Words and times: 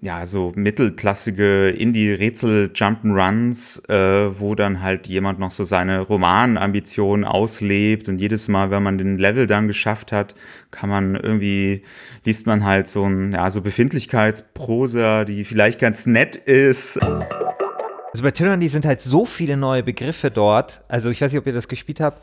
ja, 0.00 0.26
so 0.26 0.52
mittelklassige 0.54 1.68
Indie-Rätsel 1.70 2.70
Jump'n'Runs, 2.74 3.88
äh, 3.88 4.38
wo 4.38 4.54
dann 4.54 4.82
halt 4.82 5.06
jemand 5.06 5.38
noch 5.38 5.50
so 5.50 5.64
seine 5.64 6.00
Romanambitionen 6.00 7.24
auslebt 7.24 8.08
und 8.08 8.18
jedes 8.18 8.48
Mal, 8.48 8.70
wenn 8.70 8.82
man 8.82 8.98
den 8.98 9.16
Level 9.16 9.46
dann 9.46 9.68
geschafft 9.68 10.12
hat, 10.12 10.34
kann 10.70 10.90
man 10.90 11.14
irgendwie, 11.14 11.82
liest 12.24 12.46
man 12.46 12.64
halt 12.64 12.88
so 12.88 13.04
ein, 13.04 13.32
ja, 13.32 13.50
so 13.50 13.62
Befindlichkeitsprosa, 13.62 15.24
die 15.24 15.44
vielleicht 15.44 15.80
ganz 15.80 16.04
nett 16.04 16.36
ist. 16.36 16.98
Also 17.02 18.22
bei 18.22 18.30
Tyranny 18.30 18.68
sind 18.68 18.84
halt 18.84 19.00
so 19.00 19.24
viele 19.24 19.56
neue 19.56 19.82
Begriffe 19.82 20.30
dort. 20.30 20.82
Also 20.88 21.10
ich 21.10 21.20
weiß 21.20 21.32
nicht, 21.32 21.40
ob 21.40 21.46
ihr 21.46 21.52
das 21.54 21.68
gespielt 21.68 22.00
habt 22.00 22.20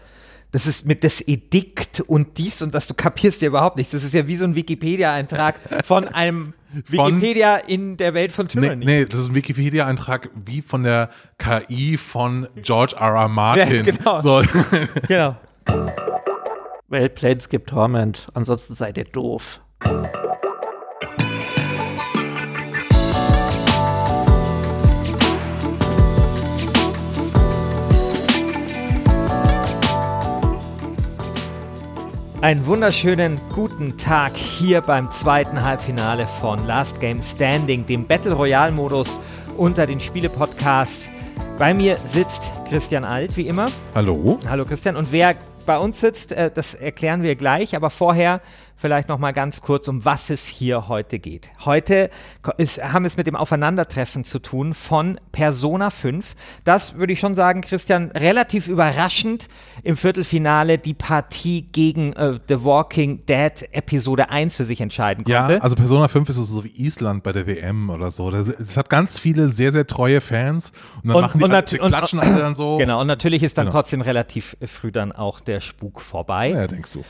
das 0.53 0.67
ist 0.67 0.85
mit 0.85 1.03
das 1.03 1.19
Edikt 1.27 1.99
und 2.01 2.37
dies 2.37 2.61
und 2.61 2.75
das, 2.75 2.87
du 2.87 2.93
kapierst 2.93 3.41
ja 3.41 3.47
überhaupt 3.47 3.75
nichts. 3.75 3.91
Das 3.91 4.03
ist 4.03 4.13
ja 4.13 4.27
wie 4.27 4.37
so 4.37 4.45
ein 4.45 4.55
Wikipedia-Eintrag 4.55 5.55
von 5.83 6.07
einem 6.07 6.53
von, 6.95 7.17
Wikipedia 7.17 7.57
in 7.57 7.97
der 7.97 8.13
Welt 8.13 8.31
von 8.31 8.47
Tyranny. 8.47 8.85
Nee, 8.85 8.99
nee 8.99 9.05
das 9.05 9.21
ist 9.21 9.29
ein 9.29 9.35
Wikipedia-Eintrag 9.35 10.29
wie 10.45 10.61
von 10.61 10.83
der 10.83 11.09
KI 11.39 11.97
von 11.97 12.47
George 12.61 12.95
R. 12.99 13.15
R. 13.15 13.27
Martin. 13.29 13.77
Ja, 13.77 13.81
genau. 13.81 14.19
So. 14.19 14.43
genau. 15.07 15.35
Well, 16.87 17.09
Planescape 17.09 17.65
Torment, 17.65 18.27
ansonsten 18.35 18.75
seid 18.75 18.99
ihr 18.99 19.05
doof. 19.05 19.59
Einen 32.43 32.65
wunderschönen 32.65 33.39
guten 33.53 33.97
Tag 33.97 34.35
hier 34.35 34.81
beim 34.81 35.09
zweiten 35.13 35.63
Halbfinale 35.63 36.27
von 36.27 36.67
Last 36.67 36.99
Game 36.99 37.23
Standing, 37.23 37.85
dem 37.85 38.05
Battle 38.05 38.33
Royale 38.33 38.73
Modus 38.73 39.17
unter 39.55 39.87
den 39.87 40.01
Spiele-Podcast. 40.01 41.09
Bei 41.57 41.73
mir 41.73 41.97
sitzt 41.99 42.51
Christian 42.67 43.05
Alt, 43.05 43.37
wie 43.37 43.47
immer. 43.47 43.67
Hallo. 43.95 44.39
Hallo 44.49 44.65
Christian. 44.65 44.97
Und 44.97 45.13
wer 45.13 45.35
bei 45.65 45.77
uns 45.77 46.01
sitzt, 46.01 46.33
äh, 46.33 46.51
das 46.53 46.73
erklären 46.73 47.23
wir 47.23 47.37
gleich, 47.37 47.77
aber 47.77 47.89
vorher 47.89 48.41
vielleicht 48.83 49.07
noch 49.07 49.17
mal 49.17 49.31
ganz 49.31 49.61
kurz, 49.61 49.87
um 49.87 50.03
was 50.03 50.29
es 50.29 50.45
hier 50.45 50.89
heute 50.89 51.17
geht. 51.17 51.49
Heute 51.63 52.09
ist, 52.57 52.83
haben 52.83 53.03
wir 53.03 53.07
es 53.07 53.15
mit 53.15 53.27
dem 53.27 53.37
Aufeinandertreffen 53.37 54.25
zu 54.25 54.39
tun 54.39 54.73
von 54.73 55.21
Persona 55.31 55.89
5. 55.89 56.35
Das 56.65 56.95
würde 56.95 57.13
ich 57.13 57.21
schon 57.21 57.33
sagen, 57.33 57.61
Christian, 57.61 58.11
relativ 58.11 58.67
überraschend 58.67 59.47
im 59.83 59.95
Viertelfinale 59.95 60.79
die 60.79 60.93
Partie 60.93 61.61
gegen 61.61 62.11
äh, 62.11 62.37
The 62.49 62.65
Walking 62.65 63.25
Dead 63.25 63.69
Episode 63.71 64.29
1 64.29 64.57
für 64.57 64.65
sich 64.65 64.81
entscheiden 64.81 65.23
konnte. 65.23 65.53
Ja, 65.53 65.59
also 65.61 65.77
Persona 65.77 66.09
5 66.09 66.27
ist 66.27 66.35
so 66.35 66.65
wie 66.65 66.75
Island 66.75 67.23
bei 67.23 67.31
der 67.31 67.47
WM 67.47 67.89
oder 67.89 68.11
so. 68.11 68.29
Es 68.31 68.75
hat 68.75 68.89
ganz 68.89 69.17
viele 69.17 69.47
sehr, 69.47 69.71
sehr 69.71 69.87
treue 69.87 70.19
Fans 70.19 70.73
und 71.01 71.07
dann 71.07 71.15
und, 71.15 71.21
machen 71.21 71.37
die, 71.37 71.45
und 71.45 71.53
alle, 71.53 71.63
klatschen 71.63 72.19
alle 72.19 72.37
dann 72.37 72.53
so. 72.53 72.75
Genau, 72.79 72.99
und 72.99 73.07
natürlich 73.07 73.43
ist 73.43 73.57
dann 73.57 73.67
genau. 73.67 73.77
trotzdem 73.77 74.01
relativ 74.01 74.57
früh 74.65 74.91
dann 74.91 75.13
auch 75.13 75.39
der 75.39 75.61
Spuk 75.61 76.01
vorbei. 76.01 76.49
Ja, 76.49 76.67
denkst 76.67 76.91
du. 76.91 77.05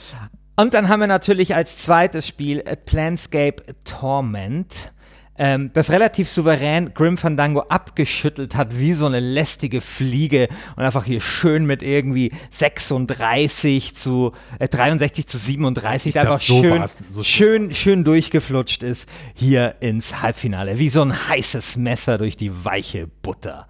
Und 0.56 0.74
dann 0.74 0.88
haben 0.88 1.00
wir 1.00 1.08
natürlich 1.08 1.56
als 1.56 1.78
zweites 1.78 2.28
Spiel 2.28 2.64
Planscape 2.86 3.64
Torment, 3.86 4.94
ähm, 5.36 5.72
das 5.74 5.90
relativ 5.90 6.30
souverän 6.30 6.94
Grim 6.94 7.18
Fandango 7.18 7.62
abgeschüttelt 7.62 8.56
hat, 8.56 8.78
wie 8.78 8.94
so 8.94 9.08
eine 9.08 9.20
lästige 9.20 9.82
Fliege 9.82 10.48
und 10.76 10.84
einfach 10.84 11.06
hier 11.06 11.22
schön 11.22 11.66
mit 11.66 11.82
irgendwie 11.82 12.32
36 12.52 13.96
zu 13.96 14.34
äh, 14.60 14.68
63 14.68 15.26
zu 15.26 15.40
37 15.40 16.14
glaub, 16.14 16.26
einfach 16.26 16.40
so 16.40 16.62
schön, 16.62 16.86
so 17.10 17.24
schön, 17.24 17.74
schön 17.74 18.04
durchgeflutscht 18.04 18.84
ist 18.84 19.10
hier 19.34 19.78
ins 19.80 20.22
Halbfinale, 20.22 20.78
wie 20.78 20.90
so 20.90 21.02
ein 21.02 21.28
heißes 21.30 21.78
Messer 21.78 22.20
durch 22.20 22.38
die 22.38 22.64
weiche 22.64 23.08
Butter. 23.08 23.68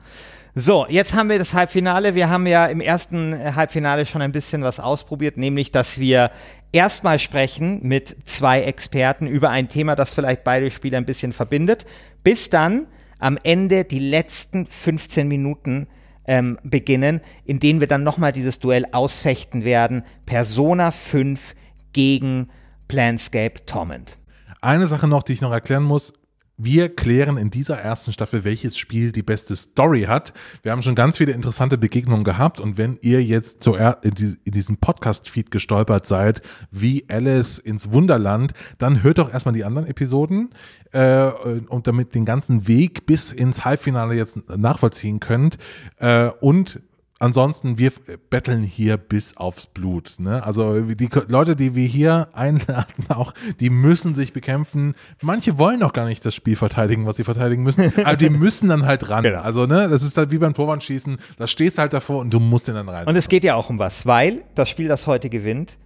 So, 0.55 0.85
jetzt 0.87 1.15
haben 1.15 1.29
wir 1.29 1.39
das 1.39 1.55
Halbfinale. 1.55 2.13
Wir 2.13 2.29
haben 2.29 2.45
ja 2.45 2.67
im 2.67 2.79
ersten 2.79 3.55
Halbfinale 3.55 4.05
schon 4.05 4.22
ein 4.22 4.31
bisschen 4.31 4.61
was 4.61 4.79
ausprobiert, 4.79 5.35
nämlich 5.35 5.72
dass 5.72 5.99
wir 5.99 6.29
erstmal 6.73 7.19
sprechen 7.19 7.79
mit 7.84 8.17
zwei 8.25 8.63
Experten 8.63 9.28
über 9.28 9.50
ein 9.50 9.69
Thema, 9.69 9.95
das 9.95 10.13
vielleicht 10.13 10.44
beide 10.44 10.69
Spieler 10.69 10.97
ein 10.97 11.06
bisschen 11.06 11.31
verbindet, 11.31 11.85
bis 12.23 12.50
dann 12.50 12.88
am 13.19 13.38
Ende 13.41 13.85
die 13.85 14.00
letzten 14.00 14.66
15 14.66 15.28
Minuten 15.28 15.88
ähm, 16.25 16.59
beginnen, 16.63 17.22
in 17.45 17.59
denen 17.59 17.79
wir 17.79 17.88
dann 17.88 18.03
nochmal 18.03 18.34
dieses 18.34 18.59
Duell 18.59 18.85
ausfechten 18.91 19.63
werden. 19.63 20.03
Persona 20.25 20.91
5 20.91 21.56
gegen 21.94 22.50
Planscape 22.88 23.66
Torment. 23.66 24.17
Eine 24.61 24.88
Sache 24.88 25.07
noch, 25.07 25.23
die 25.23 25.34
ich 25.34 25.41
noch 25.41 25.51
erklären 25.51 25.84
muss. 25.84 26.13
Wir 26.58 26.96
klären 26.96 27.38
in 27.38 27.50
dieser 27.50 27.80
ersten 27.80 28.14
Staffel, 28.14 28.44
welches 28.44 28.78
Spiel 28.78 29.12
die 29.12 29.24
beste 29.24 29.56
Story 29.56 30.03
hat. 30.03 30.34
Wir 30.62 30.72
haben 30.72 30.84
schon 30.84 30.94
ganz 30.94 31.18
viele 31.18 31.31
interessante 31.31 31.80
Begegnungen 31.80 32.24
gehabt 32.24 32.59
und 32.59 32.78
wenn 32.78 33.00
ihr 33.02 33.24
jetzt 33.24 33.64
so 33.64 33.75
in, 33.75 34.14
diesem 34.46 34.78
Podcast-Feed 34.78 35.50
gestolpert 35.50 36.06
seid, 36.06 36.44
wie 36.69 37.06
Alice 37.09 37.58
ins 37.58 37.91
Wunderland, 37.91 38.53
dann 38.78 39.02
hört 39.02 39.18
doch 39.18 39.34
erstmal 39.34 39.56
die 39.56 39.64
anderen 39.64 39.88
Episoden 39.88 40.52
äh, 40.91 41.31
und 41.69 41.88
damit 41.88 42.14
den 42.14 42.25
ganzen 42.25 42.68
Weg 42.68 43.08
bis 43.08 43.31
ins 43.31 43.66
Halbfinale 43.66 44.14
jetzt 44.14 44.38
nachvollziehen 44.56 45.20
könnt. 45.20 45.58
Äh, 45.97 46.30
und 46.40 46.81
ansonsten, 47.23 47.78
wir 47.78 47.91
betteln 48.29 48.63
hier 48.63 48.97
bis 48.97 49.38
aufs 49.38 49.66
Blut. 49.67 50.16
Ne? 50.19 50.44
Also 50.44 50.81
die 50.81 51.09
Leute, 51.28 51.56
die 51.56 51.73
wir 51.73 51.88
hier 51.88 52.28
einladen, 52.34 53.06
auch, 53.09 53.34
die 53.59 53.69
müssen 53.69 54.13
sich 54.13 54.34
bekämpfen. 54.34 54.94
Manche 55.22 55.57
wollen 55.57 55.81
auch 55.84 55.94
gar 55.94 56.06
nicht 56.06 56.25
das 56.25 56.35
Spiel 56.35 56.56
verteidigen, 56.56 57.06
was 57.06 57.16
sie 57.16 57.23
verteidigen 57.23 57.63
müssen, 57.63 57.91
aber 58.03 58.17
die 58.17 58.29
müssen 58.29 58.69
dann 58.69 58.85
halt 58.85 59.09
ran. 59.09 59.23
Genau. 59.23 59.41
Also, 59.41 59.66
ne, 59.66 59.88
das 59.88 60.03
ist 60.03 60.17
halt 60.17 60.31
wie 60.31 60.38
beim 60.38 60.53
Torwandschießen, 60.53 61.17
da 61.38 61.47
stehst 61.47 61.78
halt 61.78 61.94
davor 61.94 62.19
und 62.19 62.34
du 62.34 62.39
musst 62.39 62.67
den 62.67 62.75
dann 62.75 62.89
rein. 62.89 63.07
Und 63.07 63.16
es 63.16 63.29
geht 63.29 63.44
ja 63.44 63.55
auch 63.55 63.69
um 63.69 63.79
was, 63.79 64.05
weil 64.05 64.44
das 64.55 64.69
Spiel, 64.69 64.88
das 64.88 65.07
heute 65.07 65.29
gewinnt, 65.29 65.78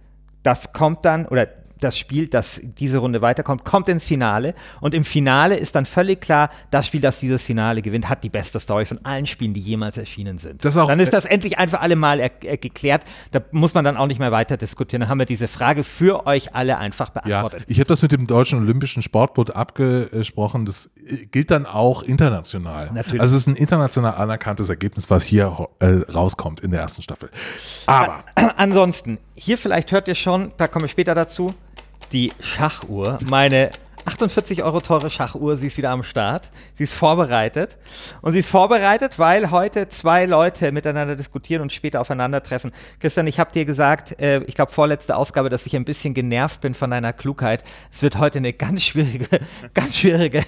das 0.42 0.72
kommt 0.72 1.04
dann, 1.04 1.26
oder 1.26 1.48
das 1.80 1.98
Spiel, 1.98 2.28
das 2.28 2.60
diese 2.62 2.98
Runde 2.98 3.22
weiterkommt, 3.22 3.64
kommt 3.64 3.88
ins 3.88 4.06
Finale. 4.06 4.54
Und 4.80 4.94
im 4.94 5.04
Finale 5.04 5.56
ist 5.56 5.74
dann 5.74 5.86
völlig 5.86 6.20
klar, 6.20 6.50
das 6.70 6.86
Spiel, 6.86 7.00
das 7.00 7.20
dieses 7.20 7.44
Finale 7.44 7.82
gewinnt, 7.82 8.08
hat 8.08 8.24
die 8.24 8.28
beste 8.28 8.60
Story 8.60 8.84
von 8.84 9.04
allen 9.04 9.26
Spielen, 9.26 9.54
die 9.54 9.60
jemals 9.60 9.98
erschienen 9.98 10.38
sind. 10.38 10.64
Das 10.64 10.76
auch, 10.76 10.88
dann 10.88 11.00
ist 11.00 11.12
das 11.12 11.24
endlich 11.24 11.58
einfach 11.58 11.80
alle 11.80 11.96
Mal 11.96 12.30
geklärt. 12.40 13.04
Da 13.32 13.40
muss 13.50 13.74
man 13.74 13.84
dann 13.84 13.96
auch 13.96 14.06
nicht 14.06 14.18
mehr 14.18 14.32
weiter 14.32 14.56
diskutieren. 14.56 15.00
Dann 15.00 15.08
haben 15.08 15.18
wir 15.18 15.26
diese 15.26 15.48
Frage 15.48 15.84
für 15.84 16.26
euch 16.26 16.54
alle 16.54 16.78
einfach 16.78 17.10
beantwortet. 17.10 17.60
Ja, 17.60 17.66
ich 17.68 17.78
habe 17.78 17.88
das 17.88 18.02
mit 18.02 18.12
dem 18.12 18.26
Deutschen 18.26 18.58
Olympischen 18.58 19.02
Sportbund 19.02 19.54
abgesprochen. 19.54 20.64
Das 20.64 20.90
äh, 20.96 21.26
gilt 21.26 21.50
dann 21.50 21.66
auch 21.66 22.02
international. 22.02 22.90
Natürlich. 22.92 23.20
Also 23.20 23.36
es 23.36 23.42
ist 23.42 23.48
ein 23.48 23.56
international 23.56 24.14
anerkanntes 24.14 24.68
Ergebnis, 24.68 25.10
was 25.10 25.24
hier 25.24 25.68
äh, 25.78 25.86
rauskommt 26.12 26.60
in 26.60 26.70
der 26.70 26.80
ersten 26.80 27.02
Staffel. 27.02 27.30
Aber. 27.86 28.24
Ansonsten, 28.56 29.18
hier 29.34 29.58
vielleicht 29.58 29.92
hört 29.92 30.08
ihr 30.08 30.14
schon, 30.14 30.52
da 30.56 30.66
komme 30.66 30.86
ich 30.86 30.92
später 30.92 31.14
dazu 31.14 31.48
die 32.12 32.32
Schachuhr, 32.40 33.18
meine 33.28 33.70
48 34.08 34.64
Euro 34.64 34.80
teure 34.80 35.10
Schachuhr, 35.10 35.58
sie 35.58 35.66
ist 35.66 35.76
wieder 35.76 35.90
am 35.90 36.02
Start. 36.02 36.50
Sie 36.74 36.84
ist 36.84 36.94
vorbereitet. 36.94 37.76
Und 38.22 38.32
sie 38.32 38.38
ist 38.38 38.48
vorbereitet, 38.48 39.18
weil 39.18 39.50
heute 39.50 39.90
zwei 39.90 40.24
Leute 40.24 40.72
miteinander 40.72 41.14
diskutieren 41.14 41.60
und 41.60 41.72
später 41.72 42.00
aufeinandertreffen. 42.00 42.72
Christian, 43.00 43.26
ich 43.26 43.38
habe 43.38 43.52
dir 43.52 43.66
gesagt, 43.66 44.18
äh, 44.18 44.42
ich 44.44 44.54
glaube 44.54 44.72
vorletzte 44.72 45.14
Ausgabe, 45.14 45.50
dass 45.50 45.66
ich 45.66 45.76
ein 45.76 45.84
bisschen 45.84 46.14
genervt 46.14 46.62
bin 46.62 46.74
von 46.74 46.90
deiner 46.90 47.12
Klugheit. 47.12 47.62
Es 47.92 48.00
wird 48.00 48.18
heute 48.18 48.38
eine 48.38 48.54
ganz 48.54 48.82
schwierige, 48.84 49.26
ganz 49.74 49.98
schwierige 49.98 50.42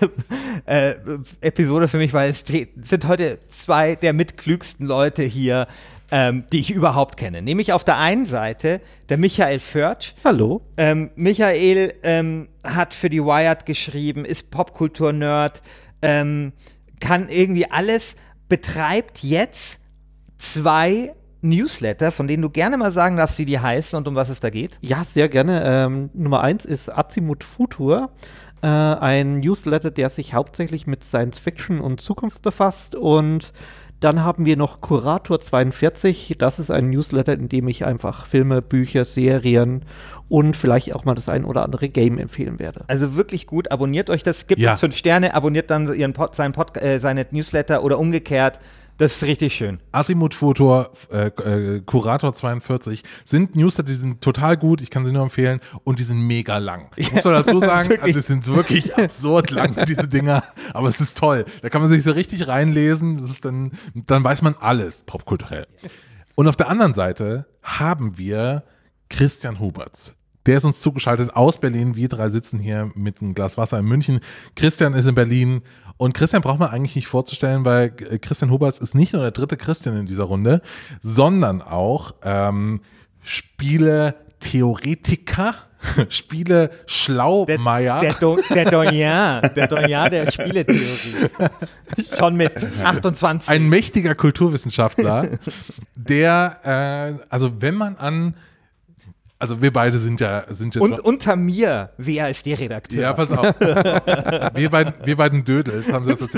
äh, 0.64 0.94
Episode 1.42 1.88
für 1.88 1.98
mich, 1.98 2.14
weil 2.14 2.30
es 2.30 2.44
sind 2.46 3.06
heute 3.06 3.38
zwei 3.50 3.94
der 3.94 4.14
mitklügsten 4.14 4.86
Leute 4.86 5.22
hier 5.22 5.66
ähm, 6.10 6.44
die 6.52 6.60
ich 6.60 6.70
überhaupt 6.70 7.16
kenne. 7.16 7.42
Nämlich 7.42 7.72
auf 7.72 7.84
der 7.84 7.98
einen 7.98 8.26
Seite 8.26 8.80
der 9.08 9.18
Michael 9.18 9.60
Förtsch. 9.60 10.14
Hallo. 10.24 10.62
Ähm, 10.76 11.10
Michael 11.16 11.94
ähm, 12.02 12.48
hat 12.64 12.94
für 12.94 13.10
die 13.10 13.22
Wired 13.22 13.66
geschrieben, 13.66 14.24
ist 14.24 14.50
Popkultur-Nerd, 14.50 15.62
ähm, 16.02 16.52
kann 17.00 17.28
irgendwie 17.28 17.70
alles, 17.70 18.16
betreibt 18.48 19.22
jetzt 19.22 19.80
zwei 20.38 21.12
Newsletter, 21.42 22.12
von 22.12 22.28
denen 22.28 22.42
du 22.42 22.50
gerne 22.50 22.76
mal 22.76 22.92
sagen 22.92 23.16
darfst, 23.16 23.38
wie 23.38 23.46
die 23.46 23.58
heißen 23.58 23.96
und 23.96 24.06
um 24.06 24.14
was 24.14 24.28
es 24.28 24.40
da 24.40 24.50
geht? 24.50 24.78
Ja, 24.80 25.04
sehr 25.04 25.28
gerne. 25.28 25.62
Ähm, 25.64 26.10
Nummer 26.12 26.40
eins 26.40 26.64
ist 26.64 26.90
Azimut 26.90 27.44
Futur. 27.44 28.10
Äh, 28.62 28.66
ein 28.66 29.40
Newsletter, 29.40 29.90
der 29.90 30.10
sich 30.10 30.34
hauptsächlich 30.34 30.86
mit 30.86 31.02
Science 31.02 31.38
Fiction 31.38 31.80
und 31.80 32.00
Zukunft 32.00 32.42
befasst 32.42 32.94
und 32.94 33.52
dann 34.00 34.24
haben 34.24 34.46
wir 34.46 34.56
noch 34.56 34.80
Kurator 34.80 35.40
42. 35.40 36.36
Das 36.38 36.58
ist 36.58 36.70
ein 36.70 36.90
Newsletter, 36.90 37.34
in 37.34 37.48
dem 37.48 37.68
ich 37.68 37.84
einfach 37.84 38.26
Filme, 38.26 38.62
Bücher, 38.62 39.04
Serien 39.04 39.82
und 40.28 40.56
vielleicht 40.56 40.94
auch 40.94 41.04
mal 41.04 41.14
das 41.14 41.28
ein 41.28 41.44
oder 41.44 41.62
andere 41.62 41.88
Game 41.88 42.18
empfehlen 42.18 42.58
werde. 42.58 42.84
Also 42.88 43.14
wirklich 43.14 43.46
gut. 43.46 43.70
Abonniert 43.70 44.08
euch 44.10 44.22
das. 44.22 44.46
Gibt 44.46 44.60
ja. 44.60 44.72
uns 44.72 44.80
fünf 44.80 44.96
Sterne, 44.96 45.34
abonniert 45.34 45.70
dann 45.70 45.92
ihren 45.92 46.14
Pod, 46.14 46.34
seinen 46.34 46.52
Pod, 46.52 46.76
äh, 46.76 46.98
seine 46.98 47.26
Newsletter 47.30 47.82
oder 47.84 47.98
umgekehrt 47.98 48.58
Das 49.00 49.16
ist 49.16 49.22
richtig 49.22 49.54
schön. 49.54 49.78
Asimut 49.92 50.34
Futur, 50.34 50.92
äh, 51.10 51.28
äh, 51.28 51.80
Kurator 51.80 52.34
42 52.34 53.02
sind 53.24 53.56
Newsletter, 53.56 53.88
die 53.88 53.94
sind 53.94 54.20
total 54.20 54.58
gut, 54.58 54.82
ich 54.82 54.90
kann 54.90 55.06
sie 55.06 55.12
nur 55.12 55.22
empfehlen 55.22 55.60
und 55.84 56.00
die 56.00 56.02
sind 56.02 56.26
mega 56.26 56.58
lang. 56.58 56.90
Ich 56.96 57.10
muss 57.14 57.22
dazu 57.22 57.60
sagen, 57.60 57.98
also 57.98 58.18
es 58.18 58.26
sind 58.26 58.46
wirklich 58.46 58.94
absurd 58.98 59.52
lang, 59.52 59.74
diese 59.86 60.06
Dinger, 60.06 60.44
aber 60.74 60.88
es 60.88 61.00
ist 61.00 61.16
toll. 61.16 61.46
Da 61.62 61.70
kann 61.70 61.80
man 61.80 61.90
sich 61.90 62.02
so 62.02 62.10
richtig 62.10 62.46
reinlesen, 62.46 63.16
das 63.16 63.30
ist 63.30 63.46
dann, 63.46 63.72
dann 63.94 64.22
weiß 64.22 64.42
man 64.42 64.54
alles 64.60 65.02
popkulturell. 65.04 65.66
Und 66.34 66.46
auf 66.46 66.56
der 66.56 66.68
anderen 66.68 66.92
Seite 66.92 67.46
haben 67.62 68.18
wir 68.18 68.64
Christian 69.08 69.60
Huberts. 69.60 70.14
Der 70.44 70.58
ist 70.58 70.66
uns 70.66 70.80
zugeschaltet 70.82 71.34
aus 71.34 71.58
Berlin. 71.58 71.96
Wir 71.96 72.08
drei 72.08 72.28
sitzen 72.28 72.58
hier 72.58 72.90
mit 72.94 73.22
einem 73.22 73.32
Glas 73.32 73.56
Wasser 73.56 73.78
in 73.78 73.86
München. 73.86 74.20
Christian 74.56 74.92
ist 74.92 75.06
in 75.06 75.14
Berlin. 75.14 75.62
Und 76.00 76.14
Christian 76.14 76.40
braucht 76.40 76.58
man 76.58 76.70
eigentlich 76.70 76.96
nicht 76.96 77.08
vorzustellen, 77.08 77.66
weil 77.66 77.92
äh, 78.10 78.18
Christian 78.18 78.50
Huberts 78.50 78.78
ist 78.78 78.94
nicht 78.94 79.12
nur 79.12 79.20
der 79.20 79.32
dritte 79.32 79.58
Christian 79.58 79.98
in 79.98 80.06
dieser 80.06 80.24
Runde, 80.24 80.62
sondern 81.02 81.60
auch 81.60 82.14
ähm, 82.24 82.80
Spiele-Theoretiker. 83.22 85.54
Spiele 86.08 86.70
Schlaumeier. 86.86 88.00
Der, 88.00 88.14
der, 88.14 88.36
der 88.54 88.70
Donjan, 88.70 89.50
der 89.54 89.66
der 90.08 90.30
Spieletheorie. 90.30 91.28
Schon 92.18 92.36
mit 92.36 92.66
28. 92.82 93.50
Ein 93.50 93.68
mächtiger 93.68 94.14
Kulturwissenschaftler, 94.14 95.28
der, 95.96 97.18
äh, 97.18 97.24
also 97.28 97.60
wenn 97.60 97.74
man 97.74 97.96
an 97.96 98.36
also 99.40 99.60
wir 99.62 99.72
beide 99.72 99.98
sind 99.98 100.20
ja 100.20 100.44
sind 100.50 100.74
ja 100.74 100.82
und 100.82 101.00
unter 101.00 101.34
mir 101.34 101.90
wer 101.96 102.28
ist 102.28 102.44
der 102.46 102.58
Redakteur? 102.58 103.00
Ja 103.00 103.12
pass 103.14 103.32
auf. 103.32 103.54
Wir 104.54 104.68
beiden 104.70 104.92
wir 105.04 105.16
beiden 105.16 105.44
Dödels 105.44 105.92
haben 105.92 106.06
das, 106.06 106.18
das 106.18 106.30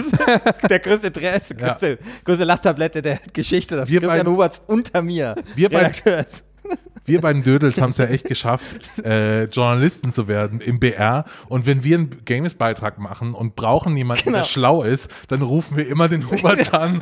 der 0.69 0.79
größte 0.79 1.11
Dress 1.11 1.49
größte, 1.49 1.89
ja. 1.89 1.97
größte 2.25 2.45
Lachtablette 2.45 3.03
der 3.03 3.19
Geschichte 3.33 3.77
das 3.77 3.89
wir 3.89 4.01
Christian 4.01 4.19
beiden, 4.19 4.33
Huberts 4.33 4.63
unter 4.67 5.03
mir 5.03 5.35
wir 5.57 5.69
beiden 5.69 5.93
wir 7.05 7.21
beiden 7.21 7.43
Dödels 7.43 7.81
haben 7.81 7.91
es 7.91 7.99
ja 7.99 8.05
echt 8.05 8.25
geschafft, 8.27 8.99
äh, 9.05 9.45
Journalisten 9.45 10.13
zu 10.13 10.29
werden 10.29 10.61
im 10.61 10.79
BR. 10.79 11.25
Und 11.49 11.67
wenn 11.67 11.83
wir 11.83 11.99
einen 11.99 12.25
Games-Beitrag 12.25 12.99
machen 12.99 13.35
und 13.35 13.57
brauchen 13.57 13.97
jemanden, 13.97 14.25
genau. 14.25 14.39
der 14.39 14.45
schlau 14.45 14.83
ist, 14.83 15.11
dann 15.29 15.43
rufen 15.43 15.77
wir 15.77 15.89
immer 15.89 16.09
den 16.09 16.31
Hubert 16.31 16.73
an, 16.75 17.01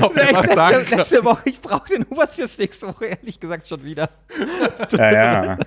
ob 0.00 0.16
er 0.16 0.32
was 0.32 0.54
sagen 0.54 0.86
kann. 0.86 0.98
Letzte 0.98 1.24
Woche, 1.24 1.42
ich 1.44 1.60
brauche 1.60 1.88
den 1.88 2.06
Hubert 2.08 2.36
jetzt 2.36 2.58
nächste 2.58 2.88
Woche, 2.88 3.06
ehrlich 3.06 3.38
gesagt, 3.38 3.68
schon 3.68 3.84
wieder. 3.84 4.08
Ja, 4.92 5.12
ja. 5.12 5.58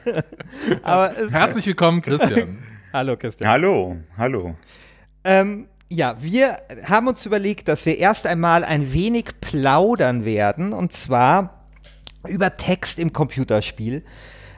Aber, 0.82 1.14
Herzlich 1.30 1.68
willkommen, 1.68 2.02
Christian. 2.02 2.58
hallo, 2.94 3.16
Christian. 3.16 3.50
Hallo, 3.50 3.98
hallo. 4.18 4.56
Ähm, 5.24 5.68
ja, 5.90 6.16
wir 6.20 6.58
haben 6.86 7.08
uns 7.08 7.26
überlegt, 7.26 7.68
dass 7.68 7.86
wir 7.86 7.98
erst 7.98 8.28
einmal 8.28 8.64
ein 8.64 8.92
wenig 8.92 9.26
plaudern 9.40 10.26
werden. 10.26 10.74
Und 10.74 10.92
zwar 10.94 11.57
über 12.28 12.58
Text 12.58 13.00
im 13.00 13.14
Computerspiel. 13.14 14.04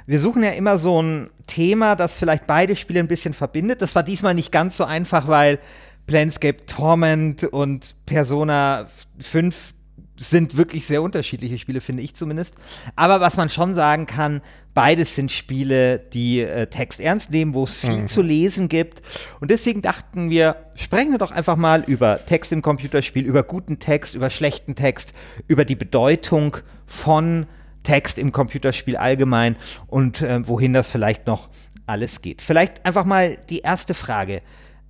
Wir 0.06 0.20
suchen 0.20 0.44
ja 0.44 0.52
immer 0.52 0.78
so 0.78 1.02
ein 1.02 1.30
Thema, 1.46 1.96
das 1.96 2.18
vielleicht 2.18 2.48
beide 2.48 2.76
Spiele 2.76 3.00
ein 3.00 3.08
bisschen 3.08 3.34
verbindet. 3.34 3.82
Das 3.82 3.96
war 3.96 4.04
diesmal 4.04 4.34
nicht 4.34 4.52
ganz 4.52 4.76
so 4.76 4.84
einfach, 4.84 5.28
weil 5.28 5.60
Planescape 6.08 6.66
Torment 6.66 7.44
und 7.44 7.96
Persona 8.08 8.88
5 9.20 9.74
sind 10.18 10.58
wirklich 10.58 10.86
sehr 10.86 11.02
unterschiedliche 11.02 11.60
Spiele, 11.60 11.82
finde 11.82 12.04
ich 12.04 12.14
zumindest. 12.14 12.56
Aber 12.96 13.22
was 13.22 13.38
man 13.38 13.50
schon 13.50 13.74
sagen 13.74 14.06
kann, 14.06 14.42
beides 14.74 15.16
sind 15.16 15.32
Spiele, 15.32 16.00
die 16.00 16.42
äh, 16.42 16.68
Text 16.68 17.00
ernst 17.00 17.32
nehmen, 17.32 17.54
wo 17.54 17.64
es 17.64 17.78
viel 17.78 18.02
mhm. 18.02 18.08
zu 18.08 18.22
lesen 18.22 18.68
gibt. 18.68 19.02
Und 19.40 19.52
deswegen 19.52 19.82
dachten 19.82 20.30
wir, 20.30 20.58
sprechen 20.76 21.12
wir 21.12 21.20
doch 21.20 21.32
einfach 21.32 21.56
mal 21.56 21.84
über 21.86 22.26
Text 22.26 22.52
im 22.52 22.62
Computerspiel, 22.62 23.26
über 23.26 23.44
guten 23.44 23.80
Text, 23.80 24.16
über 24.16 24.30
schlechten 24.30 24.76
Text, 24.76 25.14
über 25.48 25.66
die 25.66 25.76
Bedeutung 25.76 26.58
von 26.86 27.46
Text 27.84 28.18
im 28.18 28.32
Computerspiel 28.32 28.98
allgemein 28.98 29.56
und 29.88 30.22
äh, 30.22 30.48
wohin 30.48 30.74
das 30.74 30.90
vielleicht 30.90 31.28
noch 31.28 31.50
alles 31.86 32.22
geht. 32.22 32.42
Vielleicht 32.42 32.86
einfach 32.86 33.06
mal 33.06 33.38
die 33.50 33.60
erste 33.60 33.94
Frage. 33.94 34.42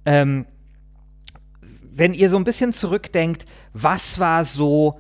Ähm, 0.06 0.46
wenn 1.92 2.14
ihr 2.14 2.30
so 2.30 2.38
ein 2.38 2.44
bisschen 2.44 2.74
zurückdenkt, 2.74 3.46
was 3.74 4.20
war 4.20 4.46
so 4.46 5.00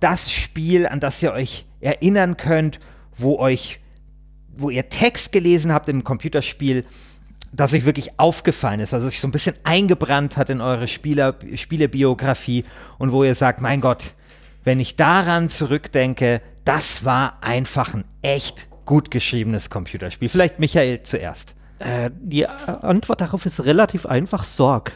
das 0.00 0.30
Spiel, 0.30 0.86
an 0.86 1.00
das 1.00 1.22
ihr 1.22 1.32
euch 1.32 1.66
erinnern 1.80 2.36
könnt, 2.36 2.80
wo 3.14 3.38
euch, 3.38 3.80
wo 4.56 4.70
ihr 4.70 4.88
Text 4.88 5.32
gelesen 5.32 5.72
habt 5.72 5.88
im 5.88 6.04
Computerspiel, 6.04 6.84
das 7.52 7.72
euch 7.72 7.84
wirklich 7.84 8.18
aufgefallen 8.18 8.80
ist, 8.80 8.92
also 8.92 9.08
sich 9.08 9.20
so 9.20 9.28
ein 9.28 9.32
bisschen 9.32 9.56
eingebrannt 9.64 10.36
hat 10.36 10.50
in 10.50 10.60
eure 10.60 10.88
Spieler, 10.88 11.36
Spielebiografie 11.54 12.64
und 12.98 13.12
wo 13.12 13.24
ihr 13.24 13.34
sagt, 13.34 13.60
mein 13.60 13.80
Gott, 13.80 14.14
wenn 14.64 14.80
ich 14.80 14.96
daran 14.96 15.48
zurückdenke, 15.48 16.42
das 16.66 17.04
war 17.04 17.38
einfach 17.40 17.94
ein 17.94 18.04
echt 18.20 18.68
gut 18.84 19.10
geschriebenes 19.10 19.70
Computerspiel. 19.70 20.28
Vielleicht 20.28 20.58
Michael 20.58 21.02
zuerst. 21.02 21.56
Äh, 21.78 22.10
die 22.14 22.46
Antwort 22.46 23.22
darauf 23.22 23.46
ist 23.46 23.64
relativ 23.64 24.04
einfach: 24.04 24.44
Sorg. 24.44 24.92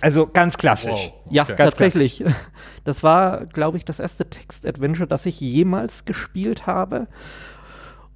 Also 0.00 0.26
ganz 0.26 0.58
klassisch. 0.58 0.90
Wow, 0.90 1.12
okay. 1.24 1.34
Ja, 1.34 1.44
tatsächlich. 1.44 2.22
Das 2.84 3.02
war, 3.02 3.46
glaube 3.46 3.78
ich, 3.78 3.86
das 3.86 3.98
erste 3.98 4.28
Text-Adventure, 4.28 5.06
das 5.06 5.24
ich 5.24 5.40
jemals 5.40 6.04
gespielt 6.04 6.66
habe. 6.66 7.08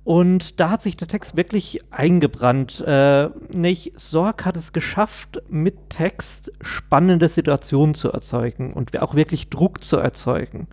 Und 0.05 0.61
da 0.61 0.69
hat 0.69 0.83
sich 0.83 0.95
der 0.99 1.09
Text 1.09 1.39
wirklich 1.39 1.81
eingebrannt. 1.91 2.81
Äh, 2.87 3.31
nicht, 3.51 3.99
Sorg 3.99 4.45
hat 4.45 4.59
es 4.59 4.75
geschafft, 4.75 5.43
mit 5.49 5.89
Text 5.89 6.53
spannende 6.61 7.31
Situationen 7.31 7.95
zu 7.95 8.13
erzeugen 8.13 8.75
und 8.75 8.95
auch 9.01 9.15
wirklich 9.15 9.49
Druck 9.49 9.83
zu 9.83 9.97
erzeugen. 9.97 10.67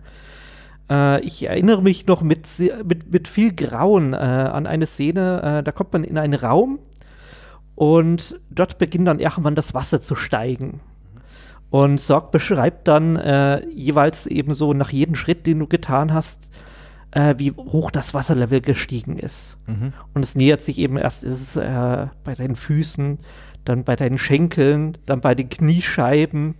Äh, 0.90 1.20
ich 1.22 1.44
erinnere 1.48 1.82
mich 1.82 2.06
noch 2.06 2.22
mit, 2.22 2.46
mit, 2.84 3.10
mit 3.10 3.28
viel 3.28 3.54
Grauen 3.54 4.12
äh, 4.12 4.16
an 4.16 4.66
eine 4.66 4.86
Szene, 4.86 5.42
äh, 5.42 5.62
da 5.62 5.72
kommt 5.72 5.92
man 5.92 6.04
in 6.04 6.18
einen 6.18 6.34
Raum 6.34 6.78
und 7.74 8.40
dort 8.50 8.78
beginnt 8.78 9.08
dann 9.08 9.18
irgendwann 9.18 9.54
das 9.54 9.74
Wasser 9.74 10.00
zu 10.00 10.14
steigen. 10.14 10.80
Und 11.70 12.00
Sorg 12.00 12.30
beschreibt 12.30 12.86
dann 12.88 13.16
äh, 13.16 13.66
jeweils 13.68 14.26
eben 14.26 14.54
so 14.54 14.72
nach 14.72 14.90
jedem 14.90 15.14
Schritt, 15.14 15.46
den 15.46 15.58
du 15.58 15.66
getan 15.66 16.14
hast, 16.14 16.38
äh, 17.10 17.34
wie 17.38 17.50
hoch 17.52 17.90
das 17.90 18.14
Wasserlevel 18.14 18.60
gestiegen 18.60 19.18
ist. 19.18 19.56
Mhm. 19.66 19.92
Und 20.14 20.22
es 20.22 20.36
nähert 20.36 20.62
sich 20.62 20.78
eben 20.78 20.96
erst 20.96 21.24
ist 21.24 21.56
es, 21.56 21.62
bei 22.24 22.34
deinen 22.36 22.56
Füßen, 22.56 23.18
dann 23.64 23.82
bei 23.84 23.96
deinen 23.96 24.16
Schenkeln, 24.16 24.96
dann 25.06 25.20
bei 25.20 25.34
den 25.34 25.48
Kniescheiben, 25.48 26.54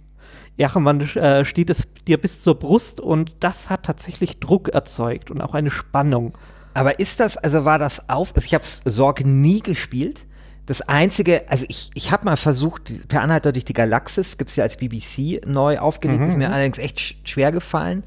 irgendwann 0.56 1.00
äh, 1.00 1.44
steht 1.44 1.70
es 1.70 1.84
dir 2.06 2.18
bis 2.20 2.42
zur 2.42 2.58
Brust 2.58 3.00
und 3.00 3.32
das 3.40 3.68
hat 3.68 3.84
tatsächlich 3.84 4.40
Druck 4.40 4.68
erzeugt 4.68 5.30
und 5.30 5.40
auch 5.40 5.54
eine 5.54 5.70
Spannung. 5.70 6.36
Aber 6.74 7.00
ist 7.00 7.20
das, 7.20 7.36
also 7.36 7.64
war 7.64 7.78
das 7.78 8.08
auf, 8.08 8.34
also 8.34 8.44
ich 8.44 8.54
habe 8.54 8.64
Sorge 8.84 9.26
nie 9.26 9.60
gespielt. 9.60 10.26
Das 10.66 10.82
einzige, 10.82 11.48
also 11.48 11.64
ich, 11.68 11.90
ich 11.94 12.10
habe 12.10 12.24
mal 12.24 12.36
versucht, 12.36 13.08
per 13.08 13.22
Anhalter 13.22 13.52
durch 13.52 13.64
die 13.64 13.72
Galaxis, 13.72 14.36
gibt 14.36 14.50
es 14.50 14.56
ja 14.56 14.64
als 14.64 14.76
BBC 14.76 15.46
neu 15.46 15.78
aufgelegt, 15.78 16.20
mhm. 16.20 16.26
ist 16.26 16.36
mir 16.36 16.48
mhm. 16.48 16.54
allerdings 16.54 16.78
echt 16.78 17.28
schwer 17.28 17.52
gefallen. 17.52 18.04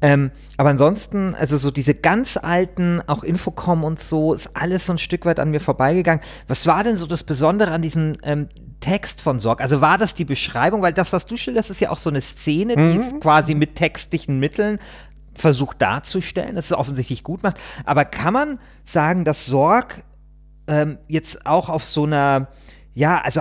Ähm, 0.00 0.32
aber 0.56 0.70
ansonsten, 0.70 1.34
also 1.34 1.56
so 1.56 1.70
diese 1.70 1.94
ganz 1.94 2.36
alten, 2.36 3.00
auch 3.06 3.22
Infocom 3.22 3.84
und 3.84 4.00
so, 4.00 4.34
ist 4.34 4.50
alles 4.54 4.86
so 4.86 4.92
ein 4.92 4.98
Stück 4.98 5.24
weit 5.24 5.38
an 5.38 5.50
mir 5.50 5.60
vorbeigegangen. 5.60 6.22
Was 6.48 6.66
war 6.66 6.84
denn 6.84 6.96
so 6.96 7.06
das 7.06 7.24
Besondere 7.24 7.70
an 7.70 7.80
diesem 7.80 8.16
ähm, 8.22 8.48
Text 8.84 9.22
von 9.22 9.40
Sorg? 9.40 9.62
Also 9.62 9.80
war 9.80 9.96
das 9.96 10.12
die 10.12 10.26
Beschreibung? 10.26 10.82
Weil 10.82 10.92
das, 10.92 11.14
was 11.14 11.24
du 11.24 11.38
schilderst, 11.38 11.70
ist 11.70 11.80
ja 11.80 11.88
auch 11.88 11.96
so 11.96 12.10
eine 12.10 12.20
Szene, 12.20 12.76
mhm. 12.76 12.92
die 12.92 12.98
es 12.98 13.18
quasi 13.18 13.54
mit 13.54 13.76
textlichen 13.76 14.38
Mitteln 14.38 14.78
versucht 15.34 15.80
darzustellen, 15.80 16.54
dass 16.54 16.66
es 16.66 16.72
offensichtlich 16.72 17.22
gut 17.22 17.42
macht. 17.42 17.56
Aber 17.86 18.04
kann 18.04 18.34
man 18.34 18.58
sagen, 18.84 19.24
dass 19.24 19.46
Sorg 19.46 20.04
ähm, 20.66 20.98
jetzt 21.08 21.46
auch 21.46 21.70
auf 21.70 21.82
so 21.82 22.04
einer, 22.04 22.48
ja, 22.92 23.22
also 23.22 23.40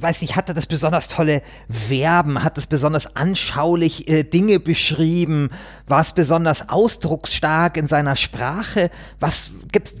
weiß 0.00 0.20
nicht, 0.20 0.36
hat 0.36 0.48
er 0.48 0.54
das 0.54 0.66
besonders 0.66 1.08
tolle 1.08 1.40
Verben, 1.70 2.44
hat 2.44 2.58
es 2.58 2.66
besonders 2.66 3.16
anschaulich 3.16 4.06
äh, 4.06 4.22
Dinge 4.22 4.60
beschrieben, 4.60 5.48
war 5.86 6.02
es 6.02 6.12
besonders 6.12 6.68
ausdrucksstark 6.68 7.78
in 7.78 7.86
seiner 7.86 8.16
Sprache? 8.16 8.90
Was 9.18 9.50
gibt's, 9.72 9.94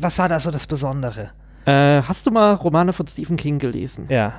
was 0.00 0.18
war 0.18 0.28
da 0.28 0.40
so 0.40 0.50
das 0.50 0.66
Besondere? 0.66 1.30
Äh, 1.68 2.02
hast 2.02 2.26
du 2.26 2.30
mal 2.30 2.54
Romane 2.54 2.94
von 2.94 3.06
Stephen 3.06 3.36
King 3.36 3.58
gelesen? 3.58 4.06
Ja. 4.08 4.32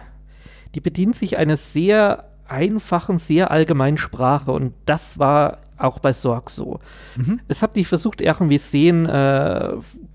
Die 0.74 0.82
bedient 0.82 1.16
sich 1.16 1.38
einer 1.38 1.58
sehr 1.58 2.26
einfachen, 2.48 3.20
sehr 3.20 3.52
allgemeinen 3.52 4.00
Sprache 4.00 4.52
und 4.52 4.74
das 4.88 5.20
war 5.20 5.60
auch 5.78 6.00
bei 6.00 6.12
Sorg 6.12 6.50
so. 6.50 6.80
Mhm. 7.16 7.40
Es 7.48 7.62
hat 7.62 7.76
nicht 7.76 7.88
versucht, 7.88 8.20
irgendwie 8.20 8.58
Szenen 8.58 9.06
äh, 9.06 9.74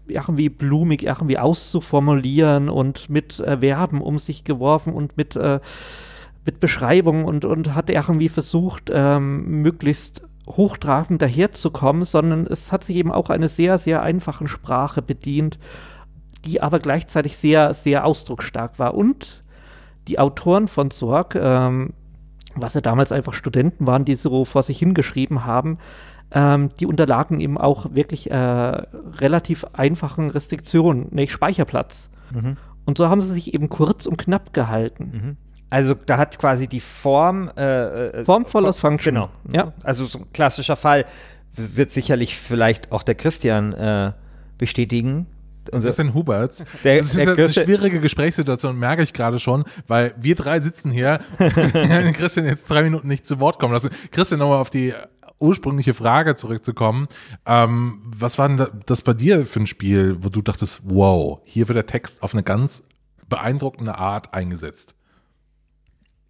irgendwie 0.09 0.49
blumig 0.49 1.04
irgendwie 1.04 1.38
auszuformulieren 1.38 2.68
und 2.68 3.09
mit 3.09 3.38
äh, 3.38 3.59
Verben 3.59 4.00
um 4.00 4.18
sich 4.18 4.42
geworfen 4.42 4.92
und 4.92 5.16
mit, 5.16 5.37
äh, 5.37 5.61
mit 6.44 6.59
Beschreibungen 6.59 7.25
und, 7.26 7.44
und 7.44 7.76
hat 7.76 7.90
irgendwie 7.90 8.28
versucht, 8.28 8.90
ähm, 8.92 9.62
möglichst 9.62 10.23
hochtrabend 10.49 11.23
daherzukommen, 11.23 12.04
sondern 12.04 12.47
es 12.49 12.73
hat 12.73 12.83
sich 12.83 12.97
eben 12.97 13.12
auch 13.12 13.30
eine 13.30 13.49
sehr, 13.49 13.78
sehr 13.78 14.02
einfachen 14.02 14.49
Sprache 14.49 15.00
bedient, 15.00 15.59
die 16.44 16.62
aber 16.62 16.78
gleichzeitig 16.78 17.36
sehr, 17.36 17.74
sehr 17.74 18.04
ausdrucksstark 18.04 18.78
war. 18.78 18.94
Und 18.94 19.42
die 20.08 20.18
Autoren 20.18 20.68
von 20.68 20.90
Sorg, 20.90 21.34
ähm, 21.34 21.94
was 22.54 22.74
ja 22.74 22.80
damals 22.80 23.12
einfach 23.12 23.34
Studenten 23.34 23.86
waren, 23.86 24.04
die 24.04 24.14
so 24.14 24.44
vor 24.44 24.62
sich 24.62 24.78
hingeschrieben 24.78 25.44
haben, 25.44 25.78
ähm, 26.30 26.70
die 26.78 26.86
unterlagen 26.86 27.40
eben 27.40 27.58
auch 27.58 27.94
wirklich 27.94 28.30
äh, 28.30 28.36
relativ 28.36 29.64
einfachen 29.72 30.30
Restriktionen, 30.30 31.06
nämlich 31.10 31.32
Speicherplatz. 31.32 32.10
Mhm. 32.32 32.56
Und 32.84 32.98
so 32.98 33.08
haben 33.08 33.22
sie 33.22 33.32
sich 33.32 33.54
eben 33.54 33.68
kurz 33.68 34.06
und 34.06 34.16
knapp 34.16 34.52
gehalten. 34.52 35.10
Mhm. 35.12 35.36
Also 35.70 35.94
da 35.94 36.18
hat 36.18 36.38
quasi 36.38 36.68
die 36.68 36.80
Form 36.80 37.50
äh, 37.56 38.08
äh, 38.08 38.24
Form 38.24 38.46
follows 38.46 38.78
Function. 38.78 39.14
Genau. 39.14 39.28
Ja. 39.52 39.72
Also 39.82 40.04
so 40.06 40.20
ein 40.20 40.32
klassischer 40.32 40.76
Fall 40.76 41.04
wird 41.56 41.90
sicherlich 41.90 42.36
vielleicht 42.36 42.92
auch 42.92 43.02
der 43.02 43.14
Christian 43.14 43.72
äh, 43.72 44.12
bestätigen. 44.58 45.26
Unser- 45.73 45.88
Christian 45.88 46.14
Huberts. 46.14 46.62
Der- 46.85 46.99
das 46.99 47.14
ist 47.14 47.16
der 47.16 47.33
eine 47.35 47.49
schwierige 47.52 48.00
Gesprächssituation, 48.00 48.78
merke 48.78 49.02
ich 49.02 49.12
gerade 49.12 49.38
schon, 49.40 49.64
weil 49.87 50.14
wir 50.18 50.35
drei 50.35 50.61
sitzen 50.61 50.90
hier, 50.90 51.21
den 51.38 52.12
Christian 52.12 52.47
jetzt 52.47 52.68
drei 52.71 52.83
Minuten 52.83 53.09
nicht 53.09 53.26
zu 53.26 53.40
Wort 53.40 53.59
kommen 53.59 53.73
lassen. 53.73 53.90
Christian, 54.11 54.38
nochmal 54.40 54.59
auf 54.59 54.71
die 54.71 54.94
ursprüngliche 55.40 55.94
Frage 55.94 56.37
zurückzukommen. 56.37 57.09
Ähm, 57.44 58.00
was 58.04 58.38
war 58.38 58.49
denn 58.49 58.56
da- 58.56 58.71
das 58.87 59.02
bei 59.02 59.12
dir 59.14 59.47
für 59.47 59.61
ein 59.61 59.66
Spiel, 59.66 60.16
wo 60.21 60.28
du 60.28 60.42
dachtest, 60.42 60.80
wow, 60.85 61.40
hier 61.44 61.68
wird 61.68 61.76
der 61.76 61.87
Text 61.87 62.23
auf 62.23 62.35
eine 62.35 62.42
ganz 62.42 62.83
beeindruckende 63.28 63.99
Art 63.99 64.33
eingesetzt? 64.35 64.94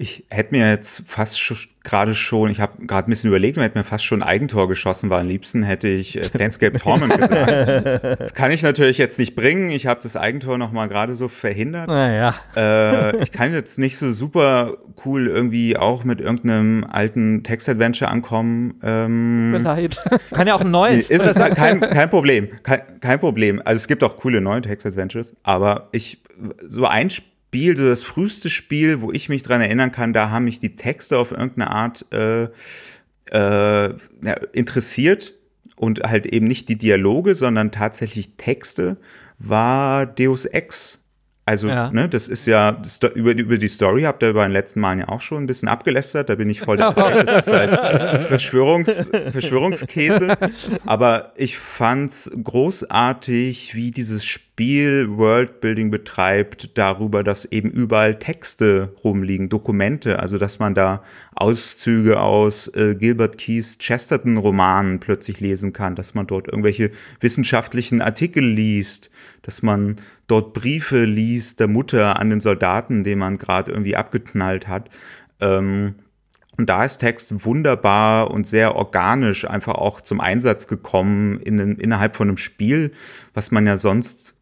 Ich 0.04 0.24
hätte 0.28 0.54
mir 0.54 0.68
jetzt 0.68 1.04
fast 1.08 1.38
sch- 1.38 1.66
gerade 1.82 2.14
schon, 2.14 2.50
ich 2.50 2.60
habe 2.60 2.84
gerade 2.86 3.08
ein 3.08 3.10
bisschen 3.10 3.28
überlegt 3.28 3.56
und 3.56 3.62
hätte 3.62 3.78
mir 3.78 3.84
fast 3.84 4.04
schon 4.04 4.20
ein 4.22 4.28
Eigentor 4.28 4.68
geschossen, 4.68 5.08
weil 5.08 5.20
am 5.22 5.28
liebsten 5.28 5.62
hätte 5.62 5.88
ich 5.88 6.18
äh, 6.18 6.28
Landscape 6.38 6.78
Torment 6.78 7.10
gesagt. 7.18 8.20
Das 8.20 8.34
kann 8.34 8.50
ich 8.50 8.62
natürlich 8.62 8.98
jetzt 8.98 9.18
nicht 9.18 9.34
bringen. 9.34 9.70
Ich 9.70 9.86
habe 9.86 10.00
das 10.02 10.14
Eigentor 10.14 10.58
noch 10.58 10.72
mal 10.72 10.88
gerade 10.88 11.14
so 11.14 11.28
verhindert. 11.28 11.88
Naja. 11.88 12.34
äh, 12.54 13.16
ich 13.22 13.32
kann 13.32 13.54
jetzt 13.54 13.78
nicht 13.78 13.96
so 13.96 14.12
super 14.12 14.76
cool 15.06 15.26
irgendwie 15.26 15.78
auch 15.78 16.04
mit 16.04 16.20
irgendeinem 16.20 16.84
alten 16.84 17.42
Text-Adventure 17.42 18.10
ankommen. 18.10 18.74
Ähm, 18.82 19.56
leid. 19.62 19.98
Kann 20.34 20.46
ja 20.46 20.54
auch 20.54 20.60
ein 20.60 20.66
Nee, 20.66 20.72
neues. 20.72 21.08
ist 21.08 21.24
das 21.24 21.36
kein, 21.54 21.80
kein 21.80 22.10
Problem. 22.10 22.48
Kein, 22.62 23.00
kein 23.00 23.18
Problem. 23.20 23.62
Also 23.64 23.80
es 23.80 23.88
gibt 23.88 24.04
auch 24.04 24.18
coole 24.18 24.42
neue 24.42 24.60
Text-Adventures, 24.60 25.32
aber 25.44 25.88
ich, 25.92 26.20
so 26.60 26.84
ein 26.84 27.08
Spiel, 27.08 27.30
so 27.76 27.88
das 27.88 28.02
früheste 28.02 28.50
Spiel, 28.50 29.00
wo 29.00 29.10
ich 29.12 29.28
mich 29.28 29.42
dran 29.42 29.60
erinnern 29.60 29.92
kann, 29.92 30.12
da 30.12 30.30
haben 30.30 30.44
mich 30.44 30.58
die 30.60 30.76
Texte 30.76 31.18
auf 31.18 31.30
irgendeine 31.32 31.70
Art 31.70 32.04
äh, 32.12 32.48
äh, 33.30 33.94
interessiert 34.52 35.34
und 35.76 36.00
halt 36.02 36.26
eben 36.26 36.46
nicht 36.46 36.68
die 36.68 36.76
Dialoge, 36.78 37.34
sondern 37.34 37.70
tatsächlich 37.72 38.36
Texte, 38.36 38.96
war 39.38 40.06
Deus 40.06 40.44
Ex. 40.44 40.98
Also, 41.46 41.68
Ja. 41.68 41.90
ne, 41.90 42.08
das 42.08 42.28
ist 42.28 42.46
ja 42.46 42.72
das, 42.72 43.00
über, 43.14 43.34
die- 43.34 43.42
über 43.42 43.58
die 43.58 43.68
Story 43.68 44.02
habt 44.04 44.22
ihr 44.22 44.32
bei 44.32 44.44
den 44.44 44.52
letzten 44.52 44.80
Malen 44.80 45.00
ja 45.00 45.08
auch 45.10 45.20
schon 45.20 45.42
ein 45.42 45.46
bisschen 45.46 45.68
abgelästert. 45.68 46.30
Da 46.30 46.36
bin 46.36 46.48
ich 46.48 46.60
voll 46.60 46.78
dabei. 46.78 47.22
Das 47.24 47.46
ist 47.48 47.52
halt 47.52 48.22
Verschwörungs, 48.28 49.10
Verschwörungskäse. 49.32 50.38
Aber 50.86 51.32
ich 51.36 51.58
fand's 51.58 52.30
großartig, 52.42 53.74
wie 53.74 53.90
dieses 53.90 54.24
Spiel 54.24 54.43
Worldbuilding 54.58 55.90
betreibt, 55.90 56.78
darüber, 56.78 57.24
dass 57.24 57.44
eben 57.44 57.70
überall 57.70 58.18
Texte 58.18 58.94
rumliegen, 59.02 59.48
Dokumente, 59.48 60.20
also 60.20 60.38
dass 60.38 60.60
man 60.60 60.74
da 60.74 61.02
Auszüge 61.34 62.20
aus 62.20 62.68
äh, 62.68 62.94
Gilbert 62.94 63.36
Keys 63.36 63.78
Chesterton-Romanen 63.78 65.00
plötzlich 65.00 65.40
lesen 65.40 65.72
kann, 65.72 65.96
dass 65.96 66.14
man 66.14 66.28
dort 66.28 66.46
irgendwelche 66.46 66.92
wissenschaftlichen 67.18 68.00
Artikel 68.00 68.44
liest, 68.44 69.10
dass 69.42 69.62
man 69.62 69.96
dort 70.28 70.52
Briefe 70.52 71.04
liest 71.04 71.58
der 71.58 71.68
Mutter 71.68 72.20
an 72.20 72.30
den 72.30 72.40
Soldaten, 72.40 73.02
den 73.02 73.18
man 73.18 73.38
gerade 73.38 73.72
irgendwie 73.72 73.96
abgeknallt 73.96 74.68
hat. 74.68 74.88
Ähm, 75.40 75.96
und 76.56 76.68
da 76.70 76.84
ist 76.84 76.98
Text 76.98 77.44
wunderbar 77.44 78.30
und 78.30 78.46
sehr 78.46 78.76
organisch 78.76 79.44
einfach 79.44 79.74
auch 79.74 80.00
zum 80.00 80.20
Einsatz 80.20 80.68
gekommen 80.68 81.40
in, 81.40 81.58
innerhalb 81.58 82.14
von 82.14 82.28
einem 82.28 82.36
Spiel, 82.36 82.92
was 83.32 83.50
man 83.50 83.66
ja 83.66 83.76
sonst, 83.76 84.36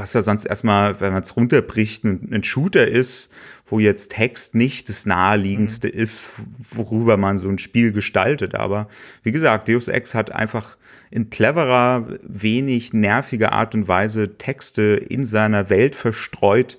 was 0.00 0.14
ja 0.14 0.22
sonst 0.22 0.46
erstmal, 0.46 0.98
wenn 1.02 1.12
man 1.12 1.22
es 1.22 1.36
runterbricht, 1.36 2.04
ein, 2.04 2.30
ein 2.32 2.42
Shooter 2.42 2.88
ist, 2.88 3.30
wo 3.66 3.78
jetzt 3.78 4.12
Text 4.12 4.54
nicht 4.54 4.88
das 4.88 5.04
naheliegendste 5.04 5.88
ist, 5.88 6.30
worüber 6.58 7.18
man 7.18 7.36
so 7.36 7.50
ein 7.50 7.58
Spiel 7.58 7.92
gestaltet. 7.92 8.54
Aber 8.54 8.88
wie 9.22 9.30
gesagt, 9.30 9.68
Deus 9.68 9.88
Ex 9.88 10.14
hat 10.14 10.32
einfach 10.32 10.78
in 11.10 11.28
cleverer, 11.28 12.06
wenig 12.22 12.94
nerviger 12.94 13.52
Art 13.52 13.74
und 13.74 13.88
Weise 13.88 14.38
Texte 14.38 14.82
in 14.82 15.22
seiner 15.22 15.68
Welt 15.68 15.94
verstreut, 15.94 16.78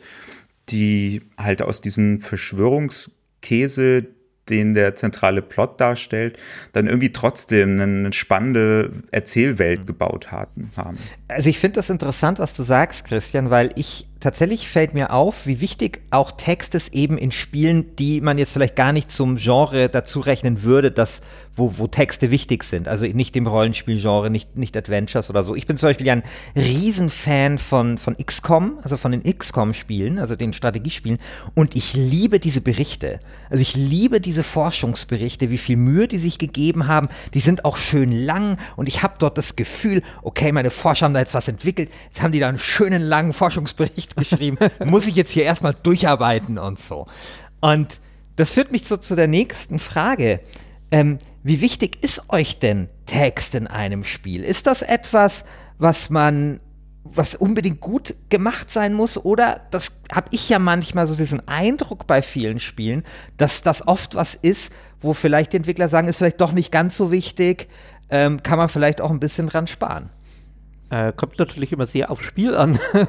die 0.70 1.22
halt 1.38 1.62
aus 1.62 1.80
diesen 1.80 2.22
Verschwörungskäse, 2.22 4.08
den 4.52 4.74
der 4.76 4.96
zentrale 4.96 5.42
Plot 5.42 5.80
darstellt, 5.80 6.38
dann 6.74 6.88
irgendwie 6.88 7.12
trotzdem 7.12 7.80
eine, 7.80 8.14
spannende 8.14 8.92
Erzählwelt 9.12 9.88
gebaut 9.88 10.32
hatten, 10.32 10.72
haben. 10.76 10.98
Also 11.28 11.50
ich 11.50 11.58
finde 11.58 11.76
das 11.76 11.90
interessant, 11.90 12.40
was 12.40 12.56
du 12.56 12.64
sagst, 12.64 13.06
Christian, 13.06 13.50
weil 13.50 13.72
ich 13.76 14.11
tatsächlich 14.22 14.70
fällt 14.70 14.94
mir 14.94 15.12
auf, 15.12 15.46
wie 15.46 15.60
wichtig 15.60 16.02
auch 16.12 16.32
Text 16.32 16.76
ist 16.76 16.94
eben 16.94 17.18
in 17.18 17.32
Spielen, 17.32 17.96
die 17.98 18.22
man 18.22 18.38
jetzt 18.38 18.54
vielleicht 18.54 18.76
gar 18.76 18.94
nicht 18.94 19.12
zum 19.12 19.36
Genre 19.36 19.90
dazu 19.90 20.22
rechnen 20.22 20.64
würde, 20.64 20.92
dass, 20.92 21.22
wo, 21.56 21.74
wo 21.78 21.88
Texte 21.88 22.32
wichtig 22.32 22.64
sind. 22.64 22.88
Also 22.88 23.06
nicht 23.08 23.36
im 23.36 23.48
Rollenspielgenre, 23.48 24.30
nicht, 24.30 24.56
nicht 24.56 24.78
Adventures 24.78 25.30
oder 25.30 25.44
so. 25.44 25.56
Ich 25.56 25.68
bin 25.68 25.78
zum 25.78 25.90
Beispiel 25.90 26.08
ja 26.08 26.14
ein 26.14 26.24
Riesenfan 26.56 27.58
von, 27.58 27.98
von 27.98 28.16
XCOM, 28.16 28.80
also 28.82 28.96
von 28.96 29.12
den 29.12 29.24
XCOM-Spielen, 29.24 30.20
also 30.20 30.36
den 30.36 30.54
Strategiespielen. 30.54 31.20
Und 31.56 31.76
ich 31.76 31.94
liebe 31.94 32.40
diese 32.40 32.62
Berichte. 32.62 33.20
Also 33.50 33.64
ich 33.64 33.76
liebe 33.76 34.22
diese 34.22 34.44
Forschungsberichte, 34.44 35.50
wie 35.50 35.58
viel 35.58 35.78
Mühe 35.78 36.08
die 36.08 36.20
sich 36.20 36.38
gegeben 36.38 36.88
haben. 36.88 37.10
Die 37.34 37.40
sind 37.40 37.66
auch 37.66 37.78
schön 37.78 38.12
lang 38.12 38.58
und 38.76 38.88
ich 38.88 39.04
habe 39.04 39.16
dort 39.18 39.38
das 39.38 39.56
Gefühl, 39.56 40.04
okay, 40.22 40.52
meine 40.52 40.70
Forscher 40.70 41.06
haben 41.06 41.14
da 41.14 41.20
jetzt 41.20 41.34
was 41.34 41.48
entwickelt. 41.48 41.90
Jetzt 42.08 42.22
haben 42.22 42.32
die 42.32 42.40
da 42.40 42.48
einen 42.48 42.60
schönen 42.60 43.02
langen 43.02 43.34
Forschungsbericht 43.34 44.11
geschrieben. 44.16 44.58
Muss 44.86 45.08
ich 45.08 45.16
jetzt 45.16 45.32
hier 45.32 45.44
erstmal 45.44 45.74
durcharbeiten 45.74 46.58
und 46.58 46.80
so. 46.80 47.08
Und 47.60 48.00
das 48.36 48.54
führt 48.54 48.72
mich 48.72 48.86
so 48.86 48.98
zu 48.98 49.16
der 49.16 49.28
nächsten 49.28 49.80
Frage. 49.80 50.42
Ähm, 50.92 51.20
wie 51.44 51.62
wichtig 51.62 52.04
ist 52.04 52.30
euch 52.30 52.60
denn 52.60 52.90
Text 53.06 53.56
in 53.56 53.68
einem 53.68 54.04
Spiel? 54.04 54.44
Ist 54.44 54.68
das 54.68 54.82
etwas, 54.82 55.46
was 55.78 56.10
man, 56.10 56.60
was 57.04 57.36
unbedingt 57.36 57.80
gut 57.80 58.16
gemacht 58.30 58.70
sein 58.70 58.94
muss? 58.94 59.18
Oder 59.18 59.62
das 59.72 60.02
habe 60.12 60.28
ich 60.32 60.50
ja 60.50 60.60
manchmal 60.60 61.08
so 61.08 61.16
diesen 61.16 61.48
Eindruck 61.48 62.08
bei 62.08 62.22
vielen 62.22 62.60
Spielen, 62.60 63.04
dass 63.38 63.62
das 63.62 63.88
oft 63.88 64.16
was 64.16 64.36
ist, 64.36 64.74
wo 65.02 65.14
vielleicht 65.14 65.54
die 65.54 65.58
Entwickler 65.58 65.90
sagen, 65.90 66.08
ist 66.08 66.18
vielleicht 66.18 66.42
doch 66.42 66.52
nicht 66.52 66.72
ganz 66.72 66.96
so 66.96 67.12
wichtig, 67.12 67.68
ähm, 68.10 68.44
kann 68.44 68.58
man 68.58 68.70
vielleicht 68.70 69.02
auch 69.02 69.10
ein 69.10 69.20
bisschen 69.20 69.48
dran 69.48 69.68
sparen. 69.68 70.10
Äh, 70.90 71.14
kommt 71.14 71.40
natürlich 71.40 71.72
immer 71.72 71.86
sehr 71.86 72.12
aufs 72.12 72.26
Spiel 72.26 72.56
an, 72.56 72.78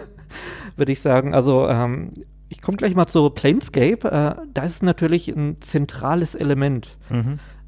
würde 0.77 0.93
ich 0.93 1.01
sagen. 1.01 1.35
Also, 1.35 1.69
ähm, 1.69 2.13
ich 2.49 2.61
komme 2.61 2.77
gleich 2.77 2.95
mal 2.95 3.07
zu 3.07 3.31
Planescape. 3.31 4.11
Äh, 4.11 4.47
da 4.53 4.63
ist 4.63 4.83
natürlich 4.83 5.29
ein 5.29 5.57
zentrales 5.61 6.35
Element. 6.35 6.99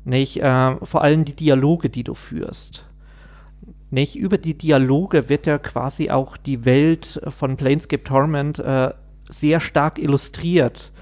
Nicht, 0.04 0.42
äh, 0.42 0.76
vor 0.82 1.02
allem 1.02 1.24
die 1.24 1.34
Dialoge, 1.34 1.88
die 1.88 2.04
du 2.04 2.14
führst. 2.14 2.84
Nicht, 3.90 4.16
über 4.16 4.38
die 4.38 4.58
Dialoge 4.58 5.28
wird 5.28 5.46
ja 5.46 5.58
quasi 5.58 6.10
auch 6.10 6.36
die 6.36 6.64
Welt 6.64 7.20
von 7.28 7.56
Planescape 7.56 8.04
Torment 8.04 8.58
äh, 8.58 8.92
sehr 9.28 9.60
stark 9.60 9.98
illustriert. 9.98 10.92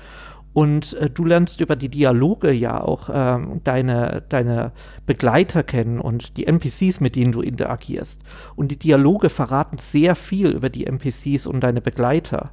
Und 0.52 0.94
äh, 0.94 1.08
du 1.08 1.24
lernst 1.24 1.60
über 1.60 1.76
die 1.76 1.88
Dialoge 1.88 2.52
ja 2.52 2.80
auch 2.80 3.08
ähm, 3.12 3.60
deine, 3.64 4.22
deine 4.28 4.72
Begleiter 5.06 5.62
kennen 5.62 5.98
und 5.98 6.36
die 6.36 6.46
NPCs, 6.46 7.00
mit 7.00 7.16
denen 7.16 7.32
du 7.32 7.40
interagierst. 7.40 8.20
Und 8.54 8.68
die 8.68 8.78
Dialoge 8.78 9.30
verraten 9.30 9.78
sehr 9.78 10.14
viel 10.14 10.48
über 10.48 10.68
die 10.68 10.86
NPCs 10.86 11.46
und 11.46 11.60
deine 11.60 11.80
Begleiter. 11.80 12.50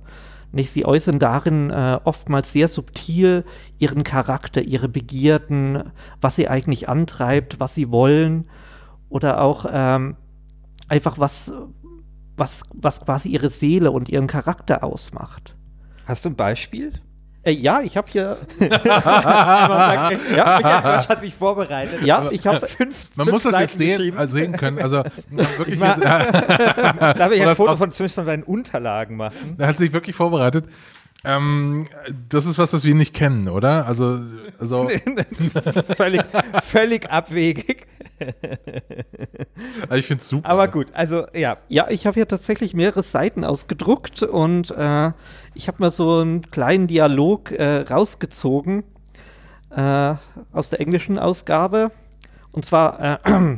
Nicht? 0.52 0.72
Sie 0.72 0.86
äußern 0.86 1.20
darin 1.20 1.70
äh, 1.70 2.00
oftmals 2.04 2.52
sehr 2.54 2.70
subtil 2.70 3.44
ihren 3.78 4.04
Charakter, 4.04 4.62
ihre 4.62 4.90
Begierden, 4.90 5.92
was 6.22 6.38
sie 6.38 6.48
eigentlich 6.48 6.90
antreibt, 6.90 7.60
was 7.60 7.76
sie 7.76 7.92
wollen 7.92 8.46
oder 9.10 9.42
auch 9.42 9.66
ähm, 9.72 10.16
einfach 10.88 11.20
was, 11.20 11.52
was, 12.38 12.64
was 12.74 13.02
quasi 13.02 13.30
ihre 13.30 13.50
Seele 13.50 13.92
und 13.92 14.10
ihren 14.10 14.28
Charakter 14.28 14.84
ausmacht. 14.84 15.56
Hast 16.06 16.26
du 16.26 16.30
ein 16.30 16.36
Beispiel? 16.36 16.94
Äh, 17.50 17.54
ja, 17.54 17.82
ich 17.82 17.98
habe 17.98 18.08
hier, 18.12 18.38
ja, 18.60 20.10
Michael 20.58 21.08
hat 21.08 21.22
sich 21.22 21.34
vorbereitet. 21.34 22.02
ja, 22.04 22.28
ich 22.32 22.46
habe 22.46 22.68
Fünf, 22.68 23.08
Man 23.16 23.26
fünf 23.28 23.32
muss 23.32 23.44
das 23.44 23.54
jetzt 23.54 23.62
Seiten 23.72 23.78
sehen, 23.78 23.98
geschrieben. 23.98 24.18
also 24.18 24.34
sehen 24.38 24.52
können. 24.54 24.80
Also 24.80 24.98
wirklich 25.32 25.68
Ich 25.76 25.80
mach- 25.80 25.98
jetzt, 25.98 27.20
Darf 27.20 27.32
ich 27.32 27.46
ein 27.46 27.56
Foto 27.56 27.76
von, 27.76 27.92
zumindest 27.92 28.16
von 28.16 28.26
deinen 28.26 28.44
Unterlagen 28.44 29.16
machen? 29.18 29.56
er 29.58 29.68
hat 29.68 29.78
sich 29.78 29.92
wirklich 29.94 30.16
vorbereitet. 30.16 30.66
Ähm, 31.26 31.86
das 32.30 32.46
ist 32.46 32.58
was, 32.58 32.72
was 32.72 32.86
wir 32.86 32.96
nicht 32.96 33.14
kennen, 33.14 33.50
oder? 33.50 33.86
Also, 33.88 34.20
also, 34.58 34.90
völlig, 35.98 36.22
völlig 36.64 37.10
abwegig. 37.12 37.88
also 39.82 39.96
ich 39.96 40.06
finde 40.06 40.22
es 40.22 40.30
super. 40.30 40.48
Aber 40.48 40.70
gut, 40.70 40.88
also 40.94 41.26
ja. 41.34 41.58
Ja, 41.68 41.88
ich 41.90 42.08
habe 42.08 42.14
hier 42.14 42.26
tatsächlich 42.28 42.74
mehrere 42.74 43.04
Seiten 43.04 43.44
ausgedruckt 43.44 44.24
und 44.24 44.72
äh, 44.72 45.12
ich 45.60 45.68
habe 45.68 45.84
mal 45.84 45.92
so 45.92 46.20
einen 46.20 46.50
kleinen 46.52 46.88
Dialog 46.88 47.52
äh, 47.52 47.82
rausgezogen. 47.82 48.86
äh, 49.72 50.16
aus 50.54 50.70
der 50.70 50.80
englischen 50.80 51.20
Ausgabe. 51.20 51.92
Und 52.54 52.64
zwar, 52.64 53.00
äh, 53.00 53.18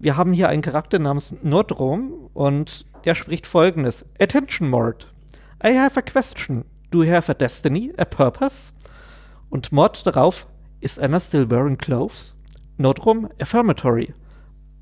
wir 0.00 0.16
haben 0.16 0.32
hier 0.32 0.48
einen 0.48 0.62
Charakter 0.62 0.98
namens 0.98 1.32
Nordrom 1.44 2.28
und 2.34 2.86
der 3.04 3.14
spricht 3.14 3.46
folgendes: 3.46 4.04
Attention, 4.18 4.68
Mord. 4.68 5.06
I 5.64 5.78
have 5.78 5.96
a 5.96 6.02
question. 6.02 6.64
Do 6.90 7.04
you 7.04 7.12
have 7.12 7.30
a 7.30 7.34
destiny, 7.34 7.92
a 7.96 8.04
purpose? 8.04 8.72
Und 9.50 9.70
Mord 9.70 10.04
darauf, 10.04 10.44
is 10.80 10.98
Anna 10.98 11.20
still 11.20 11.48
wearing 11.48 11.78
clothes? 11.78 12.34
Nordrum, 12.78 13.28
affirmatory. 13.40 14.12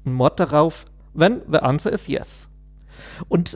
Und 0.06 0.14
Mord 0.14 0.40
darauf, 0.40 0.87
when 1.12 1.42
the 1.50 1.62
answer 1.62 1.92
is 1.92 2.08
yes. 2.08 2.49
Und 3.28 3.54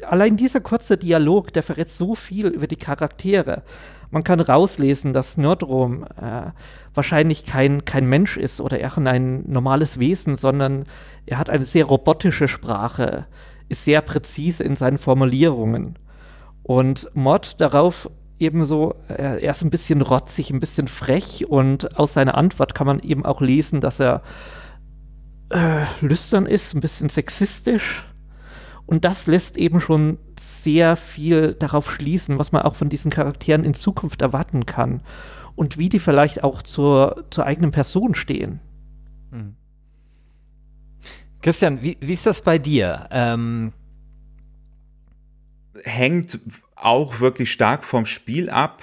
äh, 0.00 0.04
allein 0.04 0.36
dieser 0.36 0.60
kurze 0.60 0.96
Dialog, 0.96 1.52
der 1.52 1.62
verrät 1.62 1.90
so 1.90 2.14
viel 2.14 2.48
über 2.48 2.66
die 2.66 2.76
Charaktere. 2.76 3.62
Man 4.10 4.24
kann 4.24 4.40
rauslesen, 4.40 5.14
dass 5.14 5.38
Nordrom 5.38 6.04
äh, 6.04 6.50
wahrscheinlich 6.92 7.44
kein, 7.46 7.84
kein 7.84 8.06
Mensch 8.06 8.36
ist 8.36 8.60
oder 8.60 8.78
eher 8.78 8.98
ein 8.98 9.50
normales 9.50 9.98
Wesen, 9.98 10.36
sondern 10.36 10.84
er 11.24 11.38
hat 11.38 11.48
eine 11.48 11.64
sehr 11.64 11.86
robotische 11.86 12.46
Sprache, 12.46 13.26
ist 13.68 13.84
sehr 13.84 14.02
präzise 14.02 14.64
in 14.64 14.76
seinen 14.76 14.98
Formulierungen. 14.98 15.98
Und 16.62 17.10
Mod 17.14 17.54
darauf 17.58 18.10
ebenso, 18.38 18.96
äh, 19.08 19.42
er 19.42 19.50
ist 19.50 19.62
ein 19.62 19.70
bisschen 19.70 20.02
rotzig, 20.02 20.50
ein 20.50 20.60
bisschen 20.60 20.88
frech 20.88 21.46
und 21.48 21.98
aus 21.98 22.12
seiner 22.12 22.36
Antwort 22.36 22.74
kann 22.74 22.86
man 22.86 22.98
eben 23.00 23.24
auch 23.24 23.40
lesen, 23.40 23.80
dass 23.80 23.98
er 23.98 24.22
äh, 25.50 25.84
lüstern 26.00 26.46
ist, 26.46 26.74
ein 26.74 26.80
bisschen 26.80 27.08
sexistisch 27.08 28.04
und 28.86 29.04
das 29.04 29.26
lässt 29.26 29.56
eben 29.56 29.80
schon 29.80 30.18
sehr 30.38 30.96
viel 30.96 31.54
darauf 31.54 31.90
schließen, 31.90 32.38
was 32.38 32.52
man 32.52 32.62
auch 32.62 32.76
von 32.76 32.88
diesen 32.88 33.10
Charakteren 33.10 33.64
in 33.64 33.74
Zukunft 33.74 34.22
erwarten 34.22 34.66
kann. 34.66 35.02
Und 35.54 35.76
wie 35.76 35.88
die 35.88 35.98
vielleicht 35.98 36.44
auch 36.44 36.62
zur, 36.62 37.26
zur 37.30 37.44
eigenen 37.44 37.72
Person 37.72 38.14
stehen. 38.14 38.60
Mhm. 39.30 39.56
Christian, 41.42 41.82
wie, 41.82 41.98
wie 42.00 42.14
ist 42.14 42.26
das 42.26 42.42
bei 42.42 42.58
dir? 42.58 43.08
Ähm 43.10 43.72
Hängt 45.84 46.38
auch 46.74 47.20
wirklich 47.20 47.50
stark 47.50 47.84
vom 47.84 48.06
Spiel 48.06 48.48
ab. 48.48 48.82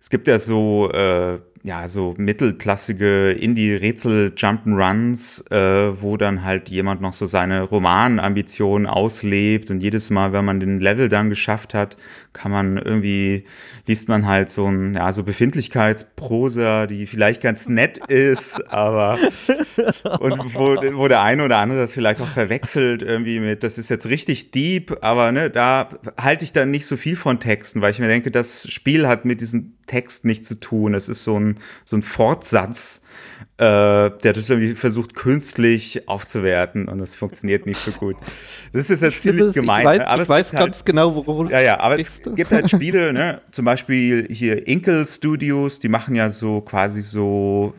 Es 0.00 0.10
gibt 0.10 0.26
ja 0.26 0.38
so 0.38 0.90
äh, 0.90 1.38
ja, 1.62 1.86
so 1.88 2.14
mittelklassige 2.16 3.32
Indie-Rätsel-Jump'n'Runs, 3.32 5.50
äh, 5.50 6.00
wo 6.00 6.16
dann 6.16 6.44
halt 6.44 6.68
jemand 6.68 7.00
noch 7.00 7.12
so 7.12 7.26
seine 7.26 7.62
Romanambitionen 7.62 8.86
auslebt 8.86 9.68
und 9.70 9.80
jedes 9.80 10.10
Mal, 10.10 10.32
wenn 10.32 10.44
man 10.44 10.60
den 10.60 10.78
Level 10.78 11.08
dann 11.08 11.30
geschafft 11.30 11.74
hat, 11.74 11.96
kann 12.32 12.52
man 12.52 12.76
irgendwie, 12.76 13.44
liest 13.86 14.08
man 14.08 14.26
halt 14.26 14.50
so 14.50 14.66
ein, 14.66 14.94
ja, 14.94 15.12
so 15.12 15.24
Befindlichkeitsprosa, 15.24 16.86
die 16.86 17.06
vielleicht 17.06 17.42
ganz 17.42 17.68
nett 17.68 17.98
ist, 18.08 18.70
aber 18.70 19.18
und 20.20 20.54
wo, 20.54 20.76
wo 20.96 21.08
der 21.08 21.22
eine 21.22 21.44
oder 21.44 21.58
andere 21.58 21.80
das 21.80 21.92
vielleicht 21.92 22.20
auch 22.20 22.28
verwechselt 22.28 23.02
irgendwie 23.02 23.40
mit, 23.40 23.64
das 23.64 23.78
ist 23.78 23.90
jetzt 23.90 24.06
richtig 24.06 24.52
deep, 24.52 24.98
aber 25.02 25.32
ne, 25.32 25.50
da 25.50 25.88
halte 26.16 26.44
ich 26.44 26.52
dann 26.52 26.70
nicht 26.70 26.86
so 26.86 26.96
viel 26.96 27.16
von 27.16 27.40
Texten, 27.40 27.80
weil 27.80 27.90
ich 27.90 27.98
mir 27.98 28.08
denke, 28.08 28.30
das 28.30 28.70
Spiel 28.70 29.08
hat 29.08 29.24
mit 29.24 29.40
diesem 29.40 29.72
Text 29.88 30.24
nichts 30.24 30.46
zu 30.46 30.60
tun. 30.60 30.94
Es 30.94 31.08
ist 31.08 31.24
so 31.24 31.40
ein, 31.40 31.57
so 31.84 31.96
ein 31.96 32.02
Fortsatz, 32.02 33.02
äh, 33.58 33.64
der 33.64 34.32
das 34.32 34.48
irgendwie 34.48 34.74
versucht, 34.74 35.14
künstlich 35.14 36.08
aufzuwerten 36.08 36.88
und 36.88 36.98
das 36.98 37.16
funktioniert 37.16 37.66
nicht 37.66 37.80
so 37.80 37.90
gut. 37.90 38.16
Das 38.72 38.88
ist 38.88 39.02
jetzt 39.02 39.22
ziemlich 39.22 39.52
gemein. 39.52 39.80
Ich 39.80 39.86
weiß, 39.86 40.00
aber 40.06 40.22
ich 40.22 40.28
weiß 40.28 40.50
ganz 40.52 40.76
halt, 40.76 40.86
genau, 40.86 41.14
worum 41.14 41.50
Ja, 41.50 41.60
ja, 41.60 41.80
aber 41.80 41.98
es 41.98 42.22
gibt 42.36 42.52
halt 42.52 42.70
Spiele, 42.70 43.12
ne? 43.12 43.40
zum 43.50 43.64
Beispiel 43.64 44.28
hier 44.30 44.66
Inkle 44.66 45.04
Studios, 45.06 45.80
die 45.80 45.88
machen 45.88 46.14
ja 46.14 46.30
so 46.30 46.60
quasi 46.60 47.02
so 47.02 47.74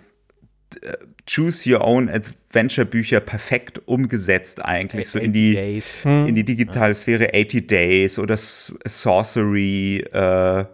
äh, 0.81 0.93
Choose 1.25 1.71
Your 1.71 1.85
Own 1.85 2.09
Adventure 2.09 2.85
Bücher 2.85 3.19
perfekt 3.19 3.81
umgesetzt 3.85 4.65
eigentlich 4.65 5.07
so 5.09 5.19
in 5.19 5.31
die 5.31 5.53
Days. 5.53 6.03
in 6.03 6.33
die 6.33 6.43
digitale 6.43 6.95
Sphäre 6.95 7.29
80 7.33 7.67
Days 7.67 8.17
oder 8.17 8.35
Sorcery 8.35 9.99
äh, 10.11 10.65